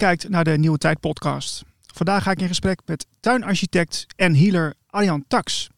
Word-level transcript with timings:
Kijkt 0.00 0.28
naar 0.28 0.44
de 0.44 0.58
Nieuwe 0.58 0.78
Tijd 0.78 1.00
podcast. 1.00 1.64
Vandaag 1.94 2.22
ga 2.22 2.30
ik 2.30 2.40
in 2.40 2.48
gesprek 2.48 2.80
met 2.84 3.06
tuinarchitect 3.20 4.06
en 4.16 4.34
healer 4.34 4.74
Arjan 4.86 5.24
Tax. 5.28 5.68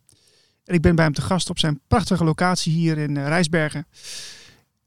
En 0.64 0.74
ik 0.74 0.80
ben 0.80 0.94
bij 0.94 1.04
hem 1.04 1.14
te 1.14 1.20
gast 1.22 1.50
op 1.50 1.58
zijn 1.58 1.80
prachtige 1.88 2.24
locatie 2.24 2.72
hier 2.72 2.98
in 2.98 3.16
uh, 3.16 3.26
Rijsbergen. 3.26 3.86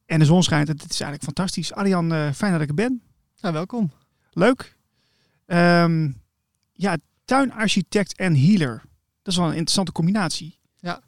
En 0.05 0.19
de 0.19 0.25
zon 0.25 0.43
schijnt. 0.43 0.67
Het 0.67 0.83
is 0.83 0.89
eigenlijk 0.89 1.23
fantastisch. 1.23 1.73
Arjan, 1.73 2.13
uh, 2.13 2.31
fijn 2.31 2.51
dat 2.51 2.61
ik 2.61 2.67
er 2.67 2.75
ben. 2.75 3.01
Ja, 3.35 3.51
welkom. 3.51 3.91
Leuk. 4.31 4.75
Um, 5.45 6.21
ja, 6.73 6.97
tuinarchitect 7.25 8.15
en 8.17 8.35
healer. 8.35 8.81
Dat 9.21 9.33
is 9.33 9.35
wel 9.35 9.45
een 9.45 9.51
interessante 9.51 9.91
combinatie. 9.91 10.59
Ja, 10.77 11.01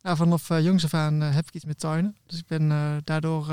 nou, 0.00 0.16
vanaf 0.16 0.50
uh, 0.50 0.64
jongs 0.64 0.84
af 0.84 0.94
aan 0.94 1.20
heb 1.20 1.46
ik 1.46 1.54
iets 1.54 1.64
met 1.64 1.78
tuinen. 1.78 2.16
Dus 2.26 2.38
ik 2.38 2.46
ben 2.46 2.68
daardoor 3.04 3.46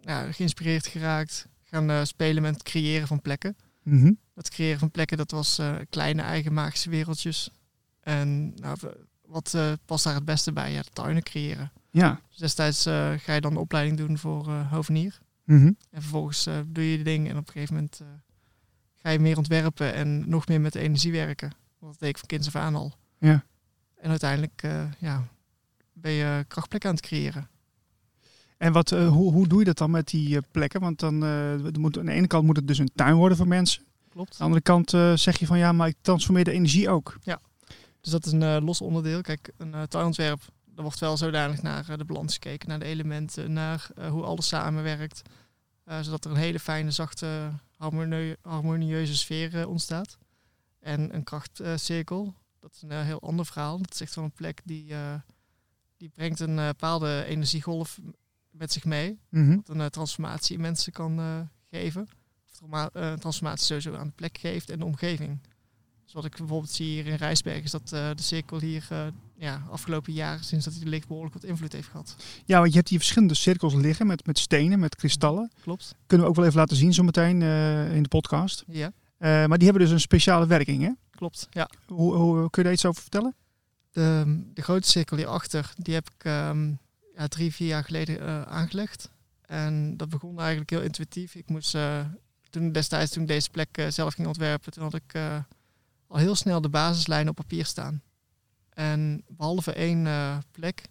ja, 0.00 0.32
geïnspireerd 0.32 0.86
geraakt. 0.86 1.48
Gaan 1.70 2.06
spelen 2.06 2.42
met 2.42 2.54
het 2.54 2.62
creëren 2.62 3.06
van 3.06 3.20
plekken. 3.20 3.56
Mm 3.82 4.00
-hmm. 4.00 4.18
Het 4.34 4.48
creëren 4.48 4.78
van 4.78 4.90
plekken, 4.90 5.16
dat 5.16 5.30
was 5.30 5.60
kleine 5.90 6.22
eigen 6.22 6.52
magische 6.52 6.90
wereldjes. 6.90 7.50
En 8.00 8.54
nou, 8.54 8.78
wat 9.26 9.52
uh, 9.56 9.72
past 9.84 10.04
daar 10.04 10.14
het 10.14 10.24
beste 10.24 10.52
bij? 10.52 10.72
Ja, 10.72 10.82
tuinen 10.92 11.22
creëren. 11.22 11.72
Ja. 11.90 12.20
Dus 12.28 12.38
destijds 12.38 12.82
ga 13.16 13.32
je 13.32 13.40
dan 13.40 13.52
de 13.52 13.58
opleiding 13.60 13.96
doen 13.96 14.18
voor 14.18 14.50
hovenier. 14.50 15.18
Mm 15.44 15.58
-hmm. 15.58 15.76
En 15.90 16.00
vervolgens 16.02 16.48
doe 16.66 16.90
je 16.90 16.96
de 16.96 17.02
ding 17.02 17.28
en 17.28 17.36
op 17.36 17.46
een 17.46 17.52
gegeven 17.52 17.74
moment 17.74 18.02
ga 18.94 19.10
je 19.10 19.18
meer 19.18 19.36
ontwerpen 19.36 19.94
en 19.94 20.28
nog 20.28 20.48
meer 20.48 20.60
met 20.60 20.72
de 20.72 20.80
energie 20.80 21.12
werken. 21.12 21.52
Dat 21.80 21.98
deed 21.98 22.08
ik 22.08 22.18
van 22.18 22.28
kinds 22.28 22.46
af 22.46 22.56
aan 22.56 22.74
al. 22.74 22.92
Ja. 23.18 23.44
En 23.96 24.10
uiteindelijk 24.10 24.62
ja, 24.98 25.28
ben 25.92 26.12
je 26.12 26.44
krachtplekken 26.48 26.90
aan 26.90 26.96
het 26.96 27.04
creëren. 27.04 27.48
En 28.60 28.72
wat, 28.72 28.90
hoe, 28.90 29.32
hoe 29.32 29.48
doe 29.48 29.58
je 29.58 29.64
dat 29.64 29.78
dan 29.78 29.90
met 29.90 30.08
die 30.08 30.40
plekken? 30.50 30.80
Want 30.80 30.98
dan 30.98 31.18
moet, 31.80 31.98
aan 31.98 32.06
de 32.06 32.12
ene 32.12 32.26
kant 32.26 32.44
moet 32.44 32.56
het 32.56 32.68
dus 32.68 32.78
een 32.78 32.90
tuin 32.94 33.14
worden 33.14 33.36
voor 33.36 33.48
mensen. 33.48 33.82
Klopt. 34.10 34.30
Aan 34.30 34.36
de 34.36 34.44
andere 34.44 34.62
kant 34.62 35.20
zeg 35.20 35.38
je 35.38 35.46
van 35.46 35.58
ja, 35.58 35.72
maar 35.72 35.88
ik 35.88 35.96
transformeer 36.00 36.44
de 36.44 36.50
energie 36.50 36.88
ook. 36.88 37.18
Ja. 37.22 37.40
Dus 38.00 38.12
dat 38.12 38.26
is 38.26 38.32
een 38.32 38.64
los 38.64 38.80
onderdeel. 38.80 39.20
Kijk, 39.20 39.52
een 39.56 39.88
tuinontwerp, 39.88 40.40
er 40.76 40.82
wordt 40.82 40.98
wel 40.98 41.16
zodanig 41.16 41.62
naar 41.62 41.98
de 41.98 42.04
balans 42.04 42.32
gekeken, 42.32 42.68
naar 42.68 42.78
de 42.78 42.84
elementen, 42.84 43.52
naar 43.52 43.90
hoe 44.10 44.22
alles 44.22 44.48
samenwerkt. 44.48 45.22
zodat 46.00 46.24
er 46.24 46.30
een 46.30 46.36
hele 46.36 46.60
fijne, 46.60 46.90
zachte, 46.90 47.50
harmonie 47.76 48.36
harmonieuze 48.42 49.16
sfeer 49.16 49.68
ontstaat. 49.68 50.18
En 50.80 51.14
een 51.14 51.24
krachtcirkel, 51.24 52.34
dat 52.60 52.72
is 52.74 52.82
een 52.82 53.04
heel 53.04 53.20
ander 53.20 53.46
verhaal. 53.46 53.78
Dat 53.78 53.92
is 53.92 54.00
echt 54.00 54.14
wel 54.14 54.24
een 54.24 54.32
plek 54.32 54.60
die, 54.64 54.94
die 55.96 56.08
brengt 56.08 56.40
een 56.40 56.56
bepaalde 56.56 57.24
energiegolf 57.24 57.98
met 58.60 58.72
zich 58.72 58.84
mee. 58.84 59.18
Mm 59.28 59.46
-hmm. 59.46 59.62
Wat 59.66 59.76
een 59.76 59.90
transformatie 59.90 60.56
in 60.56 60.60
mensen 60.60 60.92
kan 60.92 61.48
geven. 61.70 62.08
Of 62.62 62.90
een 62.92 63.18
transformatie 63.18 63.66
sowieso 63.66 63.94
aan 63.94 64.06
de 64.06 64.12
plek 64.14 64.38
geeft 64.38 64.70
en 64.70 64.78
de 64.78 64.84
omgeving. 64.84 65.38
Dus 66.04 66.22
wat 66.22 66.30
ik 66.30 66.36
bijvoorbeeld 66.36 66.72
zie 66.72 66.86
hier 66.86 67.06
in 67.06 67.14
Rijsberg 67.14 67.62
is 67.62 67.70
dat 67.70 67.90
uh, 67.94 68.10
de 68.14 68.22
cirkel 68.22 68.60
hier 68.60 68.88
uh, 68.92 69.06
ja, 69.36 69.62
afgelopen 69.70 70.12
jaren, 70.12 70.44
sinds 70.44 70.64
dat 70.64 70.74
hij 70.74 70.84
ligt, 70.84 71.08
behoorlijk 71.08 71.34
wat 71.34 71.44
invloed 71.44 71.72
heeft 71.72 71.88
gehad. 71.88 72.16
Ja, 72.44 72.58
want 72.58 72.70
je 72.70 72.76
hebt 72.76 72.88
hier 72.88 72.98
verschillende 72.98 73.34
cirkels 73.34 73.74
liggen 73.74 74.06
met, 74.06 74.26
met 74.26 74.38
stenen, 74.38 74.78
met 74.78 74.96
kristallen. 74.96 75.50
Klopt. 75.62 75.94
Kunnen 76.06 76.26
we 76.26 76.32
ook 76.32 76.38
wel 76.38 76.46
even 76.46 76.58
laten 76.58 76.76
zien 76.76 76.94
zometeen 76.94 77.40
uh, 77.40 77.94
in 77.94 78.02
de 78.02 78.08
podcast. 78.08 78.64
Ja. 78.66 78.92
maar 79.18 79.58
die 79.58 79.68
hebben 79.68 79.82
dus 79.82 79.90
een 79.90 80.00
speciale 80.00 80.46
werking, 80.46 80.82
hè? 80.82 80.90
Klopt, 81.10 81.46
ja. 81.50 81.70
Hoe, 81.86 82.14
hoe 82.14 82.50
kun 82.50 82.62
je 82.62 82.62
daar 82.62 82.72
iets 82.72 82.86
over 82.86 83.02
vertellen? 83.02 83.34
De, 83.90 84.40
de 84.54 84.62
grote 84.62 84.88
cirkel 84.88 85.16
hierachter, 85.16 85.72
die 85.76 85.94
heb 85.94 86.10
ik 86.18 86.24
um, 86.24 86.78
ja, 87.20 87.28
drie, 87.28 87.54
vier 87.54 87.68
jaar 87.68 87.84
geleden 87.84 88.46
aangelegd. 88.46 89.10
En 89.40 89.96
dat 89.96 90.08
begon 90.08 90.38
eigenlijk 90.38 90.70
heel 90.70 90.82
intuïtief. 90.82 91.34
Ik 91.34 91.48
moest 91.48 91.76
toen 92.50 92.72
destijds, 92.72 93.12
toen 93.12 93.22
ik 93.22 93.28
deze 93.28 93.50
plek 93.50 93.86
zelf 93.88 94.14
ging 94.14 94.26
ontwerpen, 94.26 94.72
toen 94.72 94.82
had 94.82 94.94
ik 94.94 95.14
al 96.06 96.16
heel 96.16 96.34
snel 96.34 96.60
de 96.60 96.68
basislijnen 96.68 97.30
op 97.30 97.36
papier 97.36 97.64
staan. 97.64 98.02
En 98.80 99.24
behalve 99.28 99.72
één 99.72 100.04
uh, 100.04 100.36
plek, 100.50 100.82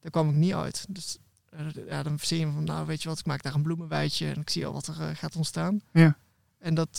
daar 0.00 0.10
kwam 0.10 0.28
ik 0.28 0.34
niet 0.34 0.54
uit. 0.54 0.86
Dus 0.88 1.18
uh, 1.54 1.86
ja, 1.88 2.02
dan 2.02 2.18
zie 2.18 2.38
je 2.38 2.52
van, 2.52 2.64
nou 2.64 2.86
weet 2.86 3.02
je 3.02 3.08
wat, 3.08 3.18
ik 3.18 3.26
maak 3.26 3.42
daar 3.42 3.54
een 3.54 3.62
bloemenweidje 3.62 4.30
en 4.30 4.40
ik 4.40 4.50
zie 4.50 4.66
al 4.66 4.72
wat 4.72 4.86
er 4.86 5.00
uh, 5.00 5.08
gaat 5.14 5.36
ontstaan. 5.36 5.80
Ja. 5.92 6.16
En 6.58 6.74
dat, 6.74 6.98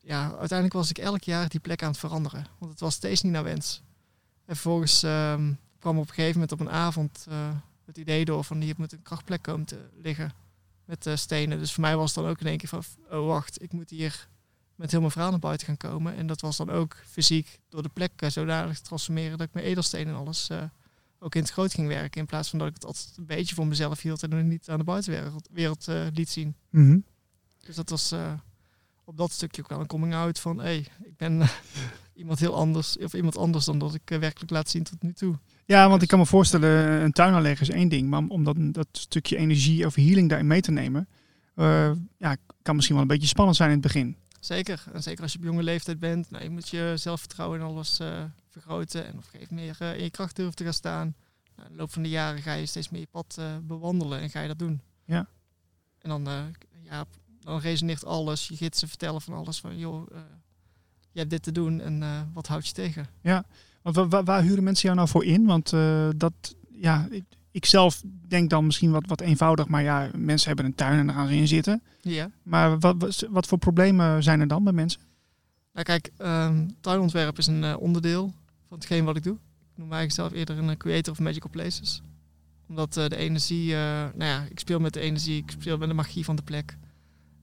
ja, 0.00 0.22
uiteindelijk 0.28 0.72
was 0.72 0.90
ik 0.90 0.98
elk 0.98 1.22
jaar 1.22 1.48
die 1.48 1.60
plek 1.60 1.82
aan 1.82 1.90
het 1.90 1.98
veranderen. 1.98 2.46
Want 2.58 2.70
het 2.70 2.80
was 2.80 2.94
steeds 2.94 3.22
niet 3.22 3.32
naar 3.32 3.44
wens. 3.44 3.82
En 4.44 4.54
vervolgens 4.54 5.02
ehm, 5.02 5.52
kwam 5.78 5.98
op 5.98 6.08
een 6.08 6.14
gegeven 6.14 6.40
moment 6.40 6.52
op 6.52 6.60
een 6.60 6.70
avond 6.70 7.26
het 7.86 7.96
idee 7.96 8.24
door 8.24 8.44
van 8.44 8.60
hier 8.60 8.74
moet 8.76 8.92
een 8.92 9.02
krachtplek 9.02 9.42
komen 9.42 9.66
te 9.66 9.88
liggen 10.02 10.32
met 10.84 11.08
stenen. 11.14 11.58
Dus 11.58 11.72
voor 11.72 11.82
mij 11.82 11.96
was 11.96 12.14
het 12.14 12.24
dan 12.24 12.32
ook 12.32 12.40
in 12.40 12.46
één 12.46 12.58
keer 12.58 12.68
van, 12.68 12.82
oh 13.10 13.26
wacht, 13.26 13.62
ik 13.62 13.72
moet 13.72 13.90
hier 13.90 14.28
met 14.74 14.90
heel 14.90 15.00
mijn 15.00 15.12
verhaal 15.12 15.30
naar 15.30 15.38
buiten 15.38 15.66
gaan 15.66 15.76
komen. 15.76 16.14
En 16.14 16.26
dat 16.26 16.40
was 16.40 16.56
dan 16.56 16.70
ook 16.70 16.96
fysiek 17.06 17.60
door 17.68 17.82
de 17.82 17.88
plek 17.88 18.22
uh, 18.22 18.30
zodanig 18.30 18.76
te 18.76 18.82
transformeren 18.82 19.38
dat 19.38 19.46
ik 19.46 19.54
mijn 19.54 19.66
edelstenen 19.66 20.14
en 20.14 20.20
alles 20.20 20.50
uh, 20.50 20.62
ook 21.18 21.34
in 21.34 21.42
het 21.42 21.50
groot 21.50 21.74
ging 21.74 21.88
werken. 21.88 22.20
In 22.20 22.26
plaats 22.26 22.50
van 22.50 22.58
dat 22.58 22.68
ik 22.68 22.74
het 22.74 22.84
altijd 22.84 23.12
een 23.16 23.26
beetje 23.26 23.54
voor 23.54 23.66
mezelf 23.66 24.00
hield 24.00 24.22
en 24.22 24.48
niet 24.48 24.68
aan 24.68 24.78
de 24.78 24.84
buitenwereld 24.84 25.48
wereld, 25.52 25.86
liet 26.12 26.28
zien. 26.28 26.56
Mm 26.70 26.86
-hmm. 26.86 27.04
Dus 27.58 27.76
dat 27.76 27.90
was 27.90 28.14
op 29.04 29.16
dat 29.16 29.32
stukje 29.32 29.62
ook 29.62 29.68
wel 29.68 29.80
een 29.80 29.86
coming 29.86 30.14
out 30.14 30.40
van 30.40 30.58
hé, 30.58 30.64
hey, 30.64 30.86
ik 31.02 31.16
ben 31.16 31.48
iemand 32.14 32.38
heel 32.38 32.54
anders 32.54 32.98
of 32.98 33.14
iemand 33.14 33.36
anders 33.36 33.64
dan 33.64 33.78
dat 33.78 33.94
ik 33.94 34.08
werkelijk 34.08 34.50
laat 34.50 34.70
zien 34.70 34.82
tot 34.82 35.02
nu 35.02 35.12
toe. 35.12 35.38
Ja, 35.66 35.88
want 35.88 36.02
ik 36.02 36.08
kan 36.08 36.18
me 36.18 36.26
voorstellen, 36.26 37.02
een 37.02 37.12
tuin 37.12 37.34
aanleggen 37.34 37.68
is 37.68 37.74
één 37.74 37.88
ding, 37.88 38.08
maar 38.08 38.22
om 38.28 38.44
dat, 38.44 38.56
dat 38.58 38.86
stukje 38.92 39.36
energie 39.36 39.86
of 39.86 39.94
healing 39.94 40.28
daarin 40.28 40.46
mee 40.46 40.60
te 40.60 40.70
nemen, 40.70 41.08
ja, 42.18 42.36
kan 42.62 42.74
misschien 42.74 42.96
wel 42.96 43.04
een 43.04 43.10
beetje 43.10 43.28
spannend 43.28 43.56
zijn 43.56 43.68
in 43.68 43.74
het 43.74 43.84
begin. 43.84 44.16
Zeker. 44.40 44.84
En 44.92 45.02
zeker 45.02 45.22
als 45.22 45.32
je 45.32 45.38
op 45.38 45.44
jonge 45.44 45.62
leeftijd 45.62 45.98
bent. 45.98 46.30
Nou, 46.30 46.42
je 46.44 46.50
moet 46.50 46.68
je 46.68 46.92
zelfvertrouwen 46.96 47.60
en 47.60 47.66
alles 47.66 48.00
uh, 48.00 48.24
vergroten. 48.48 49.04
En 49.06 49.10
op 49.10 49.16
een 49.16 49.22
gegeven 49.22 49.54
moment 49.54 49.78
meer 49.78 49.88
uh, 49.88 49.96
in 49.98 50.04
je 50.04 50.10
kracht 50.10 50.36
durven 50.36 50.54
te 50.54 50.64
gaan 50.64 50.72
staan. 50.72 51.14
Nou, 51.56 51.68
in 51.68 51.74
de 51.74 51.80
loop 51.80 51.92
van 51.92 52.02
de 52.02 52.08
jaren 52.08 52.42
ga 52.42 52.52
je 52.52 52.66
steeds 52.66 52.88
meer 52.88 53.00
je 53.00 53.06
pad 53.10 53.40
bewandelen 53.62 54.20
en 54.20 54.30
ga 54.30 54.40
je 54.40 54.48
dat 54.48 54.58
doen. 54.58 54.80
Ja. 55.04 55.26
En 55.98 56.08
dan, 56.08 56.28
ja, 56.82 57.04
dan 57.40 57.58
resoneert 57.58 58.04
alles. 58.04 58.48
Je 58.48 58.56
gidsen 58.56 58.88
vertellen 58.88 59.20
van 59.20 59.34
alles. 59.34 59.60
Van 59.60 59.78
joh, 59.78 60.06
je 61.10 61.18
hebt 61.18 61.30
dit 61.30 61.42
te 61.42 61.52
doen 61.52 61.80
en 61.80 62.30
wat 62.32 62.46
houdt 62.46 62.66
je 62.66 62.72
tegen? 62.72 63.06
Ja, 63.20 63.44
want 63.84 64.10
waar, 64.10 64.24
waar, 64.24 64.42
huren 64.42 64.64
mensen 64.64 64.84
jou 64.84 64.96
nou 64.96 65.08
voor 65.08 65.24
in? 65.24 65.46
Want 65.46 65.70
dat, 66.16 66.56
ja, 66.70 67.08
ik 67.54 67.64
zelf 67.66 68.02
denk 68.28 68.50
dan 68.50 68.66
misschien 68.66 68.90
wat, 68.90 69.06
wat 69.06 69.20
eenvoudig, 69.20 69.68
maar 69.68 69.82
ja, 69.82 70.10
mensen 70.16 70.46
hebben 70.46 70.64
een 70.64 70.74
tuin 70.74 70.98
en 70.98 71.06
daar 71.06 71.16
gaan 71.16 71.28
ze 71.28 71.34
in 71.34 71.48
zitten. 71.48 71.82
Ja. 72.00 72.30
Maar 72.42 72.78
wat, 72.78 72.94
wat, 72.98 73.26
wat 73.30 73.46
voor 73.46 73.58
problemen 73.58 74.22
zijn 74.22 74.40
er 74.40 74.48
dan 74.48 74.64
bij 74.64 74.72
mensen? 74.72 75.00
Nou 75.72 75.84
kijk, 75.84 76.10
um, 76.18 76.76
tuinontwerp 76.80 77.38
is 77.38 77.46
een 77.46 77.62
uh, 77.62 77.76
onderdeel 77.78 78.34
van 78.68 78.78
hetgeen 78.78 79.04
wat 79.04 79.16
ik 79.16 79.22
doe. 79.22 79.34
Ik 79.34 79.78
noem 79.78 79.88
mij 79.88 80.10
zelf 80.10 80.32
eerder 80.32 80.58
een 80.58 80.76
creator 80.76 81.12
of 81.12 81.18
magical 81.18 81.50
places. 81.50 82.02
Omdat 82.68 82.96
uh, 82.96 83.06
de 83.06 83.16
energie, 83.16 83.72
nou 83.74 84.24
ja, 84.24 84.46
ik 84.50 84.58
speel 84.58 84.80
met 84.80 84.92
de 84.92 85.00
energie, 85.00 85.42
ik 85.42 85.50
speel 85.50 85.78
met 85.78 85.88
de 85.88 85.94
magie 85.94 86.24
van 86.24 86.36
de 86.36 86.42
plek. 86.42 86.76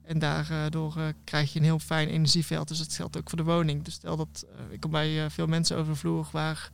En 0.02 0.18
daardoor 0.18 1.14
krijg 1.24 1.52
je 1.52 1.58
een 1.58 1.64
heel 1.64 1.78
fijn 1.78 2.08
energieveld. 2.08 2.68
Dus 2.68 2.78
dat 2.78 2.92
geldt 2.92 3.16
ook 3.16 3.28
voor 3.28 3.38
de 3.38 3.44
woning. 3.44 3.82
Dus 3.82 3.94
stel 3.94 4.16
dat 4.16 4.46
ik 4.70 4.80
kom 4.80 4.90
bij 4.90 5.30
veel 5.30 5.46
mensen 5.46 5.76
over 5.76 5.92
de 5.92 5.98
vloer 5.98 6.28
waar 6.32 6.70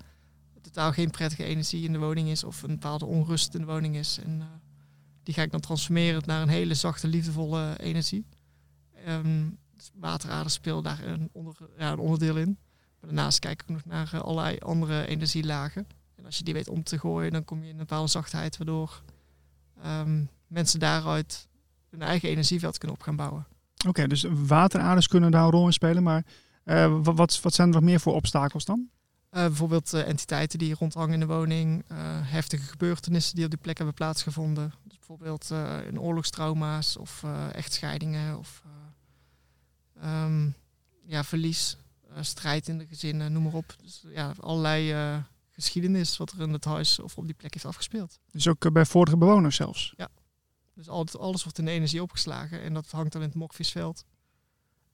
totaal 0.61 0.93
geen 0.93 1.11
prettige 1.11 1.45
energie 1.45 1.85
in 1.85 1.93
de 1.93 1.99
woning 1.99 2.29
is 2.29 2.45
of 2.45 2.63
een 2.63 2.69
bepaalde 2.69 3.05
onrust 3.05 3.55
in 3.55 3.61
de 3.61 3.67
woning 3.67 3.97
is. 3.97 4.19
En 4.19 4.43
die 5.23 5.35
ga 5.35 5.43
ik 5.43 5.51
dan 5.51 5.61
transformeren 5.61 6.23
naar 6.27 6.43
een 6.43 6.49
hele 6.49 6.75
zachte, 6.75 7.09
liefdevolle 7.09 7.79
energie. 7.79 8.27
Um, 9.09 9.59
dus 9.77 10.53
speelt 10.53 10.85
daar 10.85 11.05
een, 11.05 11.29
onder, 11.33 11.57
ja, 11.79 11.93
een 11.93 11.99
onderdeel 11.99 12.37
in. 12.37 12.59
Maar 13.01 13.11
daarnaast 13.11 13.39
kijk 13.39 13.63
ik 13.63 13.69
nog 13.69 13.85
naar 13.85 14.21
allerlei 14.21 14.59
andere 14.59 15.07
energielagen. 15.07 15.87
En 16.15 16.25
als 16.25 16.39
je 16.39 16.45
die 16.45 16.55
weet 16.55 16.69
om 16.69 16.83
te 16.83 16.99
gooien, 16.99 17.33
dan 17.33 17.45
kom 17.45 17.59
je 17.59 17.65
in 17.65 17.71
een 17.71 17.79
bepaalde 17.79 18.11
zachtheid, 18.11 18.57
waardoor 18.57 19.03
um, 19.87 20.29
mensen 20.47 20.81
daaruit 20.81 21.49
hun 21.91 22.03
eigen 22.03 22.29
energieveld 22.29 22.79
kunnen 22.79 22.97
op 22.97 23.03
gaan 23.03 23.17
bouwen. 23.17 23.47
Oké, 23.79 23.89
okay, 23.89 24.07
dus 24.07 24.25
wateraders 24.47 25.09
kunnen 25.09 25.31
daar 25.31 25.45
een 25.45 25.51
rol 25.51 25.67
in 25.67 25.73
spelen, 25.73 26.03
maar 26.03 26.25
uh, 26.65 26.99
wat, 27.03 27.41
wat 27.41 27.55
zijn 27.55 27.69
er 27.69 27.75
nog 27.75 27.83
meer 27.83 28.01
voor 28.01 28.15
obstakels 28.15 28.65
dan? 28.65 28.89
Uh, 29.33 29.41
bijvoorbeeld 29.47 29.95
uh, 29.95 30.09
entiteiten 30.09 30.59
die 30.59 30.75
rondhangen 30.75 31.13
in 31.13 31.21
de 31.21 31.27
woning, 31.27 31.85
heftige 32.23 32.63
gebeurtenissen 32.63 33.35
die 33.35 33.45
op 33.45 33.51
die 33.51 33.61
plek 33.61 33.77
hebben 33.77 33.95
plaatsgevonden. 33.95 34.73
Dus 34.85 34.97
bijvoorbeeld 34.99 35.51
in 35.89 36.01
oorlogstrauma's 36.01 36.97
of 36.97 37.25
echtscheidingen 37.53 38.39
of 38.39 38.63
um, 40.05 40.55
ja, 41.05 41.25
verlies, 41.25 41.77
strijd 42.21 42.69
in 42.69 42.79
de 42.79 42.87
gezinnen, 42.87 43.33
noem 43.33 43.43
maar 43.43 43.53
op. 43.53 43.77
Dus 43.83 44.05
ja, 44.09 44.35
allerlei 44.41 44.95
geschiedenis 45.51 46.17
wat 46.17 46.31
er 46.31 46.41
in 46.41 46.53
het 46.53 46.65
huis 46.65 46.99
of 46.99 47.19
op 47.19 47.25
die 47.25 47.35
plek 47.35 47.53
heeft 47.53 47.67
afgespeeld. 47.67 48.19
Dus 48.31 48.49
ook 48.49 48.73
bij 48.73 48.87
vorige 48.87 49.17
bewoners 49.17 49.57
zelfs? 49.57 49.93
Ja, 49.97 50.09
dus 50.79 50.89
alles, 50.89 51.17
alles 51.19 51.43
wordt 51.43 51.59
in 51.59 51.65
de 51.65 51.71
energie 51.71 52.03
opgeslagen 52.03 52.61
en 52.63 52.75
dat 52.75 52.91
hangt 52.91 53.13
dan 53.13 53.23
in 53.23 53.29
het 53.29 53.37
mokvisveld. 53.37 54.05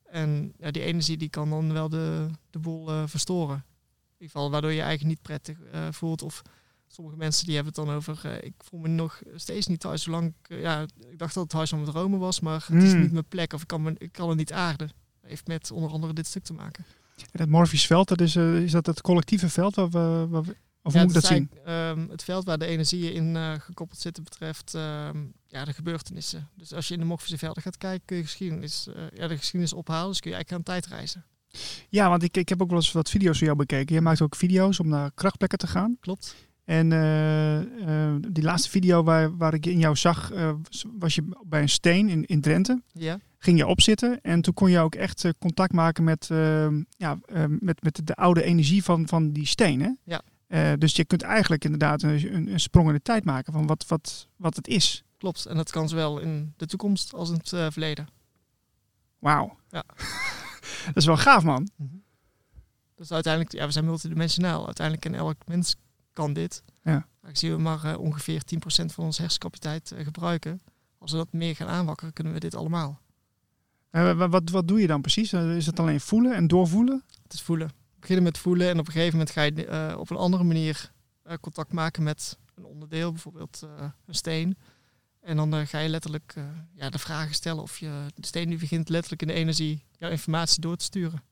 En 0.05 0.53
ja, 0.59 0.71
die 0.71 0.83
energie 0.83 1.17
die 1.17 1.29
kan 1.29 1.51
dan 1.51 1.73
wel 1.73 1.89
de, 1.89 2.27
de 2.51 2.59
boel 2.59 3.07
verstoren. 3.09 3.55
In 3.57 4.13
ieder 4.21 4.31
geval 4.37 4.51
waardoor 4.51 4.71
je 4.71 4.77
je 4.77 4.83
eigenlijk 4.83 5.15
niet 5.15 5.23
prettig 5.23 5.59
uh, 5.75 5.87
voelt. 5.91 6.23
Of 6.23 6.43
sommige 6.87 7.17
mensen 7.17 7.47
die 7.47 7.55
hebben 7.55 7.73
het 7.77 7.85
dan 7.87 7.95
over, 7.95 8.21
eh, 8.25 8.45
ik 8.45 8.55
voel 8.59 8.81
me 8.81 8.89
nog 8.89 9.23
steeds 9.35 9.67
niet 9.67 9.81
thuis, 9.81 10.03
zolang 10.03 10.27
ik, 10.29 10.49
eh, 10.51 10.61
ja, 10.61 10.87
ik 11.11 11.19
dacht 11.19 11.35
dat 11.35 11.43
het 11.43 11.53
huis 11.53 11.69
van 11.71 11.79
mijn 11.81 11.91
dromen 11.91 12.19
was, 12.19 12.41
maar 12.41 12.65
het 12.73 12.83
is 12.83 12.93
Hmm. 12.93 13.01
niet 13.01 13.13
mijn 13.13 13.29
plek 13.29 13.53
of 13.53 13.61
ik 13.63 13.67
kan, 13.69 13.83
me, 13.83 13.95
ik 13.99 14.13
kan 14.13 14.29
het 14.29 14.39
niet 14.39 14.53
aarden. 14.53 14.87
Dat 15.21 15.31
heeft 15.31 15.47
met 15.47 15.71
onder 15.71 15.91
andere 15.91 16.13
dit 16.13 16.27
stuk 16.27 16.45
te 16.45 16.53
maken. 16.53 16.85
En 17.33 17.41
het 17.41 17.49
Morpheus 17.49 17.87
veld, 17.87 18.09
dat 18.09 18.21
is, 18.21 18.37
eh, 18.37 18.63
is 18.63 18.73
dat 18.73 18.87
het 18.87 19.01
collectieve 19.01 19.49
veld? 19.49 19.75
Waar 19.75 19.91
we, 19.91 20.27
waar 20.29 20.43
we- 20.43 20.57
of 20.83 20.93
hoe 20.93 21.03
moet 21.03 21.15
ik 21.17 21.23
dat 21.23 21.29
het 21.31 21.33
zien? 21.33 21.51
ehm, 21.65 22.09
het 22.09 22.25
veld 22.25 22.45
waar 22.45 22.59
de 22.59 22.67
energieën 22.67 23.13
in 23.15 23.37
eh, 23.37 23.53
gekoppeld 23.59 24.01
zitten 24.01 24.25
betreft 24.25 24.75
ehm, 24.75 25.25
ja, 25.55 25.65
de 25.65 25.73
gebeurtenissen. 25.73 26.49
Dus 26.55 26.73
als 26.73 26.89
je 26.89 26.95
in 26.95 27.01
de 27.01 27.07
Morphische 27.07 27.39
velden 27.39 27.63
gaat 27.63 27.77
kijken, 27.79 28.03
kun 28.05 28.17
je 28.17 28.23
geschiedenis, 28.23 28.87
eh, 28.89 29.03
ja, 29.15 29.29
de 29.29 29.37
geschiedenis 29.37 29.73
ophalen. 29.73 30.09
Dus 30.11 30.21
kun 30.21 30.31
je 30.31 30.37
eigenlijk 30.37 30.69
aan 30.69 30.75
tijdreizen. 30.75 31.25
Ja, 31.89 32.09
want 32.09 32.23
ik, 32.23 32.37
ik 32.37 32.49
heb 32.49 32.63
ook 32.63 32.69
wel 32.69 32.79
eens 32.79 32.93
wat 32.93 33.11
video's 33.11 33.37
van 33.39 33.47
jou 33.47 33.59
bekeken. 33.59 33.95
Je 33.95 34.01
maakt 34.01 34.21
ook 34.21 34.37
video's 34.37 34.79
om 34.81 34.89
naar 34.89 35.11
krachtplekken 35.15 35.59
te 35.59 35.67
gaan. 35.67 35.97
Klopt. 36.01 36.35
En 36.65 36.93
eh, 36.93 37.59
eh, 37.61 38.15
die 38.31 38.43
laatste 38.43 38.71
video 38.71 39.03
waar, 39.03 39.37
waar 39.37 39.55
ik 39.55 39.67
in 39.67 39.79
jou 39.79 39.97
zag, 39.97 40.33
was- 40.99 41.15
je 41.15 41.23
bij 41.47 41.63
een 41.63 41.69
steen 41.69 42.09
in, 42.09 42.25
in 42.25 42.41
Drenthe. 42.41 42.83
Ja, 42.93 43.19
Ging 43.39 43.59
je 43.59 43.67
opzitten 43.67 44.21
en 44.21 44.41
toen 44.41 44.55
kon 44.55 44.71
je 44.71 44.79
ook 44.79 44.95
echt 44.95 45.25
contact 45.39 45.73
maken 45.73 46.05
met, 46.05 46.27
ja, 46.97 47.19
met, 47.61 47.83
met 47.83 48.01
de 48.05 48.15
oude 48.15 48.43
energie 48.43 48.83
van, 48.85 49.09
van 49.09 49.33
die 49.33 49.47
steen. 49.47 49.81
Hè? 49.81 49.91
Ja. 50.05 50.77
Dus 50.77 50.97
je 50.97 51.05
kunt 51.05 51.23
eigenlijk 51.23 51.65
inderdaad 51.65 52.03
een, 52.03 52.35
een, 52.35 52.53
een 52.53 52.61
sprong 52.61 52.89
in 52.89 52.95
de 52.95 53.03
tijd 53.03 53.25
maken 53.25 53.53
van 53.53 53.67
wat, 53.67 53.85
wat, 53.89 54.29
wat 54.37 54.57
het 54.57 54.69
is. 54.69 55.04
Klopt. 55.25 55.47
En 55.47 55.57
dat 55.57 55.71
kan 55.71 55.89
zowel 55.89 56.19
in 56.19 56.53
de 56.57 56.67
toekomst 56.67 57.15
als 57.15 57.29
in 57.29 57.35
het 57.35 57.53
eh, 57.53 57.67
verleden. 57.71 58.09
Wauw. 59.19 59.57
Ja. 59.69 59.85
dat 60.87 60.97
is 60.97 61.07
wel 61.07 61.17
gaaf, 61.17 61.45
man. 61.45 61.69
Dus 62.95 63.13
uiteindelijk, 63.13 63.53
ja, 63.53 63.67
we 63.67 63.73
zijn 63.73 63.85
multidimensionaal. 63.85 64.67
Uiteindelijk 64.67 65.07
in 65.07 65.15
elk 65.15 65.37
mens 65.47 65.77
kan 66.13 66.33
dit. 66.33 66.63
Ja. 66.83 67.07
Aangezien 67.21 67.51
we 67.51 67.59
maar 67.59 67.85
eh, 67.85 67.99
ongeveer 67.99 68.43
10% 68.55 68.59
van 68.67 69.05
onze 69.05 69.23
hersencapaciteit 69.23 69.93
eh, 69.93 70.05
gebruiken. 70.05 70.61
Als 70.99 71.11
we 71.11 71.17
dat 71.17 71.33
meer 71.33 71.57
gaan 71.57 71.69
aanwakkeren, 71.69 72.13
kunnen 72.13 72.33
we 72.33 72.41
dit 72.41 72.55
allemaal. 72.55 73.01
Wa- 73.91 74.29
wat, 74.29 74.51
wat 74.51 74.69
doe 74.69 74.81
je 74.81 74.87
dan 74.87 75.01
precies? 75.01 75.33
Is 75.33 75.67
het 75.67 75.81
alleen 75.81 76.01
voelen 76.01 76.35
en 76.35 76.47
doorvoelen? 76.47 77.03
Het 77.23 77.33
is 77.33 77.43
voelen. 77.43 77.71
Beginnen 78.01 78.25
met 78.25 78.39
voelen 78.39 78.69
en 78.69 78.79
op 78.79 78.87
een 78.87 78.93
gegeven 78.93 79.19
moment 79.19 79.31
ga 79.31 79.43
je 79.43 79.99
op 79.99 80.11
een 80.11 80.17
andere 80.17 80.45
manier 80.45 80.93
contact 81.41 81.73
maken 81.73 82.03
met 82.03 82.39
een 82.55 82.65
onderdeel, 82.65 83.11
bijvoorbeeld 83.13 83.67
een 84.07 84.15
steen. 84.15 84.57
En 85.25 85.37
dan 85.37 85.55
eh, 85.55 85.67
ga 85.67 85.79
je 85.79 85.89
letterlijk 85.89 86.33
eh, 86.37 86.45
ja, 86.75 86.91
de 86.91 86.99
vragen 86.99 87.35
stellen 87.35 87.63
of 87.63 87.79
je 87.79 88.07
de 88.15 88.27
steen 88.27 88.49
die 88.49 88.59
begint 88.59 88.89
letterlijk 88.89 89.23
in 89.23 89.29
de 89.29 89.35
energie 89.35 89.85
jouw 89.99 90.11
informatie 90.11 90.61
door 90.61 90.77
te 90.77 90.85
sturen. 90.85 91.23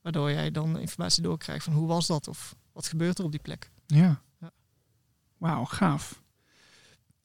Waardoor 0.00 0.30
jij 0.30 0.50
dan 0.50 0.78
informatie 0.78 1.22
doorkrijgt 1.22 1.64
van 1.64 1.72
hoe 1.72 1.86
was 1.86 2.06
dat 2.06 2.28
of 2.28 2.54
wat 2.72 2.86
gebeurt 2.86 3.18
er 3.18 3.24
op 3.24 3.30
die 3.30 3.40
plek. 3.40 3.70
Ja. 3.86 4.22
Ja. 4.40 4.50
Wauw, 5.36 5.64
gaaf. 5.64 6.22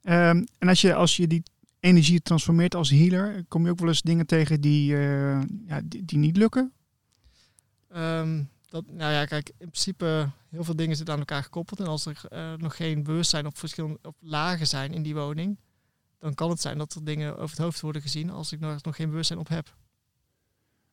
Ehm, 0.01 0.45
en 0.57 0.67
als 0.67 0.81
je, 0.81 0.93
als 0.93 1.17
je 1.17 1.27
die 1.27 1.43
energie 1.79 2.21
transformeert 2.21 2.75
als 2.75 2.89
healer, 2.89 3.45
kom 3.47 3.65
je 3.65 3.71
ook 3.71 3.79
wel 3.79 3.87
eens 3.87 4.01
dingen 4.01 4.25
tegen 4.25 4.61
die, 4.61 4.95
eh, 4.97 5.41
ja, 5.67 5.81
die, 5.83 6.05
die 6.05 6.17
niet 6.17 6.37
lukken? 6.37 6.73
Ehm, 7.89 8.43
dat, 8.67 8.91
nou 8.91 9.11
ja, 9.11 9.25
kijk, 9.25 9.49
in 9.49 9.69
principe 9.69 10.31
heel 10.49 10.63
veel 10.63 10.75
dingen 10.75 10.95
zitten 10.95 11.13
aan 11.13 11.19
elkaar 11.19 11.43
gekoppeld. 11.43 11.79
En 11.79 11.87
als 11.87 12.05
er 12.05 12.21
nog 12.57 12.75
geen 12.75 13.03
bewustzijn 13.03 13.45
op 13.45 13.57
verschillende 13.57 13.99
op 14.01 14.15
lagen 14.19 14.67
zijn 14.67 14.93
in 14.93 15.03
die 15.03 15.15
woning, 15.15 15.57
dan 16.19 16.33
kan 16.33 16.49
het 16.49 16.61
zijn 16.61 16.77
dat 16.77 16.93
er 16.93 17.03
dingen 17.03 17.33
over 17.33 17.49
het 17.49 17.57
hoofd 17.65 17.81
worden 17.81 18.01
gezien 18.01 18.29
als 18.29 18.51
ik 18.51 18.59
nog, 18.59 18.81
nog 18.81 18.95
geen 18.95 19.09
bewustzijn 19.09 19.39
op 19.39 19.47
heb. 19.47 19.75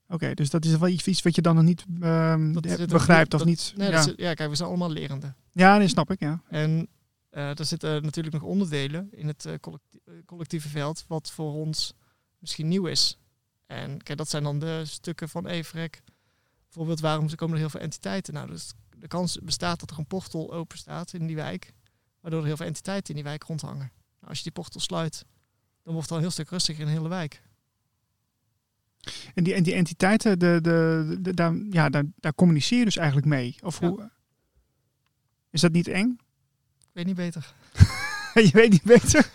Oké, 0.08 0.34
dus 0.34 0.50
dat 0.50 0.64
is 0.64 0.76
wel 0.76 0.88
iets, 0.88 1.22
wat 1.22 1.34
je 1.34 1.42
dan 1.42 1.54
nog 1.54 1.64
niet 1.64 1.84
ehm, 2.00 2.52
Dat 2.52 2.64
eh, 2.64 2.86
begrijpt 2.86 3.34
of 3.34 3.44
niet. 3.44 3.72
Nee, 3.76 3.90
ja. 3.90 4.04
dat 4.04 4.14
ja, 4.16 4.34
kijk, 4.34 4.50
we 4.50 4.56
zijn 4.56 4.68
allemaal 4.68 4.90
lerenden. 4.90 5.36
ja, 5.52 5.76
nee, 5.78 5.88
snap 5.88 6.10
ik, 6.10 6.20
ja. 6.20 6.42
En 6.48 6.88
eh, 7.30 7.58
er 7.58 7.64
zitten 7.64 8.02
natuurlijk 8.02 8.34
nog 8.34 8.44
onderdelen 8.44 9.08
in 9.10 9.26
het 9.26 9.44
eh, 9.44 9.54
collectie- 9.60 10.00
eh, 10.04 10.14
collectieve 10.26 10.68
veld 10.68 11.04
wat 11.08 11.30
voor 11.30 11.52
ons 11.52 11.94
misschien 12.38 12.68
nieuw 12.68 12.86
is. 12.86 13.18
En 13.66 14.02
kijk, 14.02 14.18
dat 14.18 14.28
zijn 14.28 14.42
dan 14.42 14.58
de 14.58 14.82
stukken 14.84 15.28
van 15.28 15.46
Everek. 15.46 16.02
Bijvoorbeeld, 16.64 17.00
waarom 17.00 17.34
komen 17.34 17.54
er 17.54 17.60
heel 17.60 17.70
veel 17.70 17.80
entiteiten? 17.80 18.34
Nou, 18.34 18.46
dus 18.48 18.72
de 18.98 19.06
kans 19.06 19.38
bestaat 19.42 19.80
dat 19.80 19.90
er 19.90 19.98
een 19.98 20.06
portal 20.06 20.52
open 20.52 20.78
staat 20.78 21.12
in 21.12 21.26
die 21.26 21.36
wijk, 21.36 21.72
waardoor 22.20 22.40
er 22.40 22.46
heel 22.46 22.56
veel 22.56 22.66
entiteiten 22.66 23.08
in 23.08 23.14
die 23.14 23.30
wijk 23.30 23.42
rondhangen. 23.42 23.92
Als 24.26 24.36
je 24.36 24.42
die 24.42 24.52
portal 24.52 24.80
sluit, 24.80 25.24
dan 25.82 25.92
wordt 25.92 26.00
het 26.00 26.10
al 26.10 26.16
een 26.16 26.22
heel 26.22 26.30
stuk 26.32 26.48
rustiger 26.50 26.80
in 26.80 26.86
de 26.86 26.92
hele 26.96 27.08
wijk. 27.08 27.42
En 29.34 29.44
die, 29.44 29.54
en 29.54 29.62
die 29.62 29.74
entiteiten, 29.74 30.38
de, 30.38 30.58
de, 30.62 31.18
de- 31.20 31.34
daar, 31.34 31.54
ja, 31.70 31.88
daar, 31.88 32.04
daar 32.16 32.34
communiceer 32.34 32.78
je 32.78 32.84
dus 32.84 32.96
eigenlijk 32.96 33.26
mee. 33.26 33.56
Of 33.62 33.80
Ja. 33.80 33.88
hoe? 33.88 34.10
Is 35.50 35.60
dat 35.60 35.72
niet 35.72 35.88
eng? 35.88 36.18
Ik 36.88 36.92
weet 36.92 37.06
niet 37.06 37.16
beter. 37.16 37.52
je 38.34 38.50
weet 38.52 38.70
niet 38.70 38.82
beter. 38.82 39.30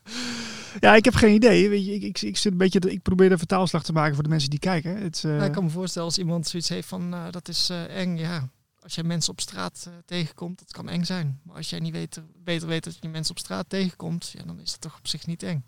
ja, 0.80 0.94
ik 0.94 1.04
heb 1.04 1.14
geen 1.14 1.34
idee. 1.34 1.68
Weet 1.68 1.84
je, 1.86 1.92
ik, 1.94 2.02
ik, 2.02 2.20
ik, 2.22 2.36
zit 2.36 2.52
een 2.52 2.58
beetje, 2.58 2.80
ik 2.80 3.02
probeer 3.02 3.28
de 3.28 3.38
vertaalslag 3.38 3.82
te 3.84 3.92
maken 3.92 4.14
voor 4.14 4.22
de 4.22 4.28
mensen 4.28 4.50
die 4.50 4.58
kijken. 4.58 4.96
Het, 5.02 5.24
eh, 5.24 5.30
Nou, 5.30 5.44
ik 5.44 5.52
kan 5.52 5.64
me 5.64 5.70
voorstellen 5.70 6.08
als 6.08 6.18
iemand 6.18 6.46
zoiets 6.48 6.68
heeft 6.68 6.88
van 6.88 7.08
nou, 7.08 7.30
dat 7.30 7.48
is 7.48 7.70
eh, 7.70 7.98
eng. 8.00 8.16
Ja, 8.18 8.48
als 8.88 8.96
jij 8.96 9.04
mensen 9.06 9.32
op 9.32 9.40
straat 9.40 9.84
eh, 9.88 9.92
tegenkomt, 10.04 10.58
dat 10.58 10.72
kan 10.72 10.88
eng 10.88 11.04
zijn. 11.04 11.40
Maar 11.42 11.56
als 11.56 11.70
jij 11.70 11.78
niet 11.78 11.92
weet, 11.92 12.20
beter 12.44 12.68
weet 12.68 12.84
dat 12.84 12.96
je 13.00 13.08
mensen 13.08 13.34
op 13.34 13.38
straat 13.38 13.68
tegenkomt, 13.68 14.30
ja, 14.36 14.42
dan 14.44 14.60
is 14.60 14.70
dat 14.70 14.80
toch 14.80 14.98
op 14.98 15.08
zich 15.08 15.26
niet 15.26 15.42
eng. 15.42 15.64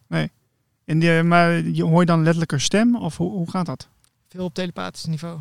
en 0.85 0.99
die, 0.99 1.23
maar 1.23 1.53
je 1.53 1.85
hoor 1.85 2.01
je 2.01 2.07
dan 2.07 2.23
letterlijk 2.23 2.53
een 2.53 2.61
stem? 2.61 2.97
Of 2.97 3.17
hoe, 3.17 3.31
hoe 3.31 3.51
gaat 3.51 3.67
dat? 3.67 3.89
Veel 4.29 4.45
op 4.45 4.55
telepathisch 4.55 5.07
niveau. 5.07 5.41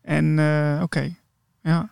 En 0.00 0.38
eh, 0.38 0.80
oké, 0.82 1.16
ja. 1.62 1.90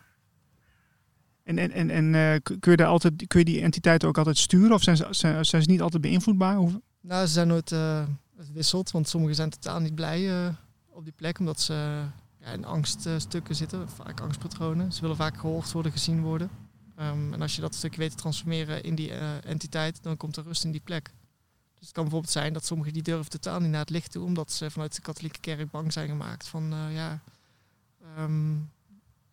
En, 1.43 1.59
en, 1.59 1.71
en, 1.71 1.91
en 1.91 2.15
eh, 2.15 2.41
kun 2.59 2.71
je 2.71 2.77
daar 2.77 2.87
altijd, 2.87 3.27
kun 3.27 3.39
je 3.39 3.45
die 3.45 3.61
entiteiten 3.61 4.09
ook 4.09 4.19
altijd 4.19 4.39
sturen? 4.39 4.73
Of 4.73 4.83
zijn 4.83 4.97
ze, 4.97 5.07
zijn, 5.11 5.45
zijn 5.45 5.63
ze 5.63 5.71
niet 5.71 5.81
altijd 5.83 6.03
beïnvloedbaar? 6.03 6.57
Hoe, 6.57 6.83
Nou, 7.01 7.27
ze 7.27 7.33
zijn 7.33 7.49
nooit 7.49 7.73
eh, 7.73 8.05
het 8.37 8.53
wisselt, 8.53 8.91
want 8.91 9.09
sommigen 9.09 9.37
zijn 9.37 9.51
totaal 9.51 9.81
niet 9.81 9.95
blij 9.95 10.31
eh, 10.31 10.55
op 10.89 11.05
die 11.05 11.13
plek, 11.17 11.39
omdat 11.39 11.61
ze 11.61 12.05
ja, 12.45 12.51
in 12.51 12.65
angststukken 12.65 13.55
zitten, 13.55 13.89
vaak 13.89 14.21
angstpatronen. 14.21 14.93
Ze 14.93 15.01
willen 15.01 15.17
vaak 15.17 15.39
gehoord 15.39 15.73
worden, 15.73 15.93
gezien 15.93 16.23
worden. 16.23 16.51
Ehm, 16.97 17.33
en 17.33 17.43
als 17.43 17.55
je 17.55 17.61
dat 17.61 17.75
stukje 17.75 17.99
weet 17.99 18.11
te 18.11 18.17
transformeren 18.17 18.83
in 18.83 18.95
die 18.95 19.13
eh, 19.13 19.45
entiteit, 19.45 20.03
dan 20.03 20.17
komt 20.17 20.37
er 20.37 20.45
rust 20.45 20.65
in 20.65 20.71
die 20.71 20.81
plek. 20.81 21.13
Dus 21.75 21.87
het 21.87 21.93
kan 21.93 22.03
bijvoorbeeld 22.03 22.33
zijn 22.33 22.53
dat 22.53 22.65
sommigen 22.65 22.93
die 22.93 23.03
durven 23.03 23.31
totaal 23.31 23.61
niet 23.61 23.71
naar 23.71 23.81
het 23.81 23.91
licht 23.91 24.13
toe, 24.13 24.25
omdat 24.25 24.53
ze 24.53 24.71
vanuit 24.71 24.95
de 24.95 25.03
katholieke 25.03 25.41
kerk 25.41 25.71
bang 25.71 25.93
zijn 25.93 26.09
gemaakt 26.09 26.47
van 26.49 26.73
eh, 26.73 26.95
ja, 26.95 27.21
ehm, 28.17 28.55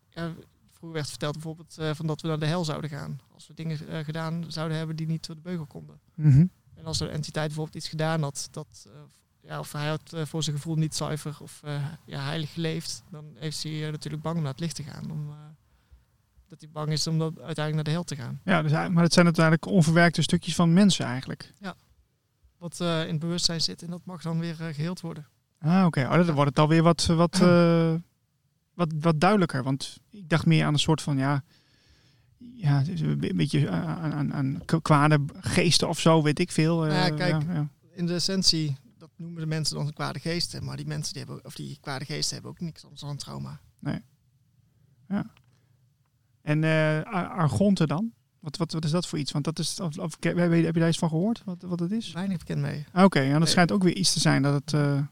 ja, 0.09 0.33
vroeger 0.69 0.91
werd 0.91 1.09
verteld 1.09 1.33
bijvoorbeeld 1.33 1.77
eh, 1.77 1.93
van 1.93 2.07
dat 2.07 2.21
we 2.21 2.27
naar 2.27 2.39
de 2.39 2.45
hel 2.45 2.65
zouden 2.65 2.89
gaan. 2.89 3.19
Als 3.33 3.47
we 3.47 3.53
dingen 3.53 4.05
gedaan 4.05 4.45
zouden 4.47 4.77
hebben 4.77 4.95
die 4.95 5.07
niet 5.07 5.25
door 5.25 5.35
de 5.35 5.41
beugel 5.41 5.65
konden. 5.65 5.99
Mhm. 6.15 6.45
En 6.73 6.85
als 6.85 6.99
er 6.99 7.07
een 7.07 7.13
entiteit 7.13 7.47
bijvoorbeeld 7.47 7.75
iets 7.75 7.87
gedaan 7.87 8.21
had, 8.21 8.47
dat, 8.51 8.87
ja, 9.51 9.59
of 9.59 9.71
hij 9.71 9.87
had 9.87 10.13
eh, 10.13 10.25
voor 10.25 10.43
zijn 10.43 10.55
gevoel 10.55 10.75
niet 10.75 10.95
zuiver 10.95 11.37
of 11.41 11.61
eh, 11.63 11.85
ja, 12.05 12.23
heilig 12.23 12.53
geleefd, 12.53 13.03
dan 13.09 13.25
heeft 13.35 13.63
hij 13.63 13.85
eh, 13.85 13.91
natuurlijk 13.91 14.23
bang 14.23 14.35
om 14.35 14.41
naar 14.41 14.51
het 14.51 14.61
licht 14.61 14.75
te 14.75 14.83
gaan. 14.83 15.11
Om, 15.11 15.33
dat 16.47 16.59
hij 16.59 16.69
bang 16.69 16.91
is 16.91 17.07
om 17.07 17.17
dan 17.17 17.33
uiteindelijk 17.41 17.75
naar 17.75 17.83
de 17.83 17.91
hel 17.91 18.03
te 18.03 18.15
gaan. 18.15 18.39
Ja, 18.43 18.61
dus, 18.61 18.71
maar 18.71 19.03
het 19.03 19.13
zijn 19.13 19.25
uiteindelijk 19.25 19.65
onverwerkte 19.65 20.21
stukjes 20.21 20.55
van 20.55 20.73
mensen 20.73 21.05
eigenlijk. 21.05 21.53
Wat 22.57 22.79
eh, 22.79 23.01
in 23.01 23.09
het 23.09 23.19
bewustzijn 23.19 23.61
zit 23.61 23.81
en 23.81 23.89
dat 23.89 24.01
mag 24.05 24.21
dan 24.21 24.39
weer 24.39 24.55
eh, 24.61 24.73
geheeld 24.73 25.01
worden. 25.01 25.27
Ah, 25.59 25.85
oké. 25.85 26.01
Oh, 26.01 26.11
dan 26.11 26.35
wordt 26.35 26.49
het 26.49 26.59
alweer 26.59 26.83
wat, 26.83 27.05
wat, 27.05 27.37
wat, 28.79 28.91
wat 28.99 29.19
duidelijker. 29.19 29.63
Want 29.63 29.97
ik 30.09 30.29
dacht 30.29 30.45
meer 30.45 30.65
aan 30.65 30.73
een 30.73 30.79
soort 30.79 31.01
van, 31.01 31.17
ja... 31.17 31.43
Ja, 32.53 32.83
een 32.85 33.19
be- 33.19 33.33
beetje 33.33 33.69
aan, 33.69 34.13
aan, 34.13 34.33
aan 34.33 34.61
kwade 34.81 35.19
geesten 35.39 35.89
of 35.89 35.99
zo, 35.99 36.21
weet 36.21 36.39
ik 36.39 36.51
veel. 36.51 36.77
Nou 36.77 36.91
ja, 36.91 37.09
kijk. 37.09 37.43
ja, 37.43 37.53
ja. 37.53 37.67
In 37.93 38.05
de 38.05 38.13
essentie, 38.13 38.67
dat 38.67 38.90
noemen 39.21 39.41
de 39.41 39.47
mensen 39.47 39.75
dan 39.75 39.93
kwade 39.93 40.19
geesten, 40.19 40.63
maar 40.63 40.77
die 40.77 40.85
mensen 40.85 41.13
die 41.13 41.23
hebben, 41.25 41.45
of 41.45 41.55
die 41.55 41.77
kwade 41.81 42.05
geesten 42.05 42.33
hebben 42.33 42.51
ook 42.51 42.59
niks 42.59 42.83
anders 42.83 43.01
dan 43.01 43.17
trauma. 43.17 43.59
En 46.41 46.63
eh 46.63 47.01
Ar- 47.01 47.29
Argonte 47.29 47.87
dan? 47.87 48.11
Wat, 48.39 48.57
wat, 48.57 48.71
wat 48.71 48.85
is 48.85 48.91
dat 48.91 49.07
voor 49.07 49.19
iets? 49.19 49.31
Want 49.31 49.45
dat 49.45 49.59
is, 49.59 49.79
of, 49.79 49.97
of, 49.97 50.17
heb, 50.19 50.35
je, 50.35 50.41
heb 50.41 50.73
je 50.73 50.79
daar 50.79 50.89
iets 50.89 50.97
van 50.97 51.09
gehoord? 51.09 51.41
Wat, 51.45 51.61
wat 51.61 51.79
het 51.79 51.91
is? 51.91 52.11
Weinig 52.11 52.37
bekend 52.37 52.61
mee. 52.61 52.85
Ah, 52.91 53.03
Oké, 53.03 53.19
ja, 53.19 53.29
dat 53.31 53.39
Nee. 53.39 53.47
schijnt 53.47 53.71
ook 53.71 53.83
weer 53.83 53.95
iets 53.95 54.13
te 54.13 54.19
zijn 54.19 54.41
dat 54.41 54.53
het... 54.53 54.73
eh, 54.73 55.03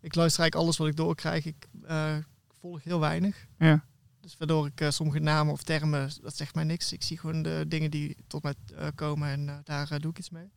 Ik 0.00 0.14
luister 0.14 0.40
eigenlijk 0.40 0.54
alles 0.54 0.76
wat 0.76 0.88
ik 0.88 0.96
doorkrijg. 0.96 1.44
Ik 1.46 1.68
eh, 1.86 2.16
volg 2.60 2.84
heel 2.84 3.00
weinig. 3.00 3.46
ja. 3.58 3.84
Dus 4.20 4.36
waardoor 4.36 4.70
ik 4.74 4.86
sommige 4.92 5.18
namen 5.18 5.52
of 5.52 5.62
termen, 5.62 6.10
dat 6.22 6.36
zegt 6.36 6.54
mij 6.54 6.64
niks. 6.64 6.92
Ik 6.92 7.02
zie 7.02 7.18
gewoon 7.18 7.42
de 7.42 7.64
dingen 7.68 7.90
die 7.90 8.16
tot 8.26 8.42
mij 8.42 8.54
komen 8.94 9.28
en 9.28 9.60
daar 9.64 10.00
doe 10.00 10.10
ik 10.10 10.18
iets 10.18 10.30
mee. 10.30 10.50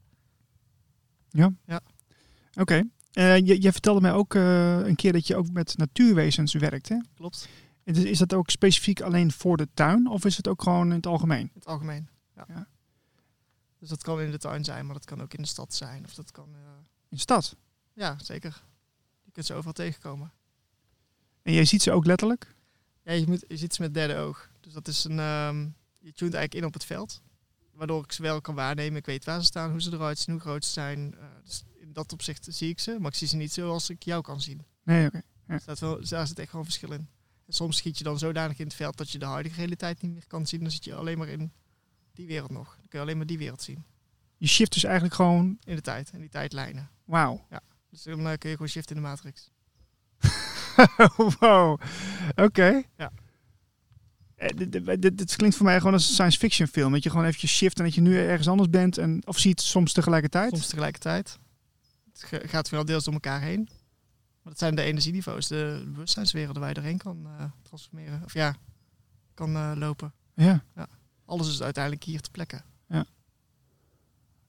Oké. 2.54 2.84
Eh, 3.12 3.38
je, 3.38 3.62
je 3.62 3.72
vertelde 3.72 4.02
mij 4.02 4.14
ook 4.14 4.36
eh, 4.36 4.78
een 4.80 4.96
keer 4.96 5.14
dat 5.14 5.28
je 5.28 5.36
ook 5.36 5.50
met 5.52 5.78
natuurwezens 5.78 6.54
werkt. 6.54 6.90
Hè? 6.90 6.98
Klopt, 7.16 7.48
En 7.84 7.94
dus 7.94 8.04
Is 8.04 8.18
dat 8.18 8.34
ook 8.34 8.50
specifiek 8.50 9.02
alleen 9.02 9.32
voor 9.32 9.58
de 9.58 9.68
tuin 9.74 10.08
of 10.08 10.26
is 10.26 10.38
het 10.38 10.48
ook 10.48 10.62
gewoon 10.64 10.90
in 10.90 10.96
het 10.96 11.06
algemeen? 11.08 11.40
in 11.42 11.52
het 11.54 11.66
algemeen. 11.68 12.10
Ja. 12.36 12.46
Ja. 12.48 12.68
Dus 13.80 13.90
dat 13.90 14.04
kan 14.04 14.22
in 14.22 14.32
de 14.32 14.38
tuin 14.38 14.64
zijn, 14.64 14.86
maar 14.86 14.96
dat 14.96 15.06
kan 15.06 15.22
ook 15.22 15.34
in 15.34 15.42
de 15.42 15.48
stad 15.48 15.74
zijn. 15.74 16.06
Of 16.06 16.14
dat 16.14 16.32
kan, 16.32 16.48
eh, 16.54 16.60
In 17.10 17.16
de 17.16 17.20
stad. 17.20 17.56
ja, 17.94 18.16
zeker. 18.24 18.64
Je 19.24 19.32
kunt 19.32 19.46
ze 19.46 19.54
overal 19.54 19.74
tegenkomen. 19.74 20.32
En 21.42 21.54
jij 21.54 21.66
ziet 21.66 21.82
ze 21.82 21.92
ook 21.92 22.06
letterlijk? 22.06 22.56
Ja, 23.04 23.12
je, 23.12 23.28
moet, 23.28 23.46
je 23.48 23.58
ziet 23.58 23.74
ze 23.74 23.82
met 23.82 23.94
derde 23.94 24.16
oog. 24.16 24.50
Dus 24.60 24.74
dat 24.74 24.88
is 24.88 25.04
een, 25.04 25.20
ehm, 25.20 25.60
je 26.00 26.12
tunt 26.14 26.34
eigenlijk 26.34 26.54
in 26.54 26.66
op 26.66 26.74
het 26.74 26.86
veld. 26.86 27.22
Waardoor 27.74 28.04
ik 28.04 28.12
ze 28.12 28.22
wel 28.22 28.42
kan 28.42 28.56
waarnemen. 28.56 28.98
Ik 29.00 29.06
weet 29.06 29.26
waar 29.26 29.40
ze 29.40 29.46
staan, 29.46 29.72
hoe 29.72 29.82
ze 29.82 29.92
eruit 29.94 30.20
zien, 30.20 30.34
hoe 30.34 30.44
groot 30.44 30.66
ze 30.66 30.72
zijn. 30.72 31.14
Uh, 31.18 31.24
dus 31.44 31.64
in 31.92 31.98
dat 32.04 32.14
opzicht 32.14 32.48
zie 32.50 32.70
ik 32.70 32.80
ze. 32.80 32.98
Maar 33.00 33.12
ik 33.12 33.18
zie 33.18 33.28
ze 33.28 33.36
niet 33.36 33.54
zoals 33.54 33.90
ik 33.90 34.04
jou 34.04 34.22
kan 34.22 34.42
zien. 34.42 34.66
Nee, 34.84 35.08
oké. 35.08 35.24
Okay. 35.48 35.60
Ja. 35.66 35.76
wel, 35.80 36.08
daar 36.10 36.28
zit 36.28 36.40
echt 36.40 36.50
gewoon 36.50 36.66
verschil 36.66 36.92
in. 36.92 37.08
En 37.46 37.54
soms 37.54 37.78
schiet 37.78 37.98
je 37.98 38.04
dan 38.04 38.20
zodanig 38.20 38.60
in 38.60 38.66
het 38.66 38.76
veld 38.76 38.98
dat 38.98 39.12
je 39.12 39.20
de 39.20 39.26
huidige 39.26 39.56
realiteit 39.56 40.02
niet 40.02 40.14
meer 40.14 40.28
kan 40.28 40.48
zien. 40.48 40.60
Dan 40.60 40.72
zit 40.72 40.84
je 40.84 40.96
alleen 40.96 41.18
maar 41.18 41.28
in 41.28 41.52
die 42.14 42.28
wereld 42.28 42.52
nog. 42.52 42.76
Dan 42.76 42.88
kun 42.88 43.00
je 43.00 43.06
alleen 43.06 43.18
maar 43.18 43.26
die 43.26 43.38
wereld 43.38 43.62
zien. 43.62 43.84
Je 44.38 44.48
shift 44.48 44.74
dus 44.74 44.84
eigenlijk 44.84 45.16
gewoon... 45.16 45.58
In 45.64 45.76
de 45.76 45.82
tijd, 45.82 46.12
in 46.14 46.20
die 46.20 46.30
tijdlijnen. 46.30 46.90
Wauw. 47.06 47.46
Ja. 47.50 47.62
Dus 47.90 48.04
dan 48.04 48.20
uh, 48.20 48.34
kun 48.38 48.50
je 48.50 48.56
gewoon 48.56 48.68
shift 48.68 48.90
in 48.90 48.96
de 48.96 49.02
matrix. 49.02 49.50
wow. 51.40 51.80
Oké. 52.36 52.84
Ja. 52.98 53.12
Eh, 54.36 54.98
dit, 55.00 55.36
klinkt 55.36 55.56
voor 55.56 55.66
mij 55.66 55.78
gewoon 55.78 55.94
als 55.94 56.08
een 56.08 56.14
science 56.14 56.38
fiction 56.38 56.68
film. 56.68 56.92
Dat 56.92 57.04
je 57.04 57.10
gewoon 57.10 57.26
eventjes 57.26 57.56
shift 57.56 57.78
en 57.78 57.84
dat 57.84 57.96
je 57.96 58.02
nu 58.02 58.18
ergens 58.18 58.48
anders 58.48 58.70
bent. 58.70 58.98
En, 58.98 59.22
of 59.26 59.40
ziet 59.40 59.62
soms 59.62 59.94
tegelijkertijd. 59.94 60.50
Soms 60.50 60.68
tegelijkertijd. 60.68 61.40
Het 62.30 62.50
gaat 62.50 62.70
wel 62.70 62.86
deels 62.86 63.04
door 63.04 63.14
elkaar 63.14 63.42
heen. 63.42 63.70
Maar 64.42 64.52
dat 64.52 64.58
zijn 64.58 64.76
de 64.76 64.82
energieniveaus, 64.82 65.48
de 65.48 65.84
bewustzijnswerelden 65.88 66.60
waar 66.60 66.70
je 66.70 66.76
doorheen 66.76 66.98
kan 66.98 67.26
uh, 67.26 67.44
transformeren. 67.62 68.22
Of 68.24 68.34
ja, 68.34 68.56
kan 69.34 69.56
uh, 69.56 69.72
lopen. 69.76 70.14
Ja. 70.34 70.64
ja. 70.76 70.88
Alles 71.26 71.50
is 71.50 71.62
uiteindelijk 71.62 72.04
hier 72.04 72.22
te 72.22 72.32
plekken. 72.32 72.64
Ja. 72.88 73.06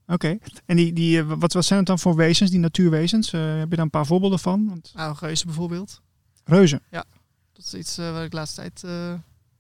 Oké. 0.06 0.38
En 0.66 0.76
die, 0.76 0.92
die, 0.92 1.24
wat, 1.24 1.52
wat 1.52 1.64
zijn 1.64 1.78
het 1.78 1.88
dan 1.88 1.98
voor 1.98 2.16
wezens, 2.16 2.50
die 2.50 2.58
natuurwezens? 2.58 3.30
heb 3.30 3.70
je 3.70 3.76
daar 3.76 3.78
een 3.78 3.90
paar 3.90 4.06
voorbeelden 4.06 4.38
van? 4.38 4.68
Want... 4.68 4.92
Nou, 4.94 5.16
reuzen 5.20 5.46
bijvoorbeeld. 5.46 6.00
Reuzen? 6.44 6.82
Ja. 6.90 7.04
Dat 7.52 7.64
is 7.64 7.74
iets 7.74 7.96
waar 7.96 8.24
ik 8.24 8.30
de 8.30 8.36
laatste 8.36 8.60
tijd 8.60 8.80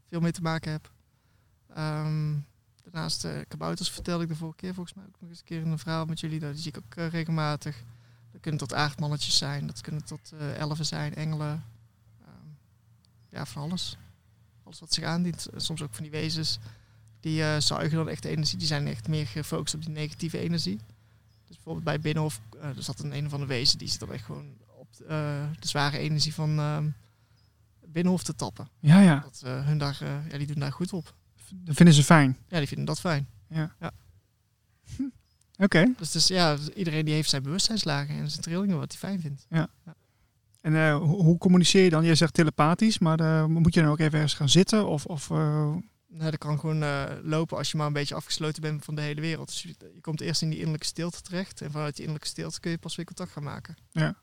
veel 0.08 0.20
mee 0.20 0.32
te 0.32 0.42
maken 0.42 0.72
heb. 0.72 0.92
Um, 1.78 2.46
daarnaast 2.82 3.26
kabouters 3.48 3.90
vertelde 3.90 4.22
ik 4.22 4.28
de 4.28 4.36
vorige 4.36 4.56
keer 4.56 4.74
volgens 4.74 4.96
mij 4.96 5.04
ook 5.04 5.20
nog 5.20 5.30
eens 5.30 5.38
een 5.38 5.44
keer 5.44 5.60
in 5.60 5.70
een 5.70 5.78
verhaal 5.78 6.04
met 6.04 6.20
jullie. 6.20 6.40
Dat 6.40 6.58
zie 6.58 6.72
ik 6.72 6.76
ook 6.76 7.10
regelmatig. 7.10 7.82
Kunnen 8.42 8.60
tot 8.60 8.74
aardmannetjes 8.74 9.38
zijn, 9.38 9.66
dat 9.66 9.80
kunnen 9.80 10.04
tot 10.04 10.32
uh, 10.34 10.56
elfen 10.56 10.86
zijn, 10.86 11.14
engelen. 11.14 11.64
Um, 12.20 12.56
ja, 13.30 13.46
van 13.46 13.62
alles. 13.62 13.96
Alles 14.64 14.80
wat 14.80 14.94
zich 14.94 15.04
aandient. 15.04 15.46
Soms 15.56 15.82
ook 15.82 15.94
van 15.94 16.02
die 16.02 16.12
wezens. 16.12 16.58
Die 17.20 17.60
zuigen 17.60 17.96
dan 17.96 18.08
echt 18.08 18.24
energie. 18.24 18.58
Die 18.58 18.66
zijn 18.66 18.86
echt 18.86 19.08
meer 19.08 19.26
gefocust 19.26 19.74
op 19.74 19.84
die 19.84 19.90
negatieve 19.90 20.38
energie. 20.38 20.76
Dus 21.46 21.56
bijvoorbeeld 21.56 21.84
bij 21.84 22.00
Binnenhof, 22.00 22.40
er 22.60 22.82
zat 22.82 22.98
een 22.98 23.16
een 23.16 23.26
of 23.26 23.32
andere 23.32 23.50
wezen 23.50 23.78
die 23.78 23.88
zit 23.88 24.00
dan 24.00 24.12
echt 24.12 24.24
gewoon 24.24 24.56
op 24.66 24.88
de 24.96 25.68
zware 25.68 25.98
energie 25.98 26.34
van 26.34 26.58
ehm, 26.58 26.88
Binnenhof 27.86 28.22
te 28.22 28.34
tappen. 28.34 28.68
Ja, 28.78 29.00
ja. 29.00 29.18
Dat, 29.18 29.42
hun 29.44 29.78
daar, 29.78 29.98
ja, 30.30 30.38
die 30.38 30.46
doen 30.46 30.58
daar 30.58 30.72
goed 30.72 30.92
op. 30.92 31.14
Dat 31.54 31.76
vinden 31.76 31.94
ze 31.94 32.04
fijn? 32.04 32.36
Ja, 32.48 32.58
die 32.58 32.68
vinden 32.68 32.86
dat 32.86 33.00
fijn. 33.00 33.28
Ja. 33.48 33.74
ja. 33.80 33.90
Hm. 34.96 35.02
Oké. 35.64 35.78
Okay. 35.78 35.94
Dus, 35.98 36.10
dus 36.10 36.26
ja, 36.26 36.56
iedereen 36.74 37.04
die 37.04 37.14
heeft 37.14 37.30
zijn 37.30 37.42
bewustzijnslagen 37.42 38.14
en 38.14 38.30
zijn 38.30 38.42
trillingen 38.42 38.78
wat 38.78 38.90
hij 38.90 38.98
fijn 38.98 39.20
vindt. 39.20 39.46
Ja. 39.48 39.68
ja. 39.84 39.94
En 40.60 40.72
uh, 40.72 40.96
hoe, 40.96 41.38
communiceer 41.38 41.84
je 41.84 41.90
dan? 41.90 42.04
Jij 42.04 42.14
zegt 42.14 42.34
telepathisch, 42.34 42.98
maar 42.98 43.50
moet 43.50 43.74
je 43.74 43.80
dan 43.82 43.90
ook 43.90 43.98
even 43.98 44.12
ergens 44.12 44.34
gaan 44.34 44.48
zitten? 44.48 44.86
Of, 44.86 45.06
of, 45.06 45.30
Nee, 46.14 46.30
dat 46.30 46.38
kan 46.38 46.58
gewoon 46.58 46.84
lopen 47.22 47.56
als 47.56 47.70
je 47.70 47.76
maar 47.76 47.86
een 47.86 47.92
beetje 47.92 48.14
afgesloten 48.14 48.62
bent 48.62 48.84
van 48.84 48.94
de 48.94 49.00
hele 49.00 49.20
wereld. 49.20 49.46
Dus 49.46 49.62
je, 49.62 49.74
je 49.94 50.00
komt 50.00 50.20
eerst 50.20 50.42
in 50.42 50.48
die 50.48 50.58
innerlijke 50.58 50.86
stilte 50.86 51.22
terecht. 51.22 51.60
En 51.60 51.70
vanuit 51.70 51.96
die 51.96 52.04
innerlijke 52.04 52.28
stilte 52.28 52.60
kun 52.60 52.70
je 52.70 52.78
pas 52.78 52.96
weer 52.96 53.04
contact 53.04 53.32
gaan 53.32 53.42
maken. 53.42 53.76
Ja. 53.90 54.14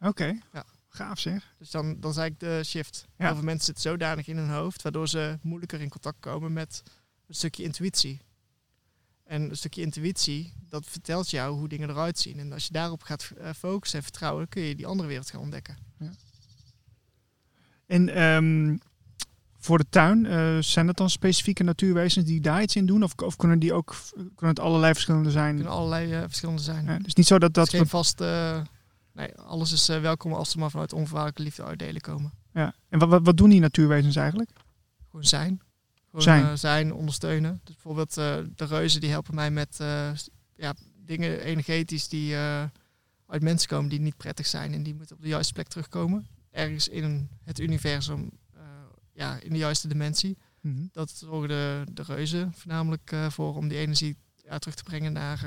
Oké. 0.00 0.38
Ja. 0.52 0.64
Gaaf 0.88 1.18
zeg. 1.18 1.54
Dus 1.58 1.70
dan, 1.70 2.00
dan 2.00 2.12
zei 2.12 2.30
ik 2.30 2.40
de 2.40 2.60
shift. 2.64 3.06
Ja. 3.16 3.24
Heel 3.24 3.34
veel 3.34 3.44
mensen 3.44 3.64
zitten 3.64 3.82
zodanig 3.90 4.26
in 4.26 4.36
hun 4.36 4.50
hoofd, 4.50 4.82
waardoor 4.82 5.08
ze 5.08 5.38
moeilijker 5.42 5.80
in 5.80 5.88
contact 5.88 6.20
komen 6.20 6.52
met 6.52 6.82
een 7.26 7.34
stukje 7.34 7.62
intuïtie. 7.62 8.20
En 9.32 9.50
een 9.50 9.56
stukje 9.56 9.82
intuïtie, 9.82 10.52
dat 10.68 10.84
vertelt 10.86 11.30
jou 11.30 11.58
hoe 11.58 11.68
dingen 11.68 11.90
eruit 11.90 12.18
zien. 12.18 12.38
En 12.38 12.52
als 12.52 12.66
je 12.66 12.72
daarop 12.72 13.02
gaat 13.02 13.32
uh, 13.38 13.48
focussen 13.56 13.98
en 13.98 14.04
vertrouwen, 14.04 14.40
dan 14.40 14.48
kun 14.48 14.62
je 14.62 14.74
die 14.74 14.86
andere 14.86 15.08
wereld 15.08 15.30
gaan 15.30 15.40
ontdekken. 15.40 15.76
Ja. 15.98 16.10
En 17.86 18.22
um, 18.22 18.80
voor 19.58 19.78
de 19.78 19.86
tuin, 19.88 20.24
uh, 20.24 20.58
zijn 20.60 20.86
dat 20.86 20.96
dan 20.96 21.10
specifieke 21.10 21.62
natuurwezens 21.62 22.26
die 22.26 22.40
daar 22.40 22.62
iets 22.62 22.76
in 22.76 22.86
doen? 22.86 23.02
Of, 23.02 23.12
of 23.16 23.36
kunnen 23.36 23.58
die 23.58 23.72
ook 23.72 23.94
kunnen 24.14 24.54
het 24.54 24.60
allerlei 24.60 24.92
verschillende 24.92 25.30
zijn? 25.30 25.54
kunnen 25.54 25.72
allerlei 25.72 26.12
uh, 26.12 26.20
verschillende 26.20 26.62
zijn. 26.62 26.84
Ja, 26.84 26.98
dus 26.98 27.14
niet 27.14 27.26
zo 27.26 27.38
dat 27.38 27.54
dat. 27.54 27.68
geen 27.68 27.86
vaste 27.86 28.62
nee, 29.12 29.34
alles 29.36 29.72
is 29.72 29.86
welkom 29.86 30.32
als 30.32 30.50
ze 30.50 30.58
maar 30.58 30.70
vanuit 30.70 30.92
onvoorwaardelijke 30.92 31.42
liefde 31.42 31.64
uitdelen 31.64 32.00
komen. 32.00 32.32
Ja. 32.52 32.74
En 32.88 32.98
wat, 32.98 33.08
wat, 33.08 33.20
wat 33.24 33.36
doen 33.36 33.50
die 33.50 33.60
natuurwezens 33.60 34.16
eigenlijk? 34.16 34.50
Gewoon 35.10 35.24
zijn. 35.24 35.60
Zijn. 36.12 36.44
Uh, 36.44 36.52
zijn, 36.54 36.92
ondersteunen. 36.94 37.60
Dus 37.64 37.74
bijvoorbeeld 37.74 38.18
uh, 38.18 38.36
de 38.54 38.64
reuzen 38.64 39.00
die 39.00 39.10
helpen 39.10 39.34
mij 39.34 39.50
met 39.50 39.76
ja, 40.54 40.74
dingen 40.96 41.40
energetisch 41.40 42.08
die 42.08 42.36
uit 43.26 43.42
mensen 43.42 43.68
komen 43.68 43.90
die 43.90 44.00
niet 44.00 44.16
prettig 44.16 44.46
zijn 44.46 44.72
en 44.72 44.82
die 44.82 44.94
moeten 44.94 45.16
op 45.16 45.22
de 45.22 45.28
juiste 45.28 45.52
plek 45.52 45.68
terugkomen. 45.68 46.26
Ergens 46.50 46.88
in 46.88 47.28
het 47.42 47.58
universum, 47.60 48.30
ja, 49.12 49.40
in 49.40 49.52
de 49.52 49.58
juiste 49.58 49.88
dimensie. 49.88 50.38
Mm 50.60 50.74
-hmm. 50.74 50.88
Dat 50.92 51.10
zorgen 51.10 51.48
de, 51.48 51.84
de 51.92 52.02
reuzen 52.02 52.52
voornamelijk 52.54 53.14
voor 53.28 53.56
om 53.56 53.68
die 53.68 53.78
energie 53.78 54.16
ja, 54.36 54.58
terug 54.58 54.74
te 54.74 54.82
brengen 54.82 55.12
naar 55.12 55.44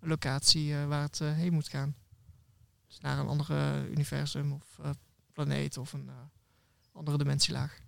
een 0.00 0.08
locatie 0.08 0.74
waar 0.74 1.02
het 1.02 1.18
heen 1.18 1.52
moet 1.52 1.68
gaan. 1.68 1.94
Dus 2.86 2.98
naar 2.98 3.18
een 3.18 3.26
andere 3.26 3.88
universum 3.90 4.52
of 4.52 4.78
uh, 4.80 4.90
planeet 5.32 5.76
of 5.76 5.92
een 5.92 6.06
uh, 6.06 6.12
andere 6.92 7.18
dimensielaag. 7.18 7.78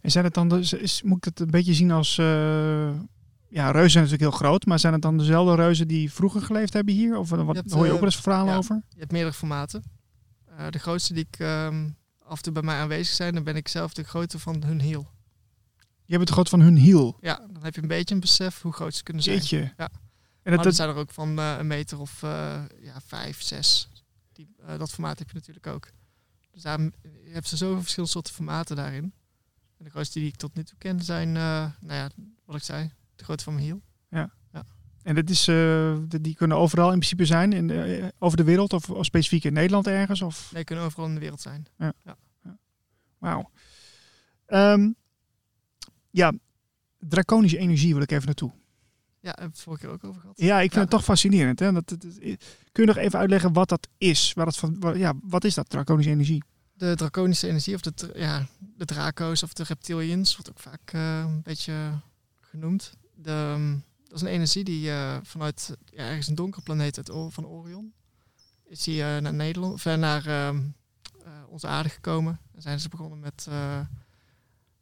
En 0.00 0.10
zijn 0.10 0.24
het 0.24 0.34
dan, 0.34 0.48
dus, 0.48 0.72
is, 0.72 1.02
moet 1.02 1.16
ik 1.16 1.24
het 1.24 1.40
een 1.40 1.50
beetje 1.50 1.74
zien 1.74 1.90
als, 1.90 2.18
uh, 2.18 2.26
ja, 3.48 3.70
reuzen 3.70 3.90
zijn 3.90 4.04
natuurlijk 4.04 4.30
heel 4.30 4.30
groot, 4.30 4.66
maar 4.66 4.78
zijn 4.78 4.92
het 4.92 5.02
dan 5.02 5.18
dezelfde 5.18 5.54
reuzen 5.54 5.88
die 5.88 6.12
vroeger 6.12 6.42
geleefd 6.42 6.72
hebben 6.72 6.94
hier? 6.94 7.16
Of 7.16 7.28
wat, 7.28 7.56
hebt, 7.56 7.72
hoor 7.72 7.84
je 7.84 7.92
ook 7.92 7.98
wel 7.98 8.08
eens 8.08 8.20
verhalen 8.20 8.52
ja, 8.52 8.58
over? 8.58 8.82
Je 8.88 8.98
hebt 8.98 9.12
meerdere 9.12 9.34
formaten. 9.34 9.82
de 10.70 10.78
grootste 10.78 11.14
die 11.14 11.26
ik 11.30 11.38
um, 11.38 11.96
af 12.22 12.36
en 12.36 12.42
toe 12.42 12.52
bij 12.52 12.62
mij 12.62 12.78
aanwezig 12.78 13.14
zijn, 13.14 13.34
dan 13.34 13.44
ben 13.44 13.56
ik 13.56 13.68
zelf 13.68 13.92
de 13.92 14.02
grootte 14.02 14.38
van 14.38 14.62
hun 14.62 14.80
hiel. 14.80 15.10
Je 16.04 16.16
bent 16.16 16.26
de 16.26 16.32
grootte 16.32 16.50
van 16.50 16.60
hun 16.60 16.76
hiel? 16.76 17.16
Ja, 17.20 17.46
dan 17.52 17.62
heb 17.62 17.74
je 17.74 17.82
een 17.82 17.88
beetje 17.88 18.14
een 18.14 18.20
besef 18.20 18.62
hoe 18.62 18.72
groot 18.72 18.94
ze 18.94 19.02
kunnen 19.02 19.22
zijn. 19.22 19.36
Jeetje. 19.36 19.72
Ja. 19.76 19.88
En 20.42 20.54
dat, 20.54 20.64
dat 20.64 20.74
zijn 20.74 20.88
er 20.88 20.94
ook 20.94 21.10
van 21.10 21.38
een 21.38 21.66
meter 21.66 22.00
of 22.00 22.20
ja, 22.80 23.00
vijf, 23.06 23.42
zes. 23.42 23.88
Die, 24.32 24.54
uh, 24.60 24.78
dat 24.78 24.90
formaat 24.90 25.18
heb 25.18 25.28
je 25.28 25.34
natuurlijk 25.34 25.66
ook. 25.66 25.88
Dus 26.50 26.62
daar 26.62 26.80
je 26.80 27.30
hebt 27.32 27.48
ze 27.48 27.56
zoveel 27.56 27.80
verschillende 27.80 28.12
soorten 28.12 28.34
formaten 28.34 28.76
daarin. 28.76 29.12
En 29.78 29.84
de 29.84 29.90
grootste 29.90 30.18
die 30.18 30.28
ik 30.28 30.36
tot 30.36 30.54
nu 30.54 30.64
toe 30.64 30.78
ken 30.78 31.00
zijn, 31.00 31.28
uh, 31.28 31.34
nou 31.34 31.72
ja, 31.80 32.08
wat 32.44 32.56
ik 32.56 32.62
zei, 32.62 32.92
de 33.16 33.24
grootte 33.24 33.44
van 33.44 33.54
mijn 33.54 33.66
hiel. 33.66 33.82
Ja. 34.10 34.30
ja. 34.52 34.64
En 35.02 35.14
dat 35.14 35.30
is, 35.30 35.48
uh, 35.48 35.98
die 36.20 36.34
kunnen 36.34 36.56
overal 36.56 36.92
in 36.92 36.98
principe 36.98 37.24
zijn, 37.24 37.52
in 37.52 37.66
de, 37.66 38.12
over 38.18 38.36
de 38.36 38.44
wereld 38.44 38.72
of, 38.72 38.90
of, 38.90 39.04
specifiek 39.04 39.44
in 39.44 39.52
Nederland 39.52 39.86
ergens? 39.86 40.22
Of? 40.22 40.50
Nee, 40.52 40.64
kunnen 40.64 40.84
overal 40.84 41.06
in 41.06 41.14
de 41.14 41.20
wereld 41.20 41.40
zijn. 41.40 41.66
Ja. 41.78 41.92
ja. 42.04 42.16
Wauw. 43.18 43.50
Um, 44.46 44.96
ja, 46.10 46.32
draconische 46.98 47.58
energie 47.58 47.92
wil 47.92 48.02
ik 48.02 48.10
even 48.10 48.26
naartoe. 48.26 48.52
Ja, 49.20 49.30
heb 49.30 49.48
ik 49.48 49.52
het 49.52 49.60
vorige 49.60 49.84
keer 49.84 49.94
ook 49.94 50.04
over 50.04 50.20
gehad. 50.20 50.38
Ja, 50.38 50.54
ik 50.54 50.60
vind 50.60 50.74
ja. 50.74 50.80
het 50.80 50.90
toch 50.90 51.04
fascinerend. 51.04 51.58
Hè? 51.58 51.72
Dat, 51.72 51.88
dat, 51.88 52.02
dat, 52.02 52.18
kun 52.72 52.82
je 52.82 52.84
nog 52.84 52.96
even 52.96 53.18
uitleggen 53.18 53.52
wat 53.52 53.68
dat 53.68 53.88
is? 53.98 54.32
Waar 54.32 54.46
het 54.46 54.56
van, 54.56 54.94
ja, 54.94 55.12
wat 55.22 55.44
is 55.44 55.54
dat, 55.54 55.70
draconische 55.70 56.10
energie? 56.10 56.42
De 56.78 56.94
draconische 56.94 57.48
energie, 57.48 57.74
of 57.74 57.80
de, 57.80 58.10
ja, 58.14 58.46
de 58.76 58.84
draco's 58.84 59.42
of 59.42 59.52
de 59.52 59.62
reptilians, 59.62 60.36
wordt 60.36 60.50
ook 60.50 60.58
vaak 60.58 60.92
uh, 60.92 61.18
een 61.18 61.42
beetje 61.42 62.00
genoemd. 62.40 62.92
De, 63.14 63.76
dat 64.04 64.16
is 64.16 64.20
een 64.20 64.28
energie 64.28 64.64
die 64.64 64.88
uh, 64.88 65.16
vanuit 65.22 65.76
ja, 65.84 66.02
ergens 66.02 66.28
een 66.28 66.34
donkere 66.34 66.62
planeet 66.62 67.00
van 67.28 67.46
Orion 67.46 67.92
is 68.64 68.82
die 68.82 69.00
uh, 69.00 69.16
naar 69.16 69.34
Nederland, 69.34 69.74
of 69.74 69.84
naar 69.84 70.26
ehm, 70.26 70.60
onze 71.48 71.66
aarde 71.66 71.88
gekomen. 71.88 72.40
En 72.54 72.62
zijn 72.62 72.80
ze 72.80 72.88
begonnen 72.88 73.20
met 73.20 73.48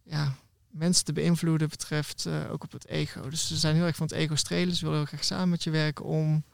ja, 0.02 0.34
mensen 0.70 1.04
te 1.04 1.12
beïnvloeden 1.12 1.68
betreft 1.68 2.28
ook 2.50 2.62
op 2.62 2.72
het 2.72 2.86
ego. 2.86 3.28
Dus 3.28 3.46
ze 3.46 3.56
zijn 3.56 3.74
heel 3.74 3.84
erg 3.84 3.96
van 3.96 4.06
het 4.06 4.16
ego 4.16 4.34
strelen. 4.34 4.74
Ze 4.74 4.84
willen 4.84 4.98
heel 4.98 5.08
graag 5.08 5.24
samen 5.24 5.48
met 5.48 5.64
je 5.64 5.70
werken 5.70 6.04
om 6.04 6.44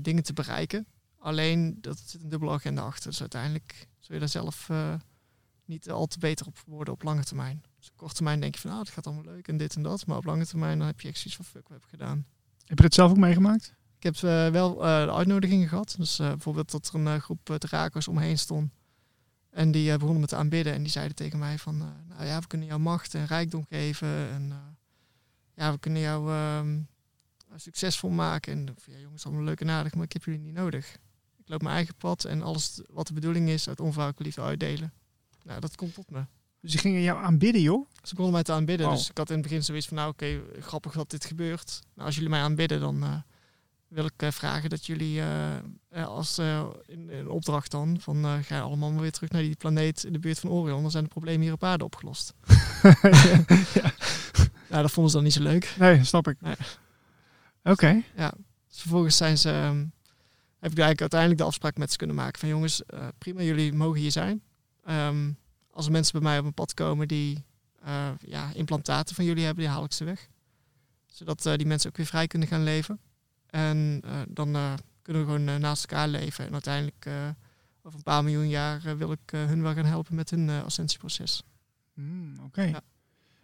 dingen 0.00 0.22
te 0.22 0.32
bereiken. 0.32 0.86
Alleen, 1.24 1.78
dat 1.80 1.98
zit 2.04 2.22
een 2.22 2.28
dubbele 2.28 2.50
agenda 2.50 2.82
achter. 2.82 3.10
Dus 3.10 3.20
uiteindelijk 3.20 3.88
zul 3.98 4.14
je 4.14 4.20
daar 4.20 4.28
zelf 4.28 4.68
uh, 4.68 4.94
niet 5.64 5.90
al 5.90 6.06
te 6.06 6.18
beter 6.18 6.46
op 6.46 6.58
worden 6.66 6.94
op 6.94 7.02
lange 7.02 7.24
termijn. 7.24 7.64
Dus 7.78 7.90
op 7.90 7.96
korte 7.96 8.14
termijn 8.14 8.40
denk 8.40 8.54
je 8.54 8.60
van, 8.60 8.70
ah, 8.70 8.78
het 8.78 8.88
gaat 8.88 9.06
allemaal 9.06 9.24
leuk 9.24 9.48
en 9.48 9.56
dit 9.56 9.76
en 9.76 9.82
dat. 9.82 10.06
Maar 10.06 10.16
op 10.16 10.24
lange 10.24 10.46
termijn 10.46 10.78
dan 10.78 10.86
heb 10.86 11.00
je 11.00 11.08
echt 11.08 11.18
zoiets 11.18 11.36
van, 11.36 11.44
fuck, 11.44 11.68
wat 11.68 11.76
heb 11.76 11.82
ik 11.82 11.88
gedaan? 11.88 12.26
Heb 12.64 12.78
je 12.78 12.84
het 12.84 12.94
zelf 12.94 13.10
ook 13.10 13.16
meegemaakt? 13.16 13.74
Ik 13.96 14.02
heb 14.02 14.16
wel 14.52 14.74
de 14.74 15.12
uitnodigingen 15.12 15.68
gehad. 15.68 15.94
Dus 15.98 16.16
bijvoorbeeld 16.16 16.70
dat 16.70 16.90
er 16.92 17.06
een 17.06 17.20
groep 17.20 17.56
dragers 17.58 18.08
omheen 18.08 18.38
stond. 18.38 18.72
En 19.50 19.70
die 19.70 19.88
uh, 19.90 19.94
begonnen 19.94 20.20
me 20.20 20.26
te 20.26 20.36
aanbidden 20.36 20.72
en 20.72 20.82
die 20.82 20.92
zeiden 20.92 21.16
tegen 21.16 21.38
mij 21.38 21.58
van, 21.58 21.74
uh, 21.74 21.88
nou 22.08 22.24
ja, 22.24 22.40
we 22.40 22.46
kunnen 22.46 22.66
jou 22.66 22.80
macht 22.80 23.14
en 23.14 23.26
rijkdom 23.26 23.64
geven 23.68 24.08
en 24.08 24.48
uh, 24.48 24.56
ja, 25.54 25.72
we 25.72 25.78
kunnen 25.78 26.02
jou 26.02 26.32
um, 26.58 26.88
succesvol 27.56 28.10
maken. 28.10 28.52
En 28.52 28.76
ja, 28.86 28.98
jongens, 28.98 29.26
allemaal 29.26 29.44
leuk 29.44 29.60
en 29.60 29.70
aardig, 29.70 29.94
maar 29.94 30.04
ik 30.04 30.12
heb 30.12 30.24
jullie 30.24 30.40
niet 30.40 30.54
nodig. 30.54 30.98
Ik 31.44 31.50
loop 31.50 31.62
mijn 31.62 31.74
eigen 31.74 31.94
pad 31.94 32.24
en 32.24 32.42
alles 32.42 32.80
wat 32.90 33.06
de 33.06 33.12
bedoeling 33.12 33.48
is 33.48 33.68
uit 33.68 33.80
onvoorwaardelijke 33.80 34.22
liefde 34.22 34.40
uitdelen. 34.40 34.92
Nou, 35.42 35.60
dat 35.60 35.76
komt 35.76 35.94
tot 35.94 36.10
me. 36.10 36.24
Dus 36.60 36.70
die 36.70 36.80
gingen 36.80 37.02
jou 37.02 37.24
aanbidden, 37.24 37.62
joh? 37.62 37.86
Ze 37.92 38.10
begonnen 38.10 38.32
mij 38.32 38.42
te 38.42 38.52
aanbidden. 38.52 38.86
Wow. 38.86 38.96
Dus 38.96 39.10
ik 39.10 39.18
had 39.18 39.28
in 39.28 39.34
het 39.34 39.42
begin 39.42 39.64
zoiets 39.64 39.86
van, 39.86 39.96
nou 39.96 40.10
oké, 40.10 40.42
grappig 40.60 40.92
dat 40.92 41.10
dit 41.10 41.24
gebeurt. 41.24 41.80
Nou, 41.94 42.06
als 42.06 42.14
jullie 42.14 42.30
mij 42.30 42.40
aanbidden, 42.40 42.80
dan 42.80 43.02
eh, 43.02 43.16
wil 43.88 44.04
ik 44.04 44.12
eh, 44.16 44.30
vragen 44.30 44.70
dat 44.70 44.86
jullie 44.86 45.20
eh, 45.20 46.06
als 46.06 46.38
in, 46.38 47.10
in 47.10 47.28
opdracht 47.28 47.70
dan, 47.70 47.96
van 48.00 48.42
ga 48.44 48.60
allemaal 48.60 49.00
weer 49.00 49.12
terug 49.12 49.30
naar 49.30 49.42
die 49.42 49.56
planeet 49.56 50.04
in 50.04 50.12
de 50.12 50.18
buurt 50.18 50.38
van 50.38 50.50
Orion. 50.50 50.82
Dan 50.82 50.90
zijn 50.90 51.04
de 51.04 51.10
problemen 51.10 51.42
hier 51.42 51.52
op 51.52 51.64
aarde 51.64 51.84
opgelost. 51.84 52.34
Nou, 54.68 54.86
dat 54.86 54.94
vonden 54.94 55.12
ze 55.12 55.16
dan 55.18 55.26
niet 55.26 55.36
zo 55.36 55.42
leuk. 55.42 55.74
Nee, 55.78 56.04
snap 56.04 56.28
ik. 56.28 56.40
Nee. 56.40 56.54
Oké. 57.62 58.02
Dus 58.68 58.80
vervolgens 58.80 59.16
zijn 59.16 59.38
ze, 59.38 59.50
ehm, 59.50 59.84
heb 60.64 60.72
ik 60.72 60.78
eigenlijk 60.78 61.00
uiteindelijk 61.00 61.40
de 61.40 61.46
afspraak 61.46 61.76
met 61.76 61.90
ze 61.90 61.96
kunnen 61.96 62.16
maken 62.16 62.40
van 62.40 62.48
jongens, 62.48 62.84
eh, 62.84 63.08
prima, 63.18 63.42
jullie 63.42 63.72
mogen 63.72 64.00
hier 64.00 64.12
zijn. 64.12 64.42
Ehm, 64.84 65.30
als 65.70 65.86
er 65.86 65.92
mensen 65.92 66.12
bij 66.12 66.22
mij 66.22 66.38
op 66.38 66.44
een 66.44 66.54
pad 66.54 66.74
komen 66.74 67.08
die 67.08 67.44
eh, 67.82 68.08
ja, 68.18 68.50
implantaten 68.54 69.14
van 69.14 69.24
jullie 69.24 69.44
hebben, 69.44 69.64
die 69.64 69.72
haal 69.72 69.84
ik 69.84 69.92
ze 69.92 70.04
weg. 70.04 70.28
Zodat 71.06 71.46
eh, 71.46 71.54
die 71.56 71.66
mensen 71.66 71.90
ook 71.90 71.96
weer 71.96 72.06
vrij 72.06 72.26
kunnen 72.26 72.48
gaan 72.48 72.62
leven. 72.62 73.00
En 73.46 74.02
dan 74.28 74.78
kunnen 75.02 75.26
we 75.26 75.32
gewoon 75.32 75.60
naast 75.60 75.84
elkaar 75.84 76.08
leven. 76.08 76.46
En 76.46 76.52
uiteindelijk, 76.52 77.08
over 77.82 77.98
een 77.98 78.02
paar 78.04 78.24
miljoen 78.24 78.48
jaar, 78.48 78.96
wil 78.96 79.12
ik 79.12 79.30
hun 79.30 79.62
wel 79.62 79.74
gaan 79.74 79.84
helpen 79.84 80.14
met 80.14 80.30
hun 80.30 80.50
ascensieproces. 80.50 81.42
Hmm, 81.94 82.38
Oké. 82.44 82.62
Ja. 82.62 82.80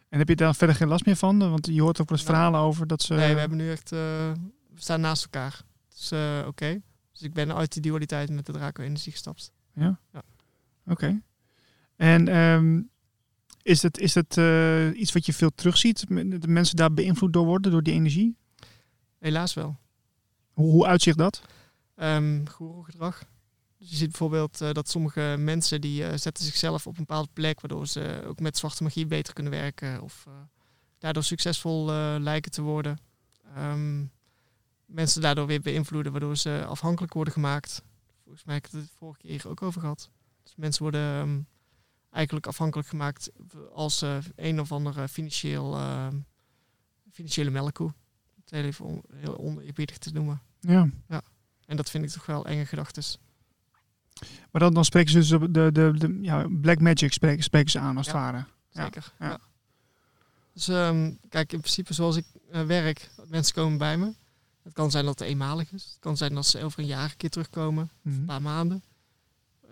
En 0.09 0.19
heb 0.19 0.29
je 0.29 0.37
daar 0.37 0.55
verder 0.55 0.77
geen 0.77 0.89
last 0.89 1.07
meer 1.07 1.17
van? 1.17 1.39
Want 1.39 1.67
je 1.67 1.81
hoort 1.81 2.01
ook 2.01 2.09
wel 2.09 2.19
eens 2.19 2.27
Nou, 2.27 2.39
verhalen 2.39 2.61
over 2.61 2.87
dat 2.87 3.03
ze... 3.03 3.15
Nee, 3.15 3.35
we 3.35 3.41
hebben 3.41 3.59
nu 3.59 3.71
echt, 3.71 3.91
we 3.91 4.35
staan 4.75 5.01
naast 5.01 5.23
elkaar. 5.23 5.61
Dus 5.89 6.13
oké. 6.47 6.81
Dus 7.21 7.29
ik 7.29 7.35
ben 7.35 7.55
uit 7.55 7.73
die 7.73 7.83
dualiteit 7.83 8.31
met 8.31 8.47
de 8.47 8.53
Draco-energie 8.53 9.13
gestapt. 9.13 9.53
Oké. 10.87 11.23
En 11.97 12.29
ehm, 12.29 12.83
is 13.63 13.83
het, 13.83 13.99
is 13.99 14.15
het 14.15 14.37
eh, 14.37 15.01
iets 15.01 15.13
wat 15.13 15.27
je 15.27 15.33
veel 15.33 15.51
terugziet? 15.55 16.05
Dat 16.09 16.43
de 16.43 16.49
mensen 16.49 16.77
daar 16.77 16.95
beïnvloed 16.95 17.33
door 17.33 17.45
worden, 17.45 17.73
door 17.73 17.83
die 17.83 17.95
energie? 17.95 18.37
Helaas 19.19 19.55
wel. 19.55 19.79
Hoe, 20.53 20.71
hoe 20.71 20.87
uitzicht 20.87 21.19
dat? 21.19 21.43
Ehm 21.97 22.47
gedrag. 22.83 23.25
Dus 23.79 23.91
je 23.91 23.97
ziet 23.97 24.09
bijvoorbeeld 24.09 24.61
eh, 24.61 24.73
dat 24.73 24.89
sommige 24.89 25.37
mensen 25.39 25.81
die 25.81 26.05
eh, 26.05 26.17
zetten 26.17 26.45
zichzelf 26.45 26.87
op 26.87 26.93
een 26.93 27.05
bepaalde 27.07 27.31
plek, 27.33 27.61
waardoor 27.61 27.87
ze 27.87 28.23
ook 28.27 28.41
met 28.41 28.57
zwarte 28.57 28.83
magie 28.83 29.07
beter 29.07 29.35
kunnen 29.35 29.53
werken 29.53 30.03
of 30.03 30.27
daardoor 30.99 31.25
succesvol 31.25 31.85
lijken 32.21 32.51
te 32.51 32.63
worden. 32.63 32.99
Ehm, 33.55 34.05
mensen 34.91 35.21
daardoor 35.23 35.47
weer 35.47 35.61
beïnvloeden, 35.61 36.13
waardoor 36.13 36.37
ze 36.37 36.65
afhankelijk 36.69 37.13
worden 37.13 37.33
gemaakt. 37.33 37.83
Volgens 38.25 38.45
mij 38.45 38.55
heb 38.55 38.65
ik 38.67 38.71
het 38.73 38.83
de 38.83 38.89
vorige 38.97 39.21
keer 39.21 39.49
ook 39.49 39.63
over 39.63 39.81
gehad. 39.81 40.11
Dus 40.43 40.53
mensen 40.57 40.83
worden 40.83 41.01
ehm, 41.21 41.39
eigenlijk 42.11 42.47
afhankelijk 42.47 42.89
gemaakt 42.89 43.31
als 43.75 43.99
ze 43.99 44.19
een 44.37 44.61
of 44.61 44.73
andere 44.73 45.09
financieel, 45.09 45.77
ehm, 45.77 46.17
financiële 47.13 47.51
melkkoe. 47.51 47.93
Het 48.43 48.51
heel 48.51 48.65
even 48.65 48.85
on- 48.85 49.03
heel 49.15 49.39
oneerbiedig 49.39 49.99
te 49.99 50.11
noemen. 50.13 50.41
Ja. 50.61 50.89
En 51.67 51.77
dat 51.77 51.91
vind 51.91 52.05
ik 52.05 52.11
toch 52.11 52.27
wel 52.27 52.47
enge 52.47 52.67
gedachten. 52.67 53.03
Maar 54.51 54.61
dan, 54.61 54.75
dan 54.75 54.85
spreken 54.85 55.11
ze 55.11 55.19
dus 55.19 55.29
de, 55.29 55.51
de, 55.51 55.73
de, 55.73 55.93
de- 55.99 56.19
ja, 56.23 56.47
black 56.61 56.81
magic 56.81 57.13
spreken, 57.13 57.43
spreken 57.43 57.71
ze 57.71 57.79
aan 57.79 57.97
als 57.97 58.07
Ja. 58.07 58.13
het 58.13 58.21
ware. 58.23 58.45
Ja, 58.71 58.83
Zeker. 58.85 59.13
ja. 59.19 59.29
Ja. 59.29 59.39
Dus 60.53 60.69
ehm, 60.69 61.13
kijk, 61.29 61.53
in 61.53 61.59
principe 61.61 61.95
zoals 61.95 62.17
ik 62.17 62.25
eh, 62.51 62.63
werk, 62.63 63.11
mensen 63.29 63.55
komen 63.55 63.79
bij 63.79 63.97
me. 63.99 64.13
Het 64.63 64.73
kan 64.73 64.91
zijn 64.91 65.05
dat 65.05 65.19
het 65.19 65.29
eenmalig 65.29 65.73
is. 65.73 65.85
Het 65.85 65.97
kan 66.01 66.17
zijn 66.17 66.35
dat 66.35 66.47
ze 66.47 66.63
over 66.65 66.79
een 66.81 66.87
jaar 66.87 67.11
een 67.11 67.17
keer 67.17 67.31
terugkomen, 67.31 67.91
Mhm. 68.03 68.19
een 68.19 68.25
paar 68.25 68.43
maanden. 68.43 68.83
Eh, 69.63 69.69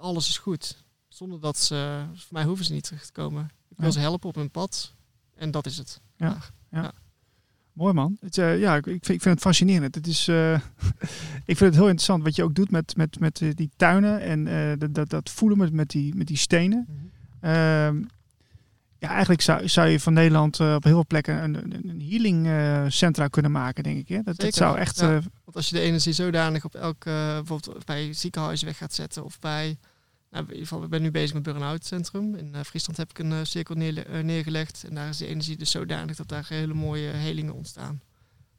alles 0.00 0.28
is 0.28 0.38
goed. 0.38 0.84
Zonder 1.08 1.40
dat 1.40 1.58
ze, 1.58 2.04
voor 2.14 2.32
mij 2.32 2.44
hoeven 2.44 2.64
ze 2.64 2.72
niet 2.72 2.84
terug 2.84 3.06
te 3.06 3.12
komen. 3.12 3.44
Ik 3.68 3.76
wil 3.76 3.86
Ja. 3.86 3.92
ze 3.92 3.98
helpen 4.00 4.28
op 4.28 4.34
hun 4.34 4.50
pad. 4.50 4.94
En 5.34 5.50
dat 5.50 5.66
is 5.66 5.76
het. 5.78 6.00
Mooi 7.72 7.94
man. 7.94 8.16
Het, 8.20 8.38
eh, 8.38 8.58
ja, 8.60 8.76
ik, 8.76 8.86
ik, 8.86 9.04
vind, 9.04 9.08
ik 9.16 9.22
vind 9.22 9.34
het 9.34 9.40
fascinerend. 9.40 9.94
Het 9.94 10.06
is, 10.06 10.28
eh, 10.28 10.54
ik 11.52 11.56
vind 11.56 11.60
het 11.60 11.74
heel 11.74 11.82
interessant 11.88 12.22
wat 12.22 12.36
je 12.36 12.42
ook 12.42 12.54
doet 12.54 12.70
met, 12.70 12.96
met, 12.96 13.18
met 13.20 13.42
die 13.54 13.70
tuinen 13.76 14.20
en 14.20 14.78
dat, 14.78 14.94
dat, 14.94 15.08
dat 15.08 15.30
voelen 15.30 15.58
met, 15.58 15.72
met, 15.72 15.90
die, 15.90 16.14
met 16.14 16.26
die 16.26 16.36
stenen. 16.36 17.10
Ehm, 17.40 18.02
ja, 19.02 19.08
eigenlijk 19.08 19.40
zou, 19.40 19.68
zou 19.68 19.88
je 19.88 20.00
van 20.00 20.12
Nederland 20.12 20.60
eh, 20.60 20.74
op 20.74 20.84
heel 20.84 20.92
veel 20.92 21.06
plekken 21.06 21.42
een, 21.42 21.54
een, 21.54 21.88
een 21.88 22.02
healing 22.02 22.46
eh, 22.46 22.84
centra 22.88 23.28
kunnen 23.28 23.50
maken, 23.50 23.82
denk 23.82 23.98
ik. 23.98 24.08
Hè? 24.08 24.22
Dat, 24.22 24.36
dat 24.36 24.54
zou 24.54 24.78
echt... 24.78 25.00
ja. 25.00 25.16
eh, 25.16 25.22
Want 25.44 25.56
als 25.56 25.68
je 25.68 25.74
de 25.74 25.80
energie 25.80 26.12
zodanig 26.12 26.64
op 26.64 26.74
elk, 26.74 27.04
bijvoorbeeld 27.04 27.84
bij 27.84 28.12
ziekenhuizen 28.12 28.66
weg 28.66 28.76
gaat 28.76 28.94
zetten 28.94 29.24
of 29.24 29.38
bij, 29.38 29.78
nou, 30.30 30.44
in 30.44 30.50
ieder 30.50 30.66
geval, 30.66 30.84
ik 30.84 30.90
ben 30.90 31.02
nu 31.02 31.10
bezig 31.10 31.34
met 31.34 31.42
burn-out 31.42 31.86
centrum. 31.86 32.34
In 32.34 32.64
Friesland 32.64 32.98
heb 32.98 33.10
ik 33.10 33.18
een 33.18 33.46
cirkel 33.46 33.74
eh, 33.74 34.24
neergelegd 34.24 34.84
en 34.88 34.94
daar 34.94 35.08
is 35.08 35.16
de 35.16 35.26
energie 35.26 35.56
dus 35.56 35.70
zodanig 35.70 36.16
dat 36.16 36.28
daar 36.28 36.46
hele 36.48 36.74
mooie 36.74 37.08
helingen 37.08 37.54
ontstaan. 37.54 38.00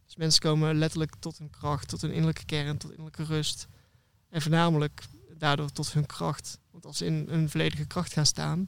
Dus 0.06 0.16
mensen 0.16 0.42
komen 0.42 0.76
letterlijk 0.76 1.14
tot 1.20 1.38
hun 1.38 1.50
kracht, 1.50 1.88
tot 1.88 2.02
hun 2.02 2.12
innerlijke 2.12 2.46
kern, 2.46 2.78
tot 2.78 2.90
innerlijke 2.90 3.24
rust. 3.24 3.68
En 4.30 4.42
voornamelijk 4.42 5.04
daardoor 5.38 5.72
tot 5.72 5.94
hun 5.94 6.06
kracht. 6.06 6.60
Want 6.72 6.86
als 6.86 6.98
ze 6.98 7.06
in 7.06 7.26
hun 7.30 7.50
volledige 7.50 7.86
kracht 7.86 8.14
gaan 8.14 8.26
staan, 8.26 8.66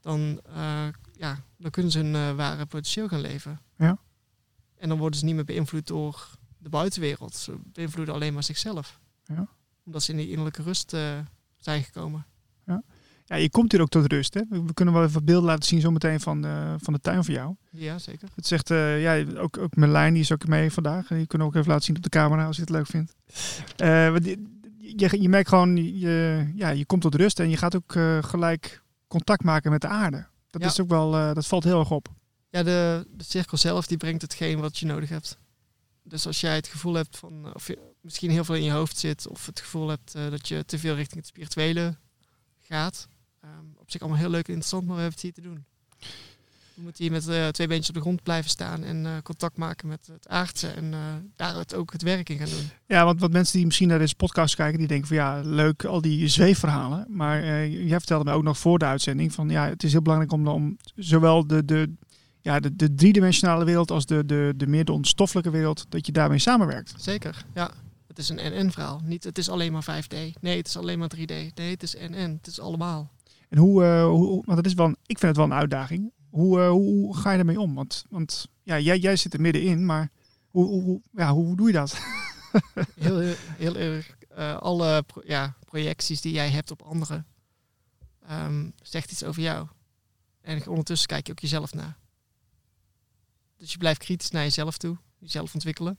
dan, 0.00 0.40
eh, 0.54 0.86
ja, 1.12 1.38
dan 1.56 1.70
kunnen 1.70 1.92
ze 1.92 1.98
hun 1.98 2.14
eh, 2.14 2.34
ware 2.34 2.66
potentieel 2.66 3.08
gaan 3.08 3.20
leven. 3.20 3.60
Ja. 3.76 3.98
En 4.76 4.88
dan 4.88 4.98
worden 4.98 5.18
ze 5.18 5.24
niet 5.24 5.34
meer 5.34 5.44
beïnvloed 5.44 5.86
door 5.86 6.28
de 6.58 6.68
buitenwereld. 6.68 7.34
Ze 7.34 7.58
beïnvloeden 7.64 8.14
alleen 8.14 8.32
maar 8.34 8.42
zichzelf. 8.42 9.00
Ja. 9.24 9.48
Omdat 9.84 10.02
ze 10.02 10.10
in 10.10 10.16
die 10.16 10.28
innerlijke 10.28 10.62
rust 10.62 10.92
eh, 10.92 11.18
zijn 11.56 11.82
gekomen. 11.82 12.26
ja, 13.24 13.36
je 13.36 13.50
komt 13.50 13.72
hier 13.72 13.80
ook 13.80 13.88
tot 13.88 14.12
rust. 14.12 14.34
Hè? 14.34 14.42
We 14.48 14.74
kunnen 14.74 14.94
wel 14.94 15.04
even 15.04 15.24
beelden 15.24 15.48
laten 15.48 15.68
zien 15.68 15.80
zometeen 15.80 16.20
van, 16.20 16.42
de 16.42 16.74
van 16.78 16.92
de 16.92 17.00
tuin 17.00 17.24
van 17.24 17.34
jou. 17.34 17.54
Ja, 17.70 17.98
zeker. 17.98 18.28
Het 18.34 18.46
zegt, 18.46 18.70
eh, 18.70 19.02
ja, 19.02 19.38
ook, 19.38 19.58
ook 19.58 19.76
Merlijn, 19.76 20.12
die 20.12 20.22
is 20.22 20.32
ook 20.32 20.46
mee 20.46 20.72
vandaag. 20.72 21.06
Die 21.06 21.26
kunnen 21.26 21.46
we 21.46 21.52
ook 21.52 21.60
even 21.60 21.70
laten 21.70 21.84
zien 21.84 21.96
op 21.96 22.02
de 22.02 22.08
camera 22.08 22.46
als 22.46 22.56
je 22.56 22.62
het 22.62 22.70
leuk 22.70 22.86
vindt. 22.86 23.14
Eh, 23.76 24.16
je, 24.96 25.20
je 25.20 25.28
merkt 25.28 25.48
gewoon, 25.48 25.76
je, 25.76 26.46
ja, 26.54 26.68
je 26.68 26.86
komt 26.86 27.02
tot 27.02 27.14
rust 27.14 27.40
en 27.40 27.50
je 27.50 27.56
gaat 27.56 27.76
ook 27.76 27.94
eh, 27.94 28.22
gelijk 28.22 28.82
contact 29.06 29.44
maken 29.44 29.70
met 29.70 29.80
de 29.80 29.88
aarde. 29.88 30.26
Dat 30.52 30.62
Ja. 30.62 30.68
is 30.68 30.80
ook 30.80 30.88
wel, 30.88 31.14
eh, 31.16 31.34
dat 31.34 31.46
valt 31.46 31.64
heel 31.64 31.78
erg 31.78 31.90
op. 31.90 32.08
Ja, 32.50 32.62
de, 32.62 33.06
de 33.10 33.24
cirkel 33.24 33.56
zelf 33.56 33.86
die 33.86 33.96
brengt 33.96 34.22
hetgeen 34.22 34.60
wat 34.60 34.78
je 34.78 34.86
nodig 34.86 35.08
hebt. 35.08 35.38
Dus 36.02 36.26
als 36.26 36.40
jij 36.40 36.54
het 36.54 36.66
gevoel 36.68 36.94
hebt 36.94 37.18
van, 37.18 37.46
eh, 37.46 37.50
of 37.54 37.66
je 37.66 37.78
misschien 38.00 38.30
heel 38.30 38.44
veel 38.44 38.54
in 38.54 38.62
je 38.64 38.70
hoofd 38.70 38.98
zit, 38.98 39.26
of 39.28 39.46
het 39.46 39.60
gevoel 39.60 39.88
hebt 39.88 40.14
eh, 40.14 40.30
dat 40.30 40.48
je 40.48 40.64
te 40.64 40.78
veel 40.78 40.94
richting 40.94 41.16
het 41.20 41.26
spirituele 41.28 41.96
gaat, 42.60 43.08
ehm, 43.40 43.64
op 43.76 43.90
zich 43.90 44.00
allemaal 44.00 44.18
heel 44.20 44.30
leuk 44.30 44.46
en 44.46 44.52
interessant, 44.52 44.86
maar 44.86 44.96
we 44.96 45.02
hebben 45.02 45.20
het 45.20 45.34
hier 45.34 45.44
te 45.44 45.48
doen. 45.48 45.64
We 46.74 46.82
moeten 46.82 47.02
hier 47.04 47.12
met 47.12 47.28
eh, 47.28 47.48
twee 47.48 47.66
beentjes 47.66 47.88
op 47.88 47.94
de 47.94 48.00
grond 48.00 48.22
blijven 48.22 48.50
staan 48.50 48.82
en 48.84 49.06
eh, 49.06 49.12
contact 49.22 49.56
maken 49.56 49.88
met 49.88 50.06
het 50.12 50.28
aardse 50.28 50.68
en 50.68 50.92
eh 50.92 50.98
daaruit 51.36 51.74
ook 51.74 51.92
het 51.92 52.02
werk 52.02 52.28
in 52.28 52.38
gaan 52.38 52.48
doen. 52.48 52.70
Ja, 52.86 53.04
want 53.04 53.20
wat 53.20 53.32
mensen 53.32 53.56
die 53.56 53.66
misschien 53.66 53.88
naar 53.88 53.98
deze 53.98 54.14
podcast 54.14 54.54
kijken, 54.54 54.78
die 54.78 54.88
denken 54.88 55.06
van 55.08 55.16
ja, 55.16 55.40
leuk, 55.44 55.84
al 55.84 56.00
die 56.00 56.28
zweefverhalen. 56.28 57.06
Maar 57.08 57.44
jij 57.68 57.98
vertelde 57.98 58.24
mij 58.24 58.34
ook 58.34 58.42
nog 58.42 58.58
voor 58.58 58.78
de 58.78 58.84
uitzending 58.84 59.32
van 59.32 59.48
ja, 59.48 59.68
het 59.68 59.82
is 59.82 59.92
heel 59.92 60.02
belangrijk 60.02 60.32
om, 60.32 60.46
om 60.48 60.76
zowel 60.94 61.46
de, 61.46 61.64
de, 61.64 61.92
ja, 62.40 62.60
de, 62.60 62.76
de 62.76 62.94
driedimensionale 62.94 63.64
wereld 63.64 63.90
als 63.90 64.06
de, 64.06 64.24
de, 64.26 64.54
de 64.56 64.66
meer 64.66 64.84
de 64.84 64.92
onstoffelijke 64.92 65.50
wereld, 65.50 65.86
dat 65.88 66.06
je 66.06 66.12
daarmee 66.12 66.38
samenwerkt. 66.38 66.94
Zeker, 66.96 67.44
ja. 67.54 67.70
Het 68.06 68.18
is 68.18 68.28
een 68.28 68.40
NN-verhaal. 68.64 69.00
Niet 69.04 69.24
het 69.24 69.38
is 69.38 69.48
alleen 69.48 69.72
maar 69.72 69.84
5D. 70.04 70.16
Nee, 70.40 70.56
het 70.56 70.66
is 70.66 70.76
alleen 70.76 70.98
maar 70.98 71.10
3D. 71.16 71.26
Nee, 71.54 71.70
het 71.70 71.82
is 71.82 71.94
NN. 72.10 72.34
Het 72.36 72.46
is 72.46 72.60
allemaal. 72.60 73.10
En 73.48 73.58
hoe, 73.58 73.84
hoe 74.02 74.42
want 74.44 74.58
het 74.58 74.66
is 74.66 74.74
wel, 74.74 74.86
een- 74.86 74.96
ik 75.06 75.18
vind 75.18 75.22
het 75.22 75.36
wel 75.36 75.44
een 75.44 75.60
uitdaging. 75.60 76.12
Hoe, 76.32 76.60
eh, 76.60 76.68
hoe, 76.68 76.84
hoe 76.84 77.16
ga 77.16 77.32
je 77.32 77.38
ermee 77.38 77.60
om? 77.60 77.74
Want, 77.74 78.04
want 78.08 78.48
ja, 78.62 78.78
jij, 78.78 78.98
jij 78.98 79.16
zit 79.16 79.34
er 79.34 79.40
middenin, 79.40 79.86
maar 79.86 80.10
hoe, 80.50 80.66
hoe, 80.66 81.00
ja, 81.12 81.32
hoe, 81.32 81.56
doe 81.56 81.66
je 81.66 81.72
dat? 81.72 81.98
Heel, 82.94 83.34
heel, 83.36 83.76
erg. 83.76 84.16
eh, 84.28 84.56
alle 84.56 85.04
ja, 85.24 85.56
projecties 85.64 86.20
die 86.20 86.32
jij 86.32 86.50
hebt 86.50 86.70
op 86.70 86.82
anderen, 86.82 87.26
ehm, 88.26 88.70
zegt 88.82 89.12
iets 89.12 89.24
over 89.24 89.42
jou. 89.42 89.66
En 90.40 90.66
ondertussen 90.66 91.08
kijk 91.08 91.26
je 91.26 91.32
ook 91.32 91.38
jezelf 91.40 91.74
na. 91.74 91.96
Dus 93.56 93.72
je 93.72 93.78
blijft 93.78 93.98
kritisch 94.00 94.30
naar 94.30 94.42
jezelf 94.42 94.78
toe, 94.78 94.96
jezelf 95.18 95.54
ontwikkelen. 95.54 95.98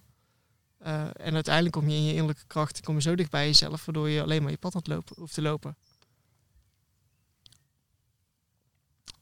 Eh, 0.77 1.01
en 1.01 1.33
uiteindelijk 1.33 1.75
kom 1.75 1.89
je 1.89 1.95
in 1.95 2.03
je 2.03 2.11
innerlijke 2.11 2.47
kracht, 2.47 2.81
kom 2.81 2.95
je 2.95 3.01
zo 3.01 3.15
dicht 3.15 3.31
bij 3.31 3.45
jezelf, 3.45 3.85
waardoor 3.85 4.09
je 4.09 4.21
alleen 4.21 4.41
maar 4.41 4.51
je 4.51 4.57
pad 4.57 4.75
aan 4.75 4.81
het 4.83 4.89
lopen, 4.89 5.15
hoeft 5.19 5.33
te 5.33 5.41
lopen. 5.41 5.77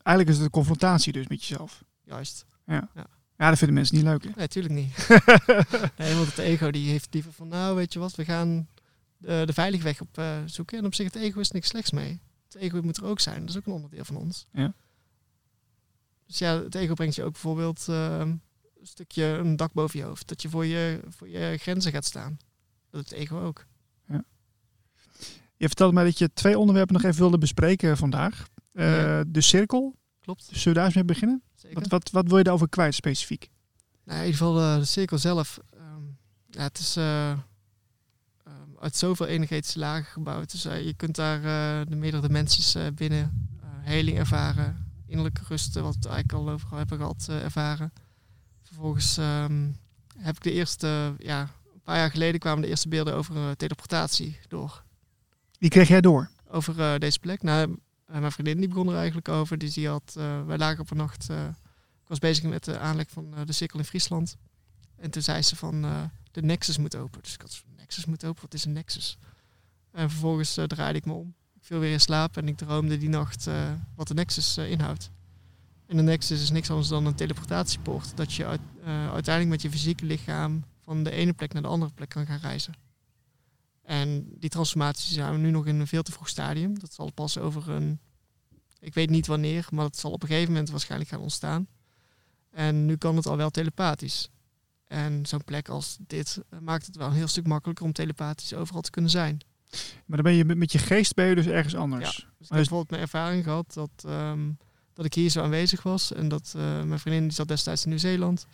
Eigenlijk 0.03 0.29
is 0.29 0.35
het 0.35 0.45
een 0.45 0.51
confrontatie 0.51 1.13
dus 1.13 1.27
met 1.27 1.45
jezelf. 1.45 1.83
Juist. 2.03 2.45
Ja, 2.65 3.49
dat 3.49 3.57
vinden 3.57 3.75
mensen 3.75 3.95
niet 3.95 4.05
leuk. 4.05 4.23
Hè? 4.23 4.27
Nee, 4.27 4.37
natuurlijk 4.37 4.73
niet. 4.73 5.07
nee, 5.97 6.15
want 6.15 6.27
het 6.27 6.37
ego 6.37 6.71
die 6.71 6.89
heeft 6.89 7.13
liever 7.13 7.33
van, 7.33 7.47
nou 7.47 7.75
weet 7.75 7.93
je 7.93 7.99
wat, 7.99 8.15
we 8.15 8.25
gaan 8.25 8.67
de, 9.17 9.43
de 9.45 9.53
veilige 9.53 9.83
weg 9.83 10.01
op 10.01 10.17
eh, 10.17 10.37
zoeken. 10.45 10.77
En 10.77 10.85
op 10.85 10.95
zich, 10.95 11.05
het 11.05 11.15
ego 11.15 11.39
is 11.39 11.51
niks 11.51 11.67
slechts 11.67 11.91
mee. 11.91 12.21
Het 12.43 12.55
ego 12.55 12.81
moet 12.81 12.97
er 12.97 13.05
ook 13.05 13.19
zijn, 13.19 13.39
dat 13.39 13.49
is 13.49 13.57
ook 13.57 13.65
een 13.65 13.73
onderdeel 13.73 14.05
van 14.05 14.15
ons. 14.15 14.45
Ja. 14.51 14.73
Dus 16.25 16.37
ja, 16.37 16.63
het 16.63 16.75
ego 16.75 16.93
brengt 16.93 17.15
je 17.15 17.23
ook 17.23 17.31
bijvoorbeeld 17.31 17.85
eh, 17.87 18.19
een 18.19 18.41
stukje 18.81 19.23
een 19.23 19.55
dak 19.55 19.73
boven 19.73 19.99
je 19.99 20.05
hoofd. 20.05 20.27
Dat 20.27 20.41
je 20.41 20.49
voor 20.49 20.65
je, 20.65 21.01
voor 21.07 21.29
je 21.29 21.57
grenzen 21.57 21.91
gaat 21.91 22.05
staan. 22.05 22.37
Dat 22.89 23.01
doet 23.01 23.09
het 23.09 23.19
ego 23.19 23.41
ook. 23.41 23.65
Je 25.61 25.67
vertelde 25.67 25.93
mij 25.93 26.03
dat 26.03 26.17
je 26.17 26.33
twee 26.33 26.59
onderwerpen 26.59 26.93
nog 26.93 27.03
even 27.03 27.19
wilde 27.19 27.37
bespreken 27.37 27.97
vandaag. 27.97 28.47
Eh, 28.73 29.01
Ja. 29.01 29.23
De 29.27 29.41
cirkel, 29.41 29.95
Klopt, 30.19 30.43
zullen 30.43 30.63
we 30.67 30.73
daar 30.73 30.85
eens 30.85 30.95
mee 30.95 31.03
beginnen? 31.05 31.41
zeker. 31.55 31.79
Wat, 31.79 31.87
wat, 31.89 32.09
wat 32.11 32.27
wil 32.27 32.37
je 32.37 32.43
daarover 32.43 32.69
kwijt 32.69 32.95
specifiek? 32.95 33.49
Nou, 34.03 34.19
in 34.19 34.25
ieder 34.25 34.39
geval 34.39 34.59
eh, 34.61 34.77
de 34.77 34.85
cirkel 34.85 35.17
zelf. 35.17 35.59
ehm, 35.69 36.01
ja, 36.49 36.61
het 36.61 36.79
is 36.79 36.95
eh, 36.95 37.29
ehm, 37.29 37.39
uit 38.79 38.95
zoveel 38.95 39.27
lagen 39.73 40.05
gebouwd. 40.05 40.51
Dus 40.51 40.63
je 40.63 40.93
kunt 40.97 41.15
daar 41.15 41.41
de 41.89 41.95
meerdere 41.95 42.27
dimensies 42.27 42.75
binnen 42.93 43.49
heling 43.81 44.17
ervaren. 44.17 44.89
Innerlijke 45.05 45.41
rust, 45.47 45.73
wat 45.73 45.95
we 45.99 46.09
eigenlijk 46.09 46.33
al 46.47 46.49
over 46.53 46.77
hebben 46.77 46.97
gehad, 46.97 47.25
eh, 47.29 47.43
ervaren. 47.43 47.93
Vervolgens 48.61 49.17
ehm, 49.17 49.69
heb 50.17 50.35
ik 50.35 50.43
de 50.43 50.51
eerste, 50.51 51.15
ja, 51.17 51.41
een 51.73 51.81
paar 51.83 51.97
jaar 51.97 52.11
geleden 52.11 52.39
kwamen 52.39 52.61
de 52.61 52.67
eerste 52.67 52.87
beelden 52.87 53.15
over 53.15 53.57
teleportatie 53.57 54.39
door. 54.47 54.83
Die 55.59 55.69
kreeg 55.69 55.87
jij 55.87 56.01
door. 56.01 56.29
Over 56.47 56.99
deze 56.99 57.19
plek. 57.19 57.41
Nou, 57.43 57.77
mijn 58.19 58.31
vriendin 58.31 58.57
die 58.57 58.67
begon 58.67 58.87
er 58.89 58.95
eigenlijk 58.95 59.29
over. 59.29 59.57
Dus 59.57 59.73
die 59.73 59.87
had, 59.87 60.13
eh, 60.17 60.45
wij 60.45 60.57
lagen 60.57 60.79
op 60.79 60.91
een 60.91 60.97
nacht, 60.97 61.29
eh, 61.29 61.45
ik 62.01 62.07
was 62.07 62.19
bezig 62.19 62.43
met 62.43 62.63
de 62.63 62.77
aanleg 62.79 63.09
van 63.09 63.33
eh, 63.35 63.45
de 63.45 63.51
cirkel 63.53 63.79
in 63.79 63.85
Friesland. 63.85 64.37
En 64.95 65.11
toen 65.11 65.21
zei 65.21 65.41
ze 65.41 65.55
van, 65.55 65.83
eh, 65.85 66.01
de 66.31 66.41
Nexus 66.41 66.77
moet 66.77 66.95
open. 66.95 67.21
Dus 67.21 67.33
ik 67.33 67.41
had 67.41 67.63
Nexus 67.77 68.05
moet 68.05 68.25
open, 68.25 68.41
wat 68.41 68.53
is 68.53 68.65
een 68.65 68.71
Nexus? 68.73 69.17
En 69.91 70.09
vervolgens 70.09 70.57
eh, 70.57 70.65
draaide 70.65 70.97
ik 70.99 71.05
me 71.05 71.13
om. 71.13 71.33
Ik 71.55 71.63
viel 71.67 71.79
weer 71.79 71.91
in 71.91 71.99
slaap 71.99 72.37
en 72.37 72.47
ik 72.47 72.57
droomde 72.57 72.97
die 72.97 73.09
nacht 73.09 73.47
eh, 73.47 73.71
wat 73.95 74.07
de 74.07 74.13
Nexus 74.13 74.57
eh, 74.57 74.71
inhoudt. 74.71 75.09
En 75.87 75.97
de 75.97 76.03
Nexus 76.03 76.41
is 76.41 76.49
niks 76.51 76.69
anders 76.69 76.87
dan 76.87 77.05
een 77.05 77.15
teleportatiepoort. 77.15 78.17
Dat 78.17 78.33
je 78.33 78.45
uit- 78.45 78.59
eh, 78.83 79.11
uiteindelijk 79.11 79.49
met 79.49 79.61
je 79.61 79.69
fysieke 79.79 80.05
lichaam 80.05 80.63
van 80.79 81.03
de 81.03 81.11
ene 81.11 81.33
plek 81.33 81.53
naar 81.53 81.61
de 81.61 81.67
andere 81.67 81.91
plek 81.91 82.09
kan 82.09 82.25
gaan 82.25 82.39
reizen. 82.39 82.73
En 83.91 84.25
die 84.39 84.49
transformatie 84.49 85.13
zijn 85.13 85.31
we 85.31 85.37
nu 85.37 85.51
nog 85.51 85.65
in 85.65 85.79
een 85.79 85.87
veel 85.87 86.03
te 86.03 86.11
vroeg 86.11 86.29
stadium. 86.29 86.79
Dat 86.79 86.93
zal 86.93 87.11
pas 87.11 87.37
over 87.37 87.69
een, 87.69 87.99
ik 88.79 88.93
weet 88.93 89.09
niet 89.09 89.27
wanneer, 89.27 89.67
maar 89.71 89.83
dat 89.83 89.97
zal 89.97 90.11
op 90.11 90.21
een 90.21 90.27
gegeven 90.27 90.51
moment 90.51 90.69
waarschijnlijk 90.69 91.09
gaan 91.09 91.19
ontstaan. 91.19 91.67
En 92.49 92.85
nu 92.85 92.95
kan 92.95 93.15
het 93.15 93.25
al 93.25 93.37
wel 93.37 93.49
telepathisch. 93.49 94.29
En 94.87 95.25
zo'n 95.25 95.43
plek 95.43 95.69
als 95.69 95.97
dit 95.99 96.39
maakt 96.59 96.85
het 96.85 96.95
wel 96.95 97.07
een 97.07 97.13
heel 97.13 97.27
stuk 97.27 97.47
makkelijker 97.47 97.85
om 97.85 97.93
telepathisch 97.93 98.53
overal 98.53 98.81
te 98.81 98.89
kunnen 98.89 99.11
zijn. 99.11 99.39
Maar 100.05 100.21
dan 100.21 100.23
ben 100.23 100.33
je 100.33 100.45
met, 100.45 100.71
je 100.71 100.77
geest 100.77 101.13
ben 101.13 101.25
je 101.25 101.35
dus 101.35 101.47
ergens 101.47 101.75
anders. 101.75 102.15
Dus 102.15 102.25
ik 102.25 102.37
heb 102.39 102.49
bijvoorbeeld 102.49 102.89
mijn 102.89 103.01
ervaring 103.01 103.43
gehad 103.43 103.73
dat, 103.73 104.03
ehm, 104.05 104.51
dat 104.93 105.05
ik 105.05 105.13
hier 105.13 105.29
zo 105.29 105.41
aanwezig 105.41 105.83
was. 105.83 106.13
En 106.13 106.27
dat 106.27 106.53
eh, 106.55 106.83
mijn 106.83 106.99
vriendin 106.99 107.23
die 107.23 107.33
zat 107.33 107.47
destijds 107.47 107.83
in 107.83 107.89
Nieuw-Zeeland. 107.89 108.45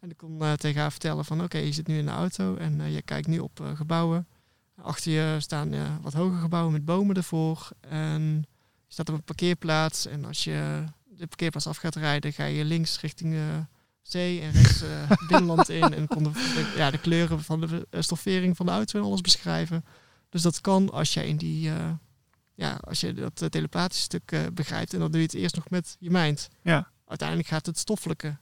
En 0.00 0.10
ik 0.10 0.16
kon 0.16 0.42
eh, 0.42 0.52
tegen 0.52 0.80
haar 0.80 0.90
vertellen 0.90 1.24
van 1.24 1.42
oké, 1.42 1.58
je 1.58 1.72
zit 1.72 1.86
nu 1.86 1.98
in 1.98 2.06
de 2.06 2.10
auto 2.10 2.56
en 2.56 2.80
eh, 2.80 2.94
je 2.94 3.02
kijkt 3.02 3.26
nu 3.26 3.38
op 3.38 3.72
gebouwen. 3.74 4.26
Achter 4.82 5.12
je 5.12 5.36
staan 5.40 6.00
wat 6.02 6.12
hoge 6.12 6.36
gebouwen 6.38 6.72
met 6.72 6.84
bomen 6.84 7.16
ervoor. 7.16 7.68
En 7.80 8.22
je 8.86 8.92
staat 8.92 9.08
op 9.08 9.14
een 9.14 9.22
parkeerplaats. 9.22 10.06
En 10.06 10.24
als 10.24 10.44
je 10.44 10.84
de 11.04 11.26
parkeerplaats 11.26 11.66
af 11.66 11.76
gaat 11.76 11.94
rijden, 11.94 12.32
ga 12.32 12.44
je 12.44 12.64
links 12.64 13.00
richting 13.00 13.34
eh, 13.34 13.40
zee 14.02 14.40
en 14.40 14.50
rechts 14.52 14.82
eh, 14.82 15.10
binnenland 15.28 15.68
in. 15.68 15.94
En 15.94 16.06
kon 16.06 16.22
de, 16.22 16.30
de- 16.32 16.74
ja, 16.76 16.90
de 16.90 16.98
kleuren 16.98 17.42
van 17.42 17.60
de 17.60 17.86
eh, 17.90 18.00
stoffering 18.00 18.56
van 18.56 18.66
de 18.66 18.72
auto 18.72 18.98
en 18.98 19.04
alles 19.04 19.20
beschrijven. 19.20 19.84
Dus 20.28 20.42
dat 20.42 20.60
kan 20.60 20.90
als 20.90 21.14
jij 21.14 21.28
in 21.28 21.36
die, 21.36 21.70
ja, 22.54 22.74
als 22.80 23.00
je 23.00 23.12
dat 23.12 23.46
telepathische 23.50 24.04
stuk 24.04 24.54
begrijpt. 24.54 24.92
En 24.92 24.98
dan 24.98 25.10
doe 25.10 25.20
je 25.20 25.26
het 25.26 25.34
eerst 25.34 25.54
nog 25.54 25.70
met 25.70 25.96
je 25.98 26.10
mind. 26.10 26.48
Ja. 26.62 26.90
Uiteindelijk 27.06 27.48
gaat 27.48 27.66
het 27.66 27.78
stoffelijke. 27.78 28.36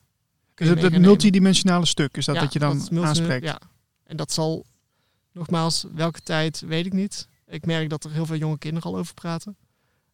Dus 0.55 0.69
het, 0.69 0.99
multidimensionale 0.99 1.87
stuk 1.87 2.17
is 2.17 2.25
dat 2.25 2.35
Ja, 2.35 2.41
dat 2.41 2.53
je 2.53 2.59
dan 2.59 3.05
aanspreekt. 3.05 3.45
Ja. 3.45 3.59
En 4.05 4.17
dat 4.17 4.33
zal, 4.33 4.65
nogmaals, 5.35 5.85
welke 5.93 6.21
tijd 6.21 6.61
weet 6.61 6.87
ik 6.87 6.93
niet. 6.93 7.29
Ik 7.47 7.67
merk 7.67 7.91
dat 7.91 8.05
er 8.05 8.11
heel 8.11 8.27
veel 8.27 8.37
jonge 8.37 8.59
kinderen 8.59 8.91
al 8.91 8.99
over 8.99 9.15
praten. 9.15 9.57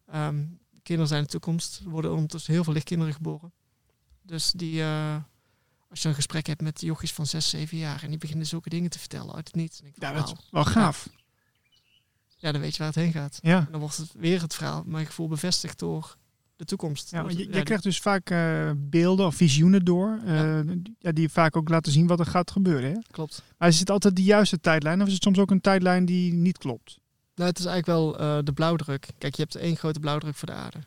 Ehm, 0.07 0.43
kinderen 0.83 1.09
zijn 1.09 1.23
de 1.23 1.29
toekomst. 1.29 1.79
Er 1.83 1.89
worden 1.89 2.13
ondertussen 2.13 2.53
heel 2.53 2.63
veel 2.63 2.73
lichtkinderen 2.73 3.13
geboren. 3.13 3.53
Dus 4.21 4.51
die, 4.51 4.81
eh, 4.81 5.15
als 5.89 6.01
je 6.01 6.07
een 6.07 6.15
gesprek 6.15 6.47
hebt 6.47 6.61
met 6.61 6.81
jochies 6.81 7.13
van 7.13 7.25
6, 7.25 7.49
7 7.49 7.77
jaar 7.77 8.03
en 8.03 8.09
die 8.09 8.17
beginnen 8.17 8.45
zulke 8.45 8.69
dingen 8.69 8.89
te 8.89 8.99
vertellen 8.99 9.35
uit 9.35 9.47
het 9.47 9.55
niets. 9.55 9.81
Ja, 9.93 10.11
dat 10.11 10.27
is 10.27 10.49
wel 10.51 10.65
gaaf. 10.65 11.09
Ja, 12.37 12.51
dan 12.51 12.61
weet 12.61 12.71
je 12.71 12.77
waar 12.77 12.87
het 12.87 12.95
heen 12.95 13.11
gaat. 13.11 13.39
Ja. 13.41 13.57
En 13.57 13.67
dan 13.71 13.79
wordt 13.79 13.97
het 13.97 14.13
weer 14.13 14.41
het 14.41 14.55
verhaal, 14.55 14.83
mijn 14.85 15.05
gevoel 15.05 15.27
bevestigd 15.27 15.79
door 15.79 16.17
de 16.61 16.67
toekomst. 16.67 17.11
Ja, 17.11 17.25
je, 17.27 17.37
ja, 17.37 17.57
je 17.57 17.63
krijgt 17.63 17.83
dus 17.83 17.99
vaak 17.99 18.29
eh, 18.29 18.71
beelden 18.75 19.25
of 19.25 19.35
visioenen 19.35 19.85
door, 19.85 20.19
eh, 20.25 20.59
ja. 20.99 21.11
die 21.11 21.29
vaak 21.29 21.55
ook 21.55 21.69
laten 21.69 21.91
zien 21.91 22.07
wat 22.07 22.19
er 22.19 22.25
gaat 22.25 22.51
gebeuren. 22.51 22.91
Hè? 22.91 22.97
Klopt. 23.11 23.43
Maar 23.57 23.67
is 23.67 23.79
het 23.79 23.89
altijd 23.89 24.15
de 24.15 24.23
juiste 24.23 24.59
tijdlijn 24.59 25.01
of 25.01 25.07
is 25.07 25.13
het 25.13 25.23
soms 25.23 25.39
ook 25.39 25.51
een 25.51 25.61
tijdlijn 25.61 26.05
die 26.05 26.33
niet 26.33 26.57
klopt? 26.57 26.99
Nou, 27.35 27.49
het 27.49 27.59
is 27.59 27.65
eigenlijk 27.65 27.97
wel 27.99 28.19
eh, 28.19 28.43
de 28.43 28.53
blauwdruk. 28.53 29.07
Kijk, 29.17 29.35
je 29.35 29.41
hebt 29.41 29.55
één 29.55 29.77
grote 29.77 29.99
blauwdruk 29.99 30.35
voor 30.35 30.47
de 30.47 30.53
aarde. 30.53 30.79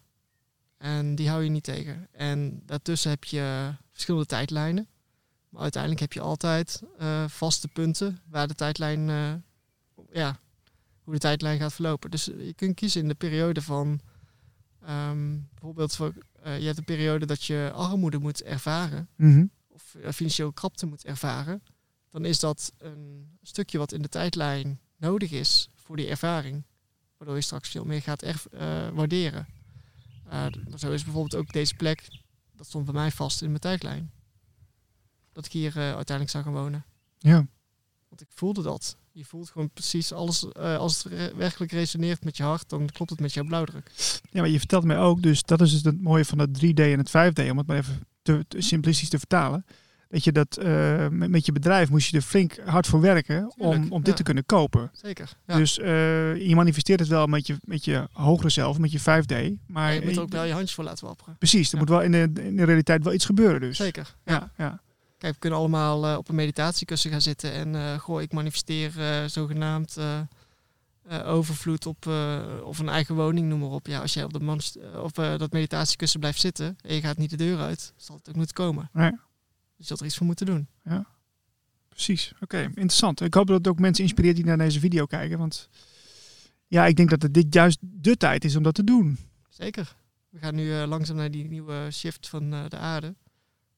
En 0.79 1.15
die 1.15 1.29
hou 1.29 1.43
je 1.43 1.51
niet 1.51 1.65
tegen. 1.65 2.09
En 2.13 2.63
daartussen 2.67 3.11
heb 3.11 3.25
je 3.25 3.75
verschillende 3.93 4.27
tijdlijnen. 4.27 4.89
Maar 5.49 5.63
uiteindelijk 5.63 6.03
heb 6.03 6.13
je 6.13 6.21
altijd 6.21 6.83
eh, 6.99 7.25
vaste 7.29 7.69
punten 7.69 8.19
waar 8.29 8.49
de 8.49 8.55
tijdlijn, 8.55 9.09
eh, 9.09 9.33
ja, 10.13 10.39
hoe 11.03 11.13
de 11.13 11.21
tijdlijn 11.21 11.59
gaat 11.59 11.73
verlopen. 11.73 12.11
Dus 12.11 12.25
je 12.25 12.55
kunt 12.55 12.75
kiezen 12.75 13.01
in 13.01 13.09
de 13.09 13.15
periode 13.15 13.63
van, 13.63 14.01
ehm, 14.87 15.39
bijvoorbeeld, 15.51 15.95
voor, 15.95 16.13
eh, 16.43 16.59
je 16.59 16.65
hebt 16.65 16.79
een 16.79 16.85
periode 16.85 17.27
dat 17.27 17.45
je 17.45 17.71
armoede 17.75 18.19
moet 18.19 18.43
ervaren. 18.43 19.09
Mhm. 19.17 19.47
of 19.69 19.95
eh, 19.95 20.11
financieel 20.13 20.53
krapte 20.53 20.87
moet 20.87 21.05
ervaren, 21.05 21.63
dan 22.11 22.25
is 22.25 22.41
dat 22.41 22.73
een 22.79 23.29
stukje 23.43 23.79
wat 23.79 23.93
in 23.93 24.03
de 24.03 24.09
tijdlijn 24.09 24.81
nodig 24.97 25.31
is 25.31 25.69
voor 25.75 25.97
die 25.97 26.09
ervaring. 26.09 26.63
Waardoor 27.17 27.37
je 27.37 27.43
straks 27.43 27.69
veel 27.69 27.85
meer 27.85 28.03
gaat 28.03 28.23
erf- 28.23 28.47
eh, 28.47 28.89
waarderen. 28.89 29.47
Zo 30.77 30.93
is 30.93 31.05
bijvoorbeeld 31.05 31.35
ook 31.35 31.53
deze 31.53 31.75
plek, 31.75 32.09
dat 32.57 32.67
stond 32.67 32.85
bij 32.85 32.95
mij 32.95 33.11
vast 33.11 33.43
in 33.43 33.49
mijn 33.49 33.61
tijdlijn. 33.61 34.11
Dat 35.33 35.47
ik 35.47 35.53
hier 35.53 35.77
uiteindelijk 35.77 36.31
zou 36.31 36.45
gaan 36.45 36.53
wonen. 36.53 36.85
Ja. 37.19 37.47
Want 38.09 38.21
ik 38.21 38.29
voelde 38.31 38.63
dat. 38.63 38.97
Je 39.17 39.25
voelt 39.25 39.51
gewoon 39.51 39.71
precies 39.71 40.13
alles, 40.13 40.53
eh, 40.53 40.77
als 40.77 41.03
het 41.03 41.37
werkelijk 41.37 41.73
resoneert 41.73 42.25
met 42.25 42.37
je 42.37 42.43
hart, 42.43 42.69
dan 42.69 42.89
klopt 42.93 43.11
het 43.11 43.21
met 43.21 43.33
jouw 43.33 43.45
blauwdruk. 43.45 43.91
ja, 44.31 44.41
maar 44.41 44.49
je 44.49 44.59
vertelt 44.59 44.85
mij 44.85 44.99
ook, 44.99 45.23
dus 45.23 45.43
dat 45.43 45.61
is 45.61 45.73
dus 45.73 45.83
het 45.83 46.03
mooie 46.03 46.25
van 46.25 46.39
het 46.39 46.55
3D 46.55 46.79
en 46.79 46.99
het 46.99 47.09
5D, 47.09 47.51
om 47.51 47.59
het 47.59 47.67
maar 47.67 47.77
even 47.77 48.07
te, 48.23 48.45
te 48.49 48.61
simplistisch 48.61 49.09
te 49.09 49.19
vertalen. 49.19 49.65
Dat 50.09 50.25
je 50.25 50.33
dat 50.33 50.57
eh, 50.57 51.09
met, 51.09 51.31
met 51.31 51.47
je 51.47 51.53
bedrijf 51.53 51.91
moest 51.91 52.11
je 52.11 52.17
er 52.17 52.23
flink 52.23 52.59
hard 52.65 52.87
voor 52.87 53.01
werken 53.01 53.53
om, 53.57 53.71
Tuurlijk, 53.71 53.93
om 53.93 53.99
dit 53.99 54.09
ja. 54.09 54.15
te 54.15 54.23
kunnen 54.23 54.47
kopen. 54.47 54.91
Zeker. 54.93 55.37
Ja. 55.47 55.57
Dus 55.57 55.79
eh, 55.79 56.47
je 56.49 56.55
manifesteert 56.55 57.01
het 57.01 57.09
wel 57.09 57.27
met 57.27 57.47
je, 57.47 57.57
met 57.65 57.85
je 57.85 58.09
hogere 58.13 58.51
zelf, 58.51 58.79
met 58.79 58.93
je 58.93 59.01
5D. 59.01 59.63
Maar 59.67 59.95
je 59.95 60.01
moet 60.05 60.17
er 60.17 60.23
ook 60.23 60.33
wel 60.33 60.45
je 60.45 60.53
handjes 60.53 60.75
voor 60.75 60.85
laten 60.85 61.07
wapperen. 61.07 61.37
precies, 61.39 61.73
er 61.73 61.79
moet 61.79 61.89
wel 61.89 62.03
in 62.03 62.13
de, 62.13 62.31
in 62.43 62.57
de 62.57 62.65
realiteit 62.65 63.05
wel 63.05 63.13
iets 63.13 63.25
gebeuren 63.25 63.61
dus. 63.61 63.77
Zeker. 63.77 64.15
Ja, 64.25 64.51
ja. 64.57 64.81
Kijk, 65.25 65.37
we 65.37 65.43
kunnen 65.43 65.59
allemaal 65.59 66.07
eh, 66.07 66.17
op 66.17 66.29
een 66.29 66.35
meditatiekussen 66.35 67.11
gaan 67.11 67.21
zitten 67.21 67.53
en 67.53 67.75
eh 67.75 67.99
goh, 67.99 68.23
ik 68.23 68.33
manifesteer 68.33 69.01
eh, 69.01 69.25
zogenaamd 69.25 69.99
overvloed 71.25 71.87
op 71.87 72.07
of 72.65 72.79
een 72.79 72.89
eigen 72.89 73.15
woning, 73.15 73.49
noem 73.49 73.59
maar 73.59 73.69
op. 73.69 73.87
Ja, 73.87 74.01
als 74.01 74.15
jij 74.15 74.25
op, 74.25 74.33
de 74.33 74.73
eh, 74.93 75.03
op 75.03 75.15
dat 75.15 75.53
meditatiekussen 75.53 76.21
blijft 76.21 76.41
zitten 76.41 76.77
en 76.81 76.95
je 76.95 77.01
gaat 77.01 77.17
niet 77.17 77.31
de 77.31 77.37
deur 77.37 77.59
uit, 77.59 77.93
zal 77.97 78.17
het 78.17 78.29
ook 78.29 78.35
moeten 78.35 78.55
komen. 78.55 78.91
Nee. 78.93 79.11
Dus 79.11 79.21
je 79.77 79.85
zult 79.85 80.01
er 80.01 80.07
iets 80.07 80.17
voor 80.17 80.27
moeten 80.27 80.47
doen. 80.47 80.69
Precies, 81.89 82.33
oké, 82.41 82.61
interessant. 82.61 83.21
Ik 83.21 83.35
hoop 83.35 83.47
dat 83.47 83.57
het 83.57 83.69
ook 83.69 83.79
mensen 83.79 84.05
inspireert 84.05 84.37
die 84.37 84.45
naar 84.45 84.59
deze 84.59 84.81
video 84.81 85.07
kijken. 85.07 85.39
Want 85.39 85.69
ja, 86.67 86.87
ik 86.87 86.97
denk 86.97 87.11
dat 87.11 87.23
het 87.23 87.35
dit 87.35 87.55
juist 87.55 87.79
de 87.81 88.17
tijd 88.17 88.45
is 88.45 88.57
om 88.57 88.63
dat 88.63 88.75
te 88.75 88.85
doen. 88.85 89.19
Zeker. 89.49 89.97
We 90.29 90.39
gaan 90.39 90.55
nu 90.55 90.73
langzaam 90.73 91.17
naar 91.17 91.31
die 91.31 91.45
nieuwe 91.45 91.89
shift 91.91 92.29
van 92.29 92.51
de 92.51 92.77
aarde. 92.77 93.15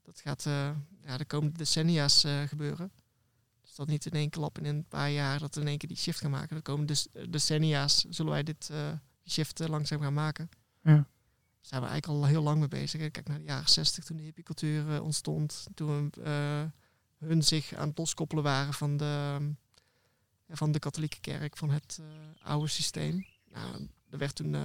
Dat 0.03 0.21
gaat 0.21 0.47
ja, 1.07 1.17
de 1.17 1.25
komende 1.25 1.59
decennia's 1.59 2.25
eh, 2.25 2.43
gebeuren. 2.43 2.93
Dus 3.63 3.75
dat 3.75 3.87
niet 3.87 4.07
in 4.07 4.13
één 4.13 4.31
klap 4.31 4.59
in 4.59 4.65
een 4.65 4.85
paar 4.89 5.11
jaar 5.11 5.39
dat 5.39 5.55
we 5.55 5.61
in 5.61 5.67
één 5.67 5.79
keer 5.79 5.89
die 5.89 5.99
shift 5.99 6.21
gaan 6.21 6.31
maken. 6.31 6.57
De 6.57 6.63
komende 6.63 6.93
dec- 7.13 7.33
decennia's 7.33 8.05
zullen 8.09 8.33
wij 8.33 8.43
dit 8.43 8.67
die 9.23 9.33
shift 9.33 9.61
eh, 9.61 9.69
langzaam 9.69 10.01
gaan 10.01 10.15
maken. 10.15 10.49
Ja. 10.83 10.95
Daar 10.95 11.05
zijn 11.61 11.83
we 11.83 11.89
eigenlijk 11.89 12.23
al 12.23 12.29
heel 12.29 12.43
lang 12.43 12.59
mee 12.59 12.69
bezig. 12.69 13.11
Kijk 13.11 13.29
naar 13.29 13.39
de 13.39 13.45
jaren 13.45 13.69
60 13.69 14.05
toen 14.05 14.17
de 14.17 14.23
hippiecultuur 14.23 15.03
ontstond. 15.03 15.67
Toen 15.75 16.13
hun 17.19 17.43
zich 17.43 17.75
aan 17.75 17.89
het 17.89 17.99
loskoppelen 17.99 18.45
waren 18.45 18.75
van 18.75 18.97
de, 18.97 19.39
van 20.49 20.73
de 20.73 20.79
katholieke 20.79 21.21
kerk, 21.21 21.57
van 21.57 21.71
het 21.71 22.01
oude 22.43 22.69
systeem. 22.69 23.27
Nou, 23.53 23.89
er 24.11 24.19
werd 24.19 24.35
toen 24.35 24.57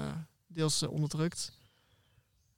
deels 0.48 0.84
onderdrukt. 0.84 1.60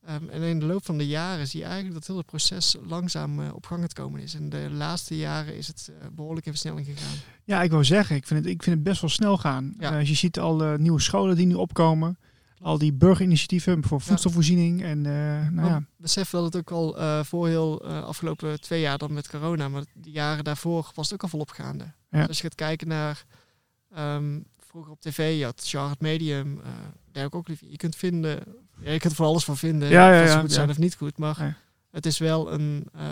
Ehm, 0.06 0.30
en 0.30 0.42
in 0.42 0.60
de 0.60 0.66
loop 0.66 0.86
van 0.86 0.98
de 0.98 1.08
jaren 1.08 1.48
zie 1.48 1.60
je 1.60 1.66
eigenlijk 1.66 1.96
dat 1.96 2.08
heel 2.08 2.18
het 2.18 2.26
proces 2.26 2.76
langzaam 2.84 3.42
eh, 3.42 3.54
op 3.54 3.66
gang 3.66 3.82
het 3.82 3.94
komen 3.94 4.22
is. 4.22 4.34
En 4.34 4.50
de 4.50 4.70
laatste 4.72 5.18
jaren 5.18 5.58
is 5.58 5.68
het 5.68 5.90
eh, 5.90 6.08
behoorlijk 6.12 6.46
in 6.46 6.52
versnelling 6.52 6.86
gegaan. 6.86 7.18
Ja, 7.44 7.62
ik 7.62 7.72
wou 7.72 7.84
zeggen, 7.84 8.16
ik 8.16 8.28
vind 8.28 8.40
het, 8.40 8.54
ik 8.54 8.64
vind 8.64 8.76
het 8.76 8.86
best 8.86 9.02
wel 9.02 9.10
snel 9.10 9.38
gaan. 9.38 9.74
Ja. 9.80 9.92
Eh, 9.92 9.98
als 9.98 10.10
je 10.10 10.16
ziet 10.16 10.40
al 10.40 10.64
eh, 10.64 10.78
nieuwe 10.78 11.02
scholen 11.02 11.36
die 11.36 11.46
nu 11.46 11.54
opkomen. 11.54 12.18
Al 12.60 12.78
die 12.78 12.94
burgerinitiatieven 12.94 13.84
voor 13.84 14.02
voedselvoorziening. 14.02 14.84
En 14.84 15.06
eh, 15.06 15.50
nou 15.50 15.68
ja, 15.68 15.84
besef 15.98 16.30
dat 16.30 16.44
het 16.44 16.56
ook 16.56 16.72
al 16.72 17.24
voor 17.24 17.48
heel 17.48 17.86
afgelopen 17.86 18.62
twee 18.62 18.82
jaar 18.82 18.98
dan 18.98 19.14
met 19.14 19.30
corona, 19.30 19.70
maar 19.70 19.84
de 19.94 20.12
jaren 20.12 20.44
daarvoor 20.44 20.92
was 20.96 21.06
het 21.06 21.14
ook 21.14 21.24
al 21.24 21.30
volop 21.30 21.50
gaande. 21.50 21.84
Ja. 21.84 22.20
Dus 22.20 22.28
als 22.28 22.38
je 22.38 22.44
gaat 22.44 22.56
kijken 22.56 22.88
naar 22.88 23.26
ehm, 23.94 24.40
vroeger 24.74 24.92
op 24.92 25.02
tv, 25.02 25.38
je 25.38 25.44
had 25.44 25.62
Charlotte 25.66 26.04
Medium, 26.04 26.58
uh, 26.58 26.64
Derek 27.12 27.36
Ocklivie. 27.36 27.72
Je 27.72 27.78
kunt 27.78 27.96
vinden, 27.96 28.40
ja, 28.80 28.92
je 28.92 29.00
kunt 29.00 29.18
er 29.18 29.26
alles 29.26 29.44
van 29.44 29.58
vinden, 29.58 29.90
ja, 29.90 30.14
ja, 30.14 30.22
of 30.22 30.28
ze 30.30 30.34
ja, 30.34 30.40
goed 30.42 30.52
zijn 30.52 30.70
of 30.70 30.78
niet 30.78 30.96
goed. 30.96 31.18
Maar 31.18 31.58
het 31.92 32.06
is 32.06 32.18
wel 32.18 32.54
een, 32.54 32.88
eh, 32.94 33.06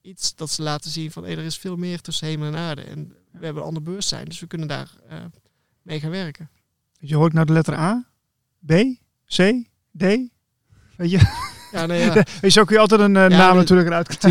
iets 0.00 0.34
dat 0.34 0.50
ze 0.50 0.62
laten 0.62 0.90
zien 0.90 1.10
van, 1.10 1.22
hey, 1.24 1.32
er 1.36 1.44
is 1.44 1.56
veel 1.58 1.76
meer 1.76 2.00
tussen 2.00 2.26
hemel 2.26 2.46
en 2.46 2.56
aarde. 2.56 2.82
En 2.82 3.08
we 3.32 3.44
hebben 3.44 3.62
een 3.62 3.68
ander 3.68 3.82
bewustzijn, 3.82 4.24
dus 4.24 4.40
we 4.40 4.46
kunnen 4.46 4.68
daar 4.68 4.90
eh, 5.08 5.18
mee 5.82 6.00
gaan 6.00 6.10
werken. 6.10 6.50
Weet 7.00 7.08
je, 7.10 7.16
hoor 7.16 7.26
ik 7.26 7.32
nou 7.32 7.46
de 7.46 7.52
letter 7.52 7.74
A, 7.74 8.04
B, 8.66 8.72
C, 9.26 9.36
D? 9.96 10.02
Weet 10.96 11.10
je, 11.10 11.42
Ja, 11.72 11.86
nee, 11.86 12.00
ja, 12.40 12.48
zo 12.50 12.64
kun 12.64 12.74
je 12.74 12.80
altijd 12.80 13.00
een 13.00 13.12
naam 13.12 13.56
natuurlijk 13.56 13.88
eruit. 13.88 14.16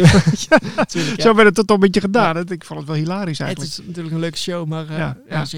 Ja. 0.49 0.85
Zo 1.17 1.33
werd 1.35 1.47
het 1.47 1.55
tot 1.55 1.69
een 1.69 1.79
beetje 1.79 1.99
gedaan. 2.01 2.35
Het- 2.35 2.51
Ik 2.51 2.63
vond 2.65 2.79
het 2.79 2.87
wel 2.87 2.97
hilarisch 2.97 3.37
Het 3.37 3.47
eigenlijk. 3.47 3.77
is 3.79 3.85
natuurlijk 3.85 4.15
een 4.15 4.21
leuke 4.21 4.37
show, 4.37 4.67
maar 4.67 4.83
uh, 4.83 4.89
Ja, 4.89 4.97
ja, 4.97 5.17
ja. 5.29 5.39
als 5.39 5.51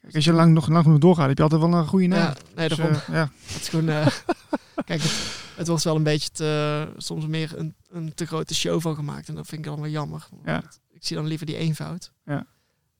Kijk, 0.00 0.14
als 0.14 0.24
je 0.24 0.32
lang, 0.32 0.52
nog 0.52 0.68
lang 0.68 0.84
genoeg 0.84 0.98
doorgaat, 0.98 1.28
heb 1.28 1.36
je 1.36 1.42
altijd 1.42 1.60
wel 1.60 1.72
een 1.74 1.86
goede 1.86 2.06
naam. 2.06 2.18
Ja, 2.20 2.34
nee, 2.54 2.68
Dus, 2.68 2.76
daarom. 2.78 2.96
eh, 2.96 3.08
ja. 3.14 3.30
Het 3.46 3.60
is 3.60 3.68
gewoon, 3.68 3.88
eh, 3.88 4.06
kijk, 4.84 5.02
het, 5.02 5.12
het 5.56 5.68
wordt 5.68 5.84
wel 5.84 5.96
een 5.96 6.02
beetje 6.02 6.28
te, 6.30 6.88
soms 6.96 7.26
meer 7.26 7.58
een, 7.58 7.74
een 7.90 8.14
te 8.14 8.26
grote 8.26 8.54
show 8.54 8.80
van 8.80 8.94
gemaakt. 8.94 9.28
En 9.28 9.34
dat 9.34 9.46
vind 9.46 9.60
ik 9.60 9.66
dan 9.66 9.80
wel 9.80 9.90
jammer. 9.90 10.28
Ja. 10.44 10.62
Ik 10.92 11.04
zie 11.06 11.16
dan 11.16 11.26
liever 11.26 11.46
die 11.46 11.56
eenvoud. 11.56 12.12
Ja. 12.24 12.46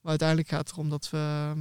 Maar 0.01 0.11
uiteindelijk 0.11 0.49
gaat 0.49 0.61
het 0.61 0.71
erom 0.73 0.89
dat 0.91 1.11
we, 1.11 1.17
ehm, 1.17 1.61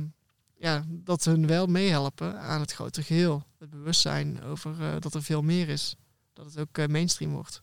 ja, 0.58 0.84
dat 0.88 1.24
we 1.24 1.32
hun 1.32 1.48
wel 1.48 1.66
meehelpen 1.68 2.40
aan 2.40 2.60
het 2.60 2.72
grotere 2.74 3.06
geheel. 3.06 3.44
Het 3.60 3.70
bewustzijn 3.70 4.44
over 4.44 4.72
eh, 4.82 4.88
dat 5.00 5.14
er 5.14 5.24
veel 5.24 5.42
meer 5.42 5.70
is. 5.70 5.96
Dat 6.34 6.46
het 6.46 6.60
ook 6.60 6.88
mainstream 6.88 7.32
wordt. 7.32 7.62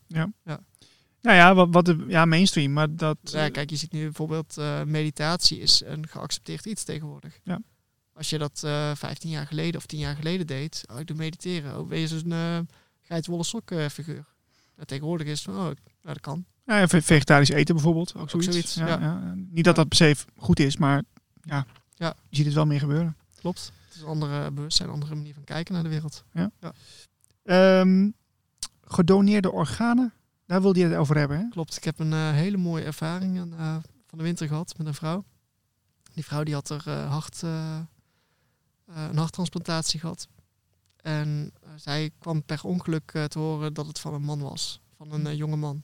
Nou 1.22 1.36
ja, 1.36 1.54
wat, 1.54 1.68
wat 1.70 1.84
de, 1.84 2.04
ja, 2.08 2.24
mainstream, 2.24 2.72
maar 2.72 2.96
dat... 2.96 3.16
Ja, 3.22 3.48
kijk, 3.48 3.70
je 3.70 3.76
ziet 3.76 3.92
nu 3.92 4.02
bijvoorbeeld 4.04 4.56
eh, 4.58 4.82
meditatie 4.82 5.58
is 5.60 5.82
een 5.84 6.08
geaccepteerd 6.08 6.66
iets 6.66 6.84
tegenwoordig. 6.84 7.38
Ja. 7.42 7.60
Als 8.12 8.30
je 8.30 8.38
dat 8.38 8.62
eh 8.64 8.90
15 8.94 9.30
jaar 9.30 9.46
geleden 9.46 9.76
of 9.80 9.86
10 9.86 9.98
jaar 9.98 10.16
geleden 10.16 10.46
deed, 10.46 10.84
oh, 10.92 10.98
ik 11.00 11.06
doe 11.06 11.16
mediteren. 11.16 11.78
Oh, 11.78 11.92
je 11.92 12.08
zo'n 12.08 12.30
uh, 12.30 12.58
geitwolle 13.02 13.44
sok 13.44 13.70
eh, 13.70 13.86
figuur. 13.88 14.24
Nou, 14.74 14.86
tegenwoordig 14.86 15.26
is 15.26 15.32
het 15.44 15.54
van, 15.54 15.54
oh, 15.54 15.60
nou, 15.62 15.74
dat 16.02 16.20
kan. 16.20 16.44
ja, 16.66 16.88
ve- 16.88 17.02
vegetarisch 17.02 17.48
eten 17.48 17.74
bijvoorbeeld, 17.74 18.14
ook 18.14 18.22
Ook 18.22 18.30
zoiets. 18.30 18.50
zoiets, 18.52 18.74
ja, 18.74 18.86
ja. 18.86 18.98
ja. 19.00 19.34
Niet 19.50 19.64
dat 19.64 19.76
dat 19.76 19.88
per 19.88 19.96
se 19.96 20.16
goed 20.36 20.58
is, 20.60 20.76
maar 20.76 21.02
ja, 21.42 21.66
Ja. 21.94 22.14
je 22.28 22.36
ziet 22.36 22.44
het 22.46 22.54
wel 22.54 22.66
meer 22.66 22.80
gebeuren. 22.80 23.16
Klopt. 23.40 23.72
Het 23.84 23.94
is 23.94 24.00
een 24.00 24.06
andere 24.08 24.50
bewustzijn, 24.50 24.88
een 24.88 24.94
andere 24.94 25.14
manier 25.14 25.34
van 25.34 25.44
kijken 25.44 25.74
naar 25.74 25.82
de 25.82 25.88
wereld. 25.88 26.24
Ehm, 27.42 28.08
gedoneerde 28.84 29.52
organen, 29.52 30.12
daar 30.50 30.62
wilde 30.62 30.78
je 30.78 30.86
het 30.86 30.96
over 30.96 31.16
hebben, 31.16 31.38
hè? 31.38 31.48
Klopt. 31.48 31.76
Ik 31.76 31.84
heb 31.84 31.98
een 31.98 32.12
eh, 32.12 32.30
hele 32.30 32.56
mooie 32.56 32.84
ervaring 32.84 33.36
eh, 33.38 33.76
van 34.06 34.18
de 34.18 34.24
winter 34.24 34.46
gehad 34.46 34.78
met 34.78 34.86
een 34.86 34.94
vrouw. 34.94 35.24
Die 36.14 36.24
vrouw 36.24 36.42
die 36.42 36.54
had 36.54 36.70
er 36.70 36.82
eh, 36.86 37.10
hart, 37.10 37.42
een 37.42 39.16
harttransplantatie 39.16 40.00
gehad. 40.00 40.28
En 40.96 41.52
zij 41.76 42.10
kwam 42.18 42.44
per 42.44 42.60
ongeluk 42.64 43.10
te 43.10 43.38
horen 43.38 43.74
dat 43.74 43.86
het 43.86 43.98
van 43.98 44.14
een 44.14 44.22
man 44.22 44.40
was. 44.40 44.80
Van 44.96 45.12
een 45.12 45.36
jonge 45.36 45.56
man. 45.56 45.82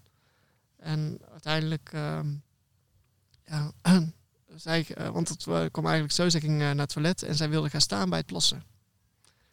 En 0.76 1.18
uiteindelijk... 1.30 1.90
ehm, 1.92 2.34
ja, 3.44 3.72
zij, 4.54 4.86
want 5.12 5.28
het 5.28 5.42
kwam 5.42 5.84
eigenlijk 5.84 6.12
zo, 6.14 6.28
zij 6.28 6.40
ging 6.40 6.58
naar 6.58 6.76
het 6.76 6.92
toilet 6.92 7.22
en 7.22 7.34
zij 7.34 7.48
wilde 7.48 7.70
gaan 7.70 7.80
staan 7.80 8.08
bij 8.08 8.18
het 8.18 8.26
plassen. 8.26 8.62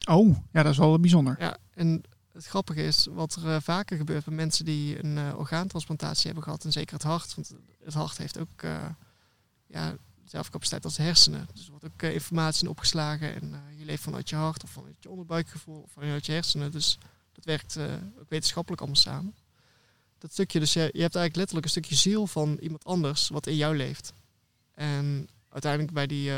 Oh, 0.10 0.38
ja, 0.52 0.64
dat 0.64 0.72
is 0.72 0.78
wel 0.78 1.00
bijzonder. 1.00 1.36
Ja, 1.40 1.58
en 1.74 2.04
het 2.34 2.46
grappige 2.46 2.84
is, 2.84 3.08
wat 3.12 3.36
er 3.36 3.56
eh, 3.56 3.62
vaker 3.62 3.98
gebeurt 3.98 4.26
bij 4.26 4.36
mensen 4.36 4.66
die 4.66 5.04
een 5.04 5.18
eh, 5.18 5.38
orgaantransplantatie 5.38 6.26
hebben 6.26 6.44
gehad, 6.44 6.66
en 6.66 6.72
zeker 6.72 6.94
het 6.94 7.04
hart, 7.04 7.36
want 7.36 7.54
het 7.84 7.94
hart 7.94 8.18
heeft 8.18 8.40
ook 8.40 8.62
eh, 8.62 8.86
ja, 9.68 9.96
dezelfde 10.24 10.52
capaciteit 10.52 10.86
als 10.86 10.96
de 10.96 11.04
hersenen. 11.04 11.48
Dus 11.54 11.66
er 11.66 11.70
wordt 11.70 11.86
ook 11.86 12.02
informatie 12.02 12.64
in 12.64 12.70
opgeslagen 12.70 13.42
en 13.42 13.54
je 13.78 13.86
leeft 13.86 14.04
vanuit 14.04 14.30
je 14.30 14.36
hart 14.36 14.64
of 14.64 14.70
vanuit 14.70 14.96
je 15.00 15.10
onderbuikgevoel 15.10 15.82
of 15.82 15.92
vanuit 15.92 16.26
je 16.26 16.32
hersenen. 16.32 16.72
Dus 16.72 16.98
dat 17.32 17.46
werkt 17.46 17.78
ook 18.20 18.30
wetenschappelijk 18.30 18.82
allemaal 18.82 19.02
samen. 19.02 19.36
Dat 20.18 20.32
stukje, 20.32 20.60
dus 20.60 20.74
je, 20.74 20.80
hebt 20.80 20.96
eigenlijk 20.96 21.36
letterlijk 21.36 21.66
een 21.66 21.72
stukje 21.72 21.96
ziel 21.96 22.28
van 22.28 22.58
iemand 22.62 22.86
anders 22.86 23.30
wat 23.30 23.48
in 23.48 23.56
jou 23.56 23.78
leeft. 23.78 24.14
En 24.74 25.30
uiteindelijk 25.50 25.94
bij 25.94 26.08
die, 26.08 26.32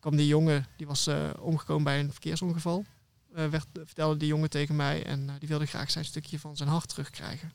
kwam 0.00 0.16
die 0.16 0.26
jongen, 0.26 0.66
die 0.76 0.86
was 0.86 1.08
omgekomen 1.38 1.84
bij 1.84 2.00
een 2.00 2.12
verkeersongeval 2.12 2.84
eh, 3.34 3.60
vertelde 3.84 4.16
die 4.16 4.28
jongen 4.28 4.50
tegen 4.50 4.76
mij 4.76 5.04
en 5.04 5.28
eh, 5.28 5.34
die 5.38 5.48
wilde 5.48 5.66
graag 5.66 5.90
zijn 5.90 6.04
stukje 6.04 6.38
van 6.38 6.56
zijn 6.56 6.68
hart 6.68 6.88
terugkrijgen. 6.88 7.52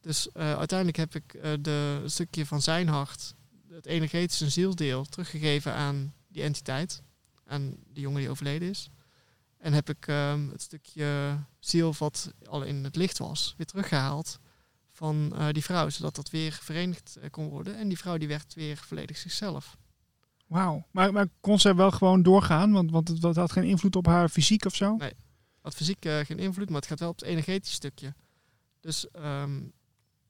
Dus 0.00 0.32
eh, 0.32 0.56
uiteindelijk 0.56 0.98
heb 0.98 1.14
ik 1.14 1.32
de 1.64 2.02
stukje 2.06 2.46
van 2.46 2.62
zijn 2.62 2.88
hart, 2.88 3.34
het 3.68 3.86
energetische 3.86 4.50
zielsdeel, 4.50 5.04
teruggegeven 5.04 5.74
aan 5.74 6.14
die 6.28 6.42
entiteit, 6.42 7.02
aan 7.46 7.76
die 7.92 8.02
jongen 8.02 8.20
die 8.20 8.30
overleden 8.30 8.68
is. 8.68 8.90
En 9.58 9.72
heb 9.72 9.88
ik 9.88 10.06
ehm, 10.06 10.48
het 10.48 10.62
stukje 10.62 11.38
ziel 11.58 11.94
wat 11.98 12.32
al 12.44 12.62
in 12.62 12.84
het 12.84 12.96
licht 12.96 13.18
was, 13.18 13.54
weer 13.56 13.66
teruggehaald 13.66 14.38
van 14.92 15.34
die 15.52 15.64
vrouw, 15.64 15.88
zodat 15.88 16.14
dat 16.14 16.30
weer 16.30 16.58
verenigd 16.62 17.18
kon 17.30 17.48
worden. 17.48 17.76
En 17.76 17.88
die 17.88 17.98
vrouw 17.98 18.18
die 18.18 18.28
werd 18.28 18.54
weer 18.54 18.76
volledig 18.76 19.16
zichzelf. 19.16 19.76
Wauw. 20.52 20.86
Maar, 20.90 21.12
maar 21.12 21.28
kon 21.40 21.60
ze 21.60 21.74
wel 21.74 21.90
gewoon 21.90 22.22
doorgaan? 22.22 22.72
Want, 22.72 22.90
want 22.90 23.08
het, 23.08 23.36
had 23.36 23.52
geen 23.52 23.64
invloed 23.64 23.96
op 23.96 24.06
haar 24.06 24.28
fysiek 24.28 24.64
of 24.64 24.74
zo? 24.74 24.96
Nee. 24.96 25.12
Had 25.60 25.74
fysiek 25.74 26.04
eh, 26.04 26.18
geen 26.18 26.38
invloed, 26.38 26.66
maar 26.68 26.80
het 26.80 26.86
gaat 26.86 27.00
wel 27.00 27.08
op 27.08 27.18
het 27.18 27.28
energetische 27.28 27.74
stukje. 27.74 28.14
Dus 28.80 29.10
ehm, 29.10 29.60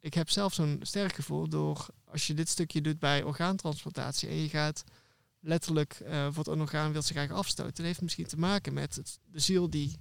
ik 0.00 0.14
heb 0.14 0.30
zelf 0.30 0.54
zo'n 0.54 0.78
sterk 0.82 1.14
gevoel 1.14 1.48
door 1.48 1.86
als 2.04 2.26
je 2.26 2.34
dit 2.34 2.48
stukje 2.48 2.80
doet 2.80 2.98
bij 2.98 3.22
orgaantransplantatie 3.22 4.28
en 4.28 4.34
je 4.34 4.48
gaat 4.48 4.84
letterlijk 5.40 5.92
eh 5.92 6.26
voor 6.30 6.44
het 6.44 6.60
orgaan 6.60 6.92
wil 6.92 7.02
zich 7.02 7.16
graag 7.16 7.30
afstoten, 7.30 7.74
dat 7.74 7.86
heeft 7.86 8.02
misschien 8.02 8.26
te 8.26 8.38
maken 8.38 8.72
met 8.74 8.96
het, 8.96 9.18
de 9.24 9.40
ziel 9.40 9.70
die 9.70 9.96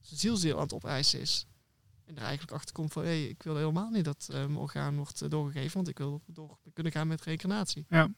zijn 0.00 0.20
zielziel 0.20 0.56
aan 0.56 0.62
het 0.62 0.72
opeisen 0.72 1.20
is. 1.20 1.46
En 2.04 2.16
er 2.16 2.22
eigenlijk 2.22 2.52
achter 2.52 2.74
komt 2.74 2.92
van, 2.92 3.02
hé, 3.02 3.08
hey, 3.08 3.28
ik 3.28 3.42
wil 3.42 3.56
helemaal 3.56 3.90
niet 3.90 4.04
dat 4.04 4.28
eh, 4.30 4.36
mijn 4.36 4.56
orgaan 4.56 4.96
wordt 4.96 5.30
doorgegeven, 5.30 5.74
want 5.74 5.88
ik 5.88 5.98
wil 5.98 6.22
door 6.26 6.58
kunnen 6.72 6.92
gaan 6.92 7.08
met 7.08 7.22
reïncarnatie. 7.22 7.86
Ja, 7.88 8.10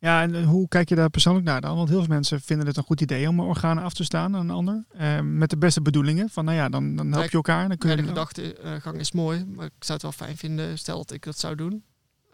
en 0.00 0.34
eh, 0.34 0.46
hoe 0.46 0.68
kijk 0.68 0.88
je 0.88 0.94
daar 0.94 1.10
persoonlijk 1.10 1.46
naar 1.46 1.60
dan? 1.60 1.76
Want 1.76 1.88
heel 1.88 1.98
veel 1.98 2.08
mensen 2.14 2.40
vinden 2.40 2.66
het 2.66 2.76
een 2.76 2.82
goed 2.82 3.00
idee 3.00 3.28
om 3.28 3.40
organen 3.40 3.82
af 3.84 3.92
te 3.94 4.04
staan 4.04 4.36
aan 4.36 4.40
een 4.40 4.50
ander. 4.56 4.84
Eh, 4.88 5.20
met 5.20 5.50
de 5.50 5.56
beste 5.58 5.82
bedoelingen. 5.82 6.28
Van 6.28 6.44
nou 6.44 6.56
ja, 6.56 6.68
dan, 6.68 6.96
dan 6.96 7.12
help 7.12 7.30
je 7.30 7.36
elkaar. 7.36 7.68
Dan 7.68 7.76
kun 7.76 7.90
Ja, 7.90 7.96
je 7.96 8.02
de 8.02 8.08
gedachtegang 8.08 8.98
is 8.98 9.12
mooi, 9.12 9.44
maar 9.44 9.66
ik 9.66 9.72
zou 9.78 9.92
het 9.92 10.02
wel 10.02 10.12
fijn 10.26 10.36
vinden, 10.36 10.78
stel 10.78 10.96
dat 10.96 11.10
ik 11.10 11.24
dat 11.24 11.38
zou 11.38 11.54
doen, 11.54 11.84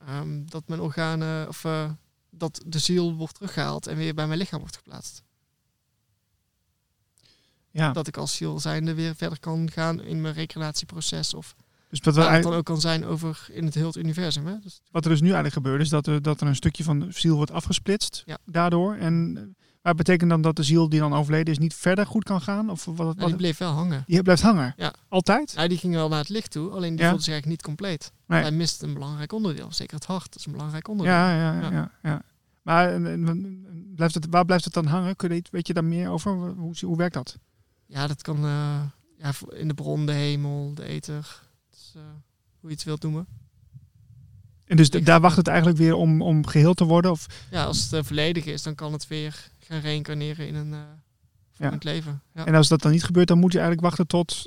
ehm, 0.07 0.45
dat 0.45 0.69
mijn 0.69 0.81
organen, 0.81 1.49
of 1.49 1.65
eh, 1.65 1.91
dat 2.31 2.63
de 2.67 2.79
ziel 2.79 3.15
wordt 3.15 3.35
teruggehaald 3.35 3.87
en 3.87 3.97
weer 3.97 4.15
bij 4.15 4.27
mijn 4.27 4.39
lichaam 4.39 4.61
wordt 4.61 4.77
geplaatst. 4.77 5.23
ja, 7.71 7.93
Dat 7.93 8.07
ik 8.07 8.17
als 8.17 8.37
ziel 8.37 8.61
zijnde 8.61 8.95
weer 8.95 9.15
verder 9.15 9.41
kan 9.41 9.71
gaan 9.71 10.03
in 10.03 10.21
mijn 10.21 10.35
recreatieproces 10.35 11.35
of 11.35 11.55
dus 12.01 12.15
we 12.15 12.21
eigenlijk- 12.21 12.49
dan 12.51 12.55
ook 12.59 12.65
kan 12.65 12.81
zijn 12.81 13.05
over 13.05 13.47
in 13.51 13.65
het 13.65 13.75
heel 13.75 13.87
het 13.87 13.97
universum. 13.97 14.47
Hè? 14.47 14.55
Dus, 14.63 14.81
wat 14.91 15.05
er 15.05 15.11
dus 15.11 15.21
nu 15.21 15.27
eigenlijk 15.27 15.55
gebeurt, 15.55 15.81
is 15.81 15.89
dat 15.89 16.07
er, 16.07 16.23
dat 16.23 16.41
er 16.41 16.47
een 16.47 16.55
stukje 16.57 16.85
van 16.85 16.99
de 17.01 17.07
ziel 17.11 17.37
wordt 17.37 17.51
afgesplitst. 17.51 18.23
Ja. 18.27 18.39
Daardoor. 18.45 18.95
En 18.95 19.35
eh, 19.37 19.43
maar 19.83 19.95
betekent 19.95 20.31
dan 20.31 20.41
dat 20.43 20.57
de 20.57 20.63
ziel 20.63 20.89
die 20.89 21.01
dan 21.01 21.15
overleden 21.15 21.53
is 21.53 21.59
niet 21.59 21.75
verder 21.75 22.07
goed 22.07 22.25
kan 22.25 22.41
gaan? 22.41 22.71
Of 22.71 22.85
wat, 22.85 22.97
wat, 22.97 23.19
die 23.19 23.37
bleef 23.37 23.59
wel 23.59 23.71
hangen. 23.73 24.05
die 24.07 24.23
blijft 24.23 24.43
hangen? 24.43 24.75
Ja. 24.77 24.95
Altijd? 25.09 25.53
Nou, 25.57 25.69
die 25.69 25.79
ging 25.79 25.95
wel 25.95 26.09
naar 26.09 26.19
het 26.19 26.29
licht 26.29 26.51
toe, 26.51 26.71
alleen 26.71 26.91
die 26.95 27.01
Ja. 27.03 27.09
voelde 27.09 27.23
zich 27.25 27.33
eigenlijk 27.33 27.47
niet 27.47 27.63
compleet. 27.63 28.13
Nee. 28.27 28.41
Hij 28.43 28.51
mist 28.53 28.83
een 28.83 28.95
belangrijk 28.95 29.33
onderdeel, 29.33 29.73
zeker 29.73 29.95
het 29.95 30.05
hart, 30.07 30.25
dat 30.25 30.37
is 30.39 30.47
een 30.47 30.53
belangrijk 30.53 30.89
onderdeel. 30.89 31.15
Ja, 31.17 31.35
ja, 31.37 31.61
ja. 31.61 31.61
Ja. 31.61 31.71
ja, 31.73 31.91
ja. 32.03 32.23
Maar 32.63 32.93
en- 32.93 33.07
en- 33.07 33.29
en- 33.29 33.93
blijft 33.95 34.15
het, 34.15 34.27
waar 34.31 34.45
blijft 34.45 34.65
het 34.65 34.75
dan 34.75 34.87
hangen? 34.87 35.17
Kun 35.17 35.35
je, 35.35 35.43
weet 35.51 35.67
je 35.67 35.73
daar 35.73 35.85
meer 35.85 36.11
over? 36.11 36.33
Hoe, 36.33 36.75
hoe 36.81 36.97
werkt 36.97 37.15
dat? 37.15 37.39
Ja, 37.87 38.07
dat 38.07 38.23
kan 38.23 38.37
eh, 38.37 38.81
ja, 39.19 39.31
in 39.51 39.69
de 39.69 39.75
bron, 39.75 40.07
de 40.07 40.13
hemel, 40.13 40.75
de 40.75 40.85
ether. 40.85 41.43
Eh, 41.97 42.03
hoe 42.61 42.69
je 42.71 42.75
het 42.77 42.85
wilt 42.85 43.03
noemen. 43.03 43.27
En 44.67 44.77
dus 44.77 44.91
daar 44.91 45.21
wacht 45.21 45.37
het 45.37 45.47
eigenlijk 45.49 45.79
weer 45.79 45.95
om, 45.95 46.23
om 46.23 46.47
geheel 46.47 46.75
te 46.75 46.85
worden? 46.85 47.11
Of, 47.11 47.47
Ja, 47.51 47.65
als 47.65 47.83
het 47.83 47.93
eh, 47.93 48.03
volledig 48.03 48.45
is, 48.45 48.63
dan 48.63 48.75
kan 48.75 48.93
het 48.93 49.07
weer 49.07 49.51
gaan 49.59 49.81
reïncarneren 49.81 50.47
in 50.49 50.55
een 50.55 50.73
eh 51.59 51.73
leven. 51.79 52.23
Ja. 52.35 52.47
En 52.47 52.55
als 52.55 52.69
dat 52.69 52.83
dan 52.83 52.93
niet 52.93 53.05
gebeurt, 53.05 53.29
dan 53.29 53.39
moet 53.39 53.53
je 53.53 53.59
eigenlijk 53.59 53.87
wachten 53.87 54.07
tot 54.07 54.43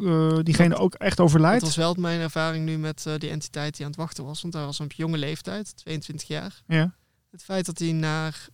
diegene 0.45 0.75
ook 0.75 0.93
echt 0.93 1.17
Dat 1.17 1.25
overlijdt? 1.25 1.62
was 1.63 1.75
wel 1.75 1.93
mijn 1.93 2.19
ervaring 2.19 2.65
nu 2.65 2.77
met 2.77 3.05
die 3.17 3.29
entiteit 3.29 3.75
die 3.75 3.86
aan 3.86 3.91
het 3.91 3.99
wachten 3.99 4.23
was. 4.25 4.41
Want 4.41 4.53
hij 4.53 4.65
was 4.65 4.79
op 4.79 4.91
jonge 4.91 5.17
leeftijd, 5.17 5.75
22 5.77 6.27
jaar. 6.27 6.62
Ja. 6.67 6.95
Het 7.31 7.43
feit 7.43 7.65
dat 7.65 7.79
hij 7.79 7.91
naar... 7.91 8.47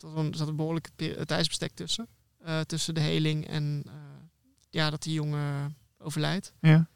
een, 0.00 0.30
er 0.30 0.36
zat 0.36 0.48
een 0.48 0.56
behoorlijk 0.56 0.90
pe- 0.96 1.22
tijdsbestek 1.26 1.72
tussen. 1.74 2.08
tussen 2.66 2.94
de 2.94 3.00
heling 3.00 3.46
en 3.46 3.84
ja, 4.70 4.90
dat 4.90 5.02
die 5.02 5.12
jongen 5.14 5.76
overlijdt. 5.98 6.52
Ja. 6.60 6.88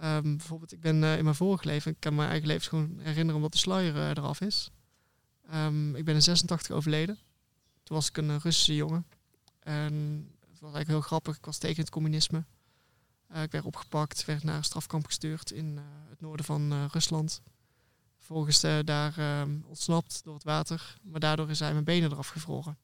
Ehm, 0.00 0.36
bijvoorbeeld, 0.36 0.72
ik 0.72 0.80
ben 0.80 1.04
eh, 1.04 1.16
in 1.16 1.24
mijn 1.24 1.36
vorige 1.36 1.66
leven, 1.66 1.90
ik 1.90 2.00
kan 2.00 2.14
mijn 2.14 2.28
eigen 2.28 2.48
leven 2.48 2.68
gewoon 2.68 2.98
herinneren 2.98 3.34
omdat 3.34 3.52
de 3.52 3.58
sluier 3.58 3.96
eh, 3.96 4.08
eraf 4.08 4.40
is. 4.40 4.70
Ehm, 5.48 5.94
ik 5.94 6.04
ben 6.04 6.14
in 6.14 6.22
86 6.22 6.76
overleden. 6.76 7.18
Toen 7.82 7.96
was 7.96 8.08
ik 8.08 8.16
een 8.16 8.30
eh, 8.30 8.36
Russische 8.36 8.74
jongen. 8.74 9.06
En 9.58 9.94
het 10.40 10.60
was 10.60 10.72
eigenlijk 10.72 10.88
heel 10.88 11.00
grappig. 11.00 11.36
Ik 11.36 11.44
was 11.44 11.58
tegen 11.58 11.80
het 11.80 11.90
communisme. 11.90 12.44
Ik 13.42 13.50
werd 13.50 13.64
opgepakt, 13.64 14.24
werd 14.24 14.42
naar 14.42 14.56
een 14.56 14.64
strafkamp 14.64 15.06
gestuurd 15.06 15.50
in 15.50 15.78
het 16.08 16.20
noorden 16.20 16.44
van 16.44 16.86
Rusland. 16.86 17.42
vervolgens 18.16 18.62
eh, 18.62 18.78
daar 18.84 19.18
ehm, 19.18 19.58
ontsnapt 19.66 20.24
door 20.24 20.34
het 20.34 20.44
water. 20.44 20.96
Maar 21.02 21.20
daardoor 21.20 21.54
zijn 21.54 21.72
mijn 21.72 21.84
benen 21.84 22.12
eraf 22.12 22.28
gevroren. 22.28 22.78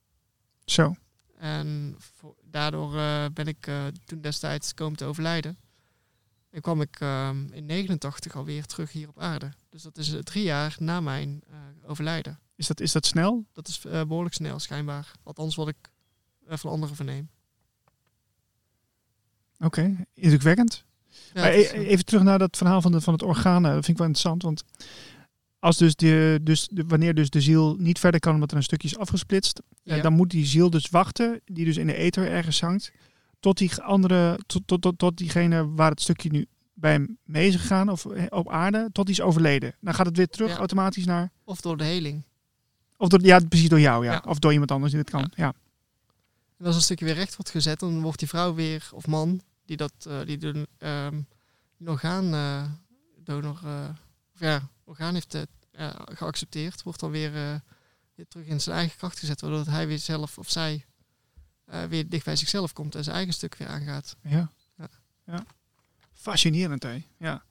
Zo. 0.64 0.94
En 1.36 1.96
daardoor 2.44 2.90
ben 3.32 3.46
ik 3.46 3.70
toen 4.04 4.20
destijds 4.20 4.74
komen 4.74 4.96
te 4.96 5.04
overlijden. 5.04 5.58
En 6.56 6.62
kwam 6.62 6.80
ik 6.80 7.00
ehm, 7.00 7.46
in 7.52 7.66
89 7.66 8.36
alweer 8.36 8.66
terug 8.66 8.92
hier 8.92 9.08
op 9.08 9.18
aarde. 9.18 9.52
Dus 9.68 9.82
dat 9.82 9.98
is 9.98 10.12
eh, 10.12 10.18
drie 10.18 10.44
jaar 10.44 10.76
na 10.78 11.00
mijn 11.00 11.42
eh, 11.50 11.56
overlijden. 11.90 12.38
Is 12.54 12.66
dat, 12.66 12.80
is 12.80 12.92
dat 12.92 13.06
snel? 13.06 13.44
Dat 13.52 13.68
is 13.68 13.84
eh, 13.84 14.02
behoorlijk 14.04 14.34
snel 14.34 14.58
schijnbaar. 14.58 15.12
Althans 15.22 15.54
wat 15.54 15.68
ik 15.68 15.76
van 16.46 16.70
anderen 16.70 16.96
verneem. 16.96 17.28
Oké, 19.58 20.06
indrukwekkend. 20.14 20.84
Ja, 21.34 21.40
Maar 21.40 21.54
is, 21.54 21.70
e- 21.70 21.86
even 21.86 22.04
terug 22.04 22.22
naar 22.22 22.38
dat 22.38 22.56
verhaal 22.56 22.82
van, 22.82 22.92
de, 22.92 23.00
van 23.00 23.12
het 23.12 23.22
orgaan. 23.22 23.64
eh, 23.64 23.72
Dat 23.72 23.84
vind 23.84 23.88
ik 23.88 23.96
wel 23.98 24.06
interessant. 24.06 24.42
Want 24.42 24.64
als 25.58 25.76
dus 25.76 25.96
de, 25.96 26.40
dus 26.42 26.68
de, 26.70 26.84
wanneer 26.86 27.14
dus 27.14 27.30
de 27.30 27.40
ziel 27.40 27.76
niet 27.78 27.98
verder 27.98 28.20
kan 28.20 28.34
omdat 28.34 28.50
er 28.50 28.56
een 28.56 28.62
stukje 28.62 28.88
is 28.88 28.98
afgesplitst, 28.98 29.62
ja. 29.82 30.00
dan 30.00 30.12
moet 30.12 30.30
die 30.30 30.46
ziel 30.46 30.70
dus 30.70 30.88
wachten, 30.88 31.40
die 31.44 31.64
dus 31.64 31.76
in 31.76 31.86
de 31.86 31.94
ether 31.94 32.30
ergens 32.30 32.60
hangt, 32.60 32.92
tot 33.40 33.58
die 33.58 33.82
andere, 33.82 34.38
tot, 34.46 34.62
tot, 34.66 34.82
tot, 34.82 34.98
tot 34.98 35.16
diegene 35.16 35.68
waar 35.68 35.90
het 35.90 36.00
stukje 36.00 36.30
nu 36.30 36.46
bij 36.74 36.92
hem 36.92 37.18
mee 37.24 37.48
is 37.48 37.56
gegaan 37.56 37.88
of 37.88 38.06
eh, 38.06 38.24
op 38.28 38.50
aarde, 38.50 38.88
tot 38.92 39.06
die 39.06 39.14
is 39.14 39.20
overleden. 39.20 39.74
Dan 39.80 39.94
gaat 39.94 40.06
het 40.06 40.16
weer 40.16 40.28
terug 40.28 40.50
Ja. 40.50 40.56
automatisch 40.56 41.04
naar, 41.04 41.30
Of 41.44 41.60
door 41.60 41.76
de 41.76 41.84
heling. 41.84 42.24
of 42.96 43.08
door, 43.08 43.24
ja, 43.24 43.38
precies 43.48 43.68
door 43.68 43.80
jou, 43.80 44.04
ja. 44.04 44.12
Ja. 44.12 44.22
Of 44.26 44.38
door 44.38 44.52
iemand 44.52 44.70
anders 44.70 44.92
die 44.92 45.00
het 45.00 45.10
kan. 45.10 45.30
Ja. 45.34 45.54
En 46.58 46.66
als 46.66 46.74
een 46.76 46.82
stukje 46.82 47.04
weer 47.04 47.14
recht 47.14 47.36
wordt 47.36 47.50
gezet, 47.50 47.80
dan 47.80 48.00
wordt 48.02 48.18
die 48.18 48.28
vrouw 48.28 48.54
weer, 48.54 48.88
of 48.92 49.06
man, 49.06 49.40
die 49.64 49.76
dat, 49.76 49.92
eh, 50.08 50.20
die 50.24 50.38
de 50.38 50.66
ehm, 50.78 51.20
orgaan, 51.84 52.34
eh, 52.34 52.64
donor, 53.24 53.50
of 54.34 54.40
ja, 54.40 54.68
orgaan 54.84 55.14
heeft 55.14 55.36
geaccepteerd, 56.04 56.82
wordt 56.82 57.00
dan 57.00 57.10
weer, 57.10 57.30
weer 58.14 58.28
terug 58.28 58.46
in 58.46 58.60
zijn 58.60 58.76
eigen 58.76 58.96
kracht 58.98 59.18
gezet, 59.18 59.40
waardoor 59.40 59.64
hij 59.66 59.86
weer 59.86 59.98
zelf 59.98 60.38
of 60.38 60.50
zij 60.50 60.84
eh, 61.66 61.84
weer 61.84 62.08
dicht 62.08 62.24
bij 62.24 62.36
zichzelf 62.36 62.72
komt 62.72 62.94
en 62.94 63.04
zijn 63.04 63.16
eigen 63.16 63.34
stuk 63.34 63.56
weer 63.56 63.68
aangaat. 63.68 64.16
Ja. 64.20 64.50
Ja. 64.76 64.88
ja. 65.24 65.44
Fascinerend, 66.12 66.82
hè? 66.82 67.02
Ja. 67.18 67.42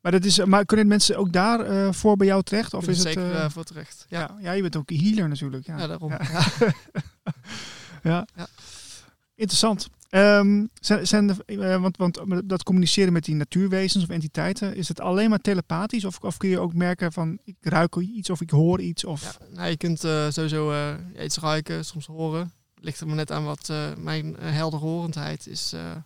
Maar, 0.00 0.12
dat 0.12 0.24
is, 0.24 0.44
maar 0.44 0.64
kunnen 0.64 0.86
mensen 0.86 1.16
ook 1.16 1.32
daar 1.32 1.60
eh, 1.60 1.92
voor 1.92 2.16
bij 2.16 2.26
jou 2.26 2.42
terecht? 2.42 2.74
Of 2.74 2.88
is 2.88 2.98
het... 2.98 3.06
zeker 3.06 3.34
eh, 3.34 3.50
voor 3.50 3.64
terecht. 3.64 4.06
Ja, 4.08 4.20
ja. 4.20 4.36
ja, 4.40 4.52
je 4.52 4.62
bent 4.62 4.76
ook 4.76 4.90
healer 4.90 5.28
natuurlijk. 5.28 5.66
Ja, 5.66 5.78
ja. 5.78 5.86
daarom. 5.86 6.10
Ja. 6.10 6.44
Ja. 8.02 8.26
Interessant. 9.34 9.88
Ehm, 10.08 10.66
zijn, 10.80 11.06
zijn 11.06 11.26
de, 11.26 11.78
want, 11.80 11.96
want 11.96 12.48
dat 12.48 12.62
communiceren 12.62 13.12
met 13.12 13.24
die 13.24 13.34
natuurwezens 13.34 14.04
of 14.04 14.10
entiteiten, 14.10 14.74
is 14.76 14.88
het 14.88 15.00
alleen 15.00 15.30
maar 15.30 15.38
telepathisch? 15.38 16.04
Of, 16.04 16.18
of 16.20 16.36
kun 16.36 16.48
je 16.48 16.58
ook 16.58 16.74
merken 16.74 17.12
van 17.12 17.38
ik 17.44 17.56
ruik 17.60 17.96
iets 17.96 18.30
of 18.30 18.40
ik 18.40 18.50
hoor 18.50 18.80
iets? 18.80 19.04
Of, 19.04 19.38
nou, 19.50 19.68
je 19.68 19.76
kunt 19.76 19.98
sowieso 20.28 20.94
iets 21.22 21.38
ruiken, 21.38 21.84
soms 21.84 22.06
horen. 22.06 22.52
Ligt 22.80 23.00
er 23.00 23.06
maar 23.06 23.16
net 23.16 23.30
aan 23.32 23.44
wat 23.44 23.68
eh, 23.68 23.94
mijn 23.94 24.26
uh, 24.26 24.36
helderhorendheid 24.38 25.46
is 25.46 25.72
eh, 25.72 25.96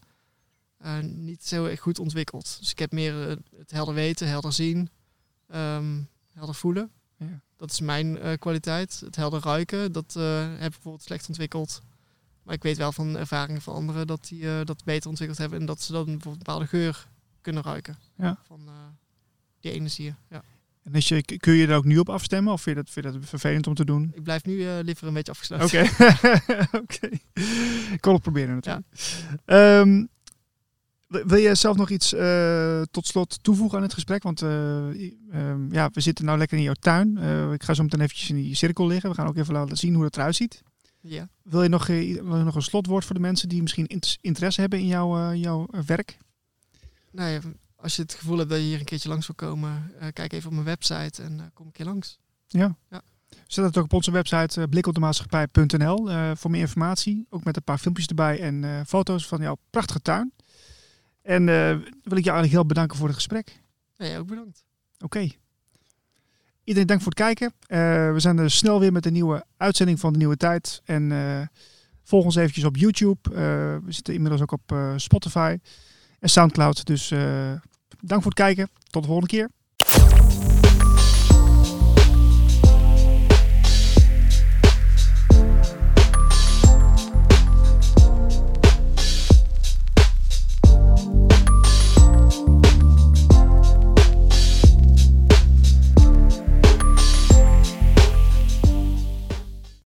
eh, 0.78 0.98
niet 1.02 1.44
zo 1.46 1.74
goed 1.76 1.98
ontwikkeld. 1.98 2.56
Dus 2.60 2.70
ik 2.70 2.78
heb 2.78 2.92
meer 2.92 3.28
eh, 3.28 3.36
het 3.56 3.70
helder 3.70 3.94
weten, 3.94 4.28
helder 4.28 4.52
zien, 4.52 4.90
ehm, 5.48 6.00
helder 6.32 6.54
voelen. 6.54 6.90
Ja. 7.16 7.40
Dat 7.56 7.70
is 7.70 7.80
mijn 7.80 8.18
eh, 8.18 8.38
kwaliteit. 8.38 9.00
Het 9.00 9.16
helder 9.16 9.40
ruiken, 9.42 9.92
dat 9.92 10.16
eh, 10.16 10.40
heb 10.40 10.52
ik 10.54 10.58
bijvoorbeeld 10.70 11.02
slecht 11.02 11.28
ontwikkeld. 11.28 11.82
Maar 12.42 12.54
ik 12.54 12.62
weet 12.62 12.76
wel 12.76 12.92
van 12.92 13.16
ervaringen 13.16 13.62
van 13.62 13.74
anderen 13.74 14.06
dat 14.06 14.24
die 14.28 14.48
eh, 14.58 14.64
dat 14.64 14.84
beter 14.84 15.08
ontwikkeld 15.08 15.38
hebben 15.38 15.60
en 15.60 15.66
dat 15.66 15.82
ze 15.82 15.92
dan 15.92 16.04
bijvoorbeeld 16.04 16.36
een 16.36 16.44
bepaalde 16.44 16.66
geur 16.66 17.08
kunnen 17.40 17.62
ruiken. 17.62 17.98
Ja. 18.16 18.38
Van 18.46 18.60
eh, 18.66 18.72
die 19.60 19.72
energieën. 19.72 20.16
Ja. 20.28 20.42
En 20.84 20.92
je, 20.94 21.22
kun 21.22 21.54
je 21.54 21.66
er 21.66 21.76
ook 21.76 21.84
nu 21.84 21.98
op 21.98 22.08
afstemmen? 22.08 22.52
Of 22.52 22.62
vind 22.62 22.76
je 22.76 22.82
dat, 22.82 22.92
vind 22.92 23.06
je 23.06 23.12
dat 23.12 23.28
vervelend 23.28 23.66
om 23.66 23.74
te 23.74 23.84
doen? 23.84 24.12
Ik 24.14 24.22
blijf 24.22 24.44
nu 24.44 24.62
eh, 24.62 24.72
liever 24.82 25.06
een 25.06 25.14
beetje 25.14 25.32
afgesloten. 25.32 25.64
Oké. 25.64 25.80
Oké. 26.82 27.08
Ik 27.92 28.00
kon 28.00 28.12
het 28.12 28.22
proberen 28.22 28.54
natuurlijk. 28.54 28.86
Ehm, 29.44 30.04
wil 31.06 31.38
je 31.38 31.54
zelf 31.54 31.76
nog 31.76 31.90
iets 31.90 32.12
uh, 32.12 32.82
tot 32.90 33.06
slot 33.06 33.42
toevoegen 33.42 33.76
aan 33.76 33.84
het 33.84 33.94
gesprek? 33.94 34.22
Want 34.22 34.42
uh, 34.42 34.48
um, 35.34 35.72
ja, 35.72 35.90
we 35.92 36.00
zitten 36.00 36.24
nou 36.24 36.38
lekker 36.38 36.56
in 36.56 36.62
jouw 36.62 36.74
tuin. 36.80 37.18
Ik 37.52 37.62
ga 37.62 37.74
zo 37.74 37.82
meteen 37.82 38.00
eventjes 38.00 38.30
in 38.30 38.36
die 38.36 38.54
cirkel 38.54 38.86
liggen. 38.86 39.10
We 39.10 39.16
gaan 39.16 39.26
ook 39.26 39.36
even 39.36 39.54
laten 39.54 39.76
zien 39.76 39.94
hoe 39.94 40.04
het 40.04 40.16
eruit 40.16 40.34
ziet. 40.34 40.62
Ja. 41.00 41.28
Wil 41.42 41.62
je 41.62 41.68
nog, 41.68 41.86
wil 41.86 41.96
je 41.96 42.44
nog 42.44 42.54
een 42.54 42.62
slotwoord 42.62 43.04
voor 43.04 43.14
de 43.14 43.20
mensen 43.20 43.48
die 43.48 43.62
misschien 43.62 44.00
interesse 44.20 44.60
hebben 44.60 44.78
in 44.78 44.86
jouw, 44.86 45.32
jouw 45.32 45.66
werk? 45.86 46.16
Nou 47.10 47.30
ja, 47.30 47.40
als 47.84 47.96
je 47.96 48.02
het 48.02 48.14
gevoel 48.14 48.38
hebt 48.38 48.50
dat 48.50 48.58
je 48.58 48.64
hier 48.64 48.78
een 48.78 48.84
keertje 48.84 49.08
langs 49.08 49.26
wil 49.26 49.36
komen, 49.36 49.92
uh, 50.00 50.08
kijk 50.12 50.32
even 50.32 50.48
op 50.48 50.52
mijn 50.52 50.66
website 50.66 51.22
en 51.22 51.32
uh, 51.38 51.44
kom 51.54 51.66
een 51.66 51.72
keer 51.72 51.84
langs. 51.84 52.18
Ja. 52.46 52.76
ja. 52.90 53.02
Zet 53.46 53.64
het 53.64 53.78
ook 53.78 53.84
op 53.84 53.92
onze 53.92 54.10
website 54.10 54.60
uh, 54.60 54.66
blikopdemaatschappij.nl 54.68 56.10
uh, 56.10 56.30
voor 56.34 56.50
meer 56.50 56.60
informatie. 56.60 57.26
Ook 57.30 57.44
met 57.44 57.56
een 57.56 57.62
paar 57.62 57.78
filmpjes 57.78 58.06
erbij 58.06 58.40
en 58.40 58.62
uh, 58.62 58.80
foto's 58.86 59.26
van 59.26 59.40
jouw 59.40 59.56
prachtige 59.70 60.00
tuin. 60.00 60.32
En 61.22 61.44
wil 61.46 62.18
ik 62.18 62.24
je 62.24 62.30
eigenlijk 62.30 62.50
heel 62.50 62.66
bedanken 62.66 62.96
voor 62.96 63.06
het 63.06 63.16
gesprek. 63.16 63.62
Ja, 63.96 64.06
jij 64.06 64.18
ook 64.18 64.26
bedankt. 64.26 64.64
Oké. 64.94 65.04
Okay. 65.04 65.38
Iedereen 66.64 66.88
dank 66.88 67.00
voor 67.02 67.12
het 67.14 67.20
kijken. 67.20 67.52
We 68.14 68.20
zijn 68.20 68.38
er 68.38 68.50
snel 68.50 68.80
weer 68.80 68.92
met 68.92 69.06
een 69.06 69.12
nieuwe 69.12 69.44
uitzending 69.56 70.00
van 70.00 70.12
de 70.12 70.18
Nieuwe 70.18 70.36
Tijd. 70.36 70.82
En 70.84 71.12
volg 72.02 72.24
ons 72.24 72.36
eventjes 72.36 72.64
op 72.64 72.76
YouTube. 72.76 73.30
We 73.84 73.92
zitten 73.92 74.14
inmiddels 74.14 74.42
ook 74.42 74.52
op 74.52 74.76
Spotify 74.96 75.58
en 76.18 76.28
Soundcloud. 76.28 76.86
Dus 76.86 77.12
dank 78.08 78.22
voor 78.22 78.30
het 78.30 78.40
kijken. 78.40 78.68
Tot 78.90 79.02
de 79.02 79.08
volgende 79.08 79.36
keer. 79.36 79.50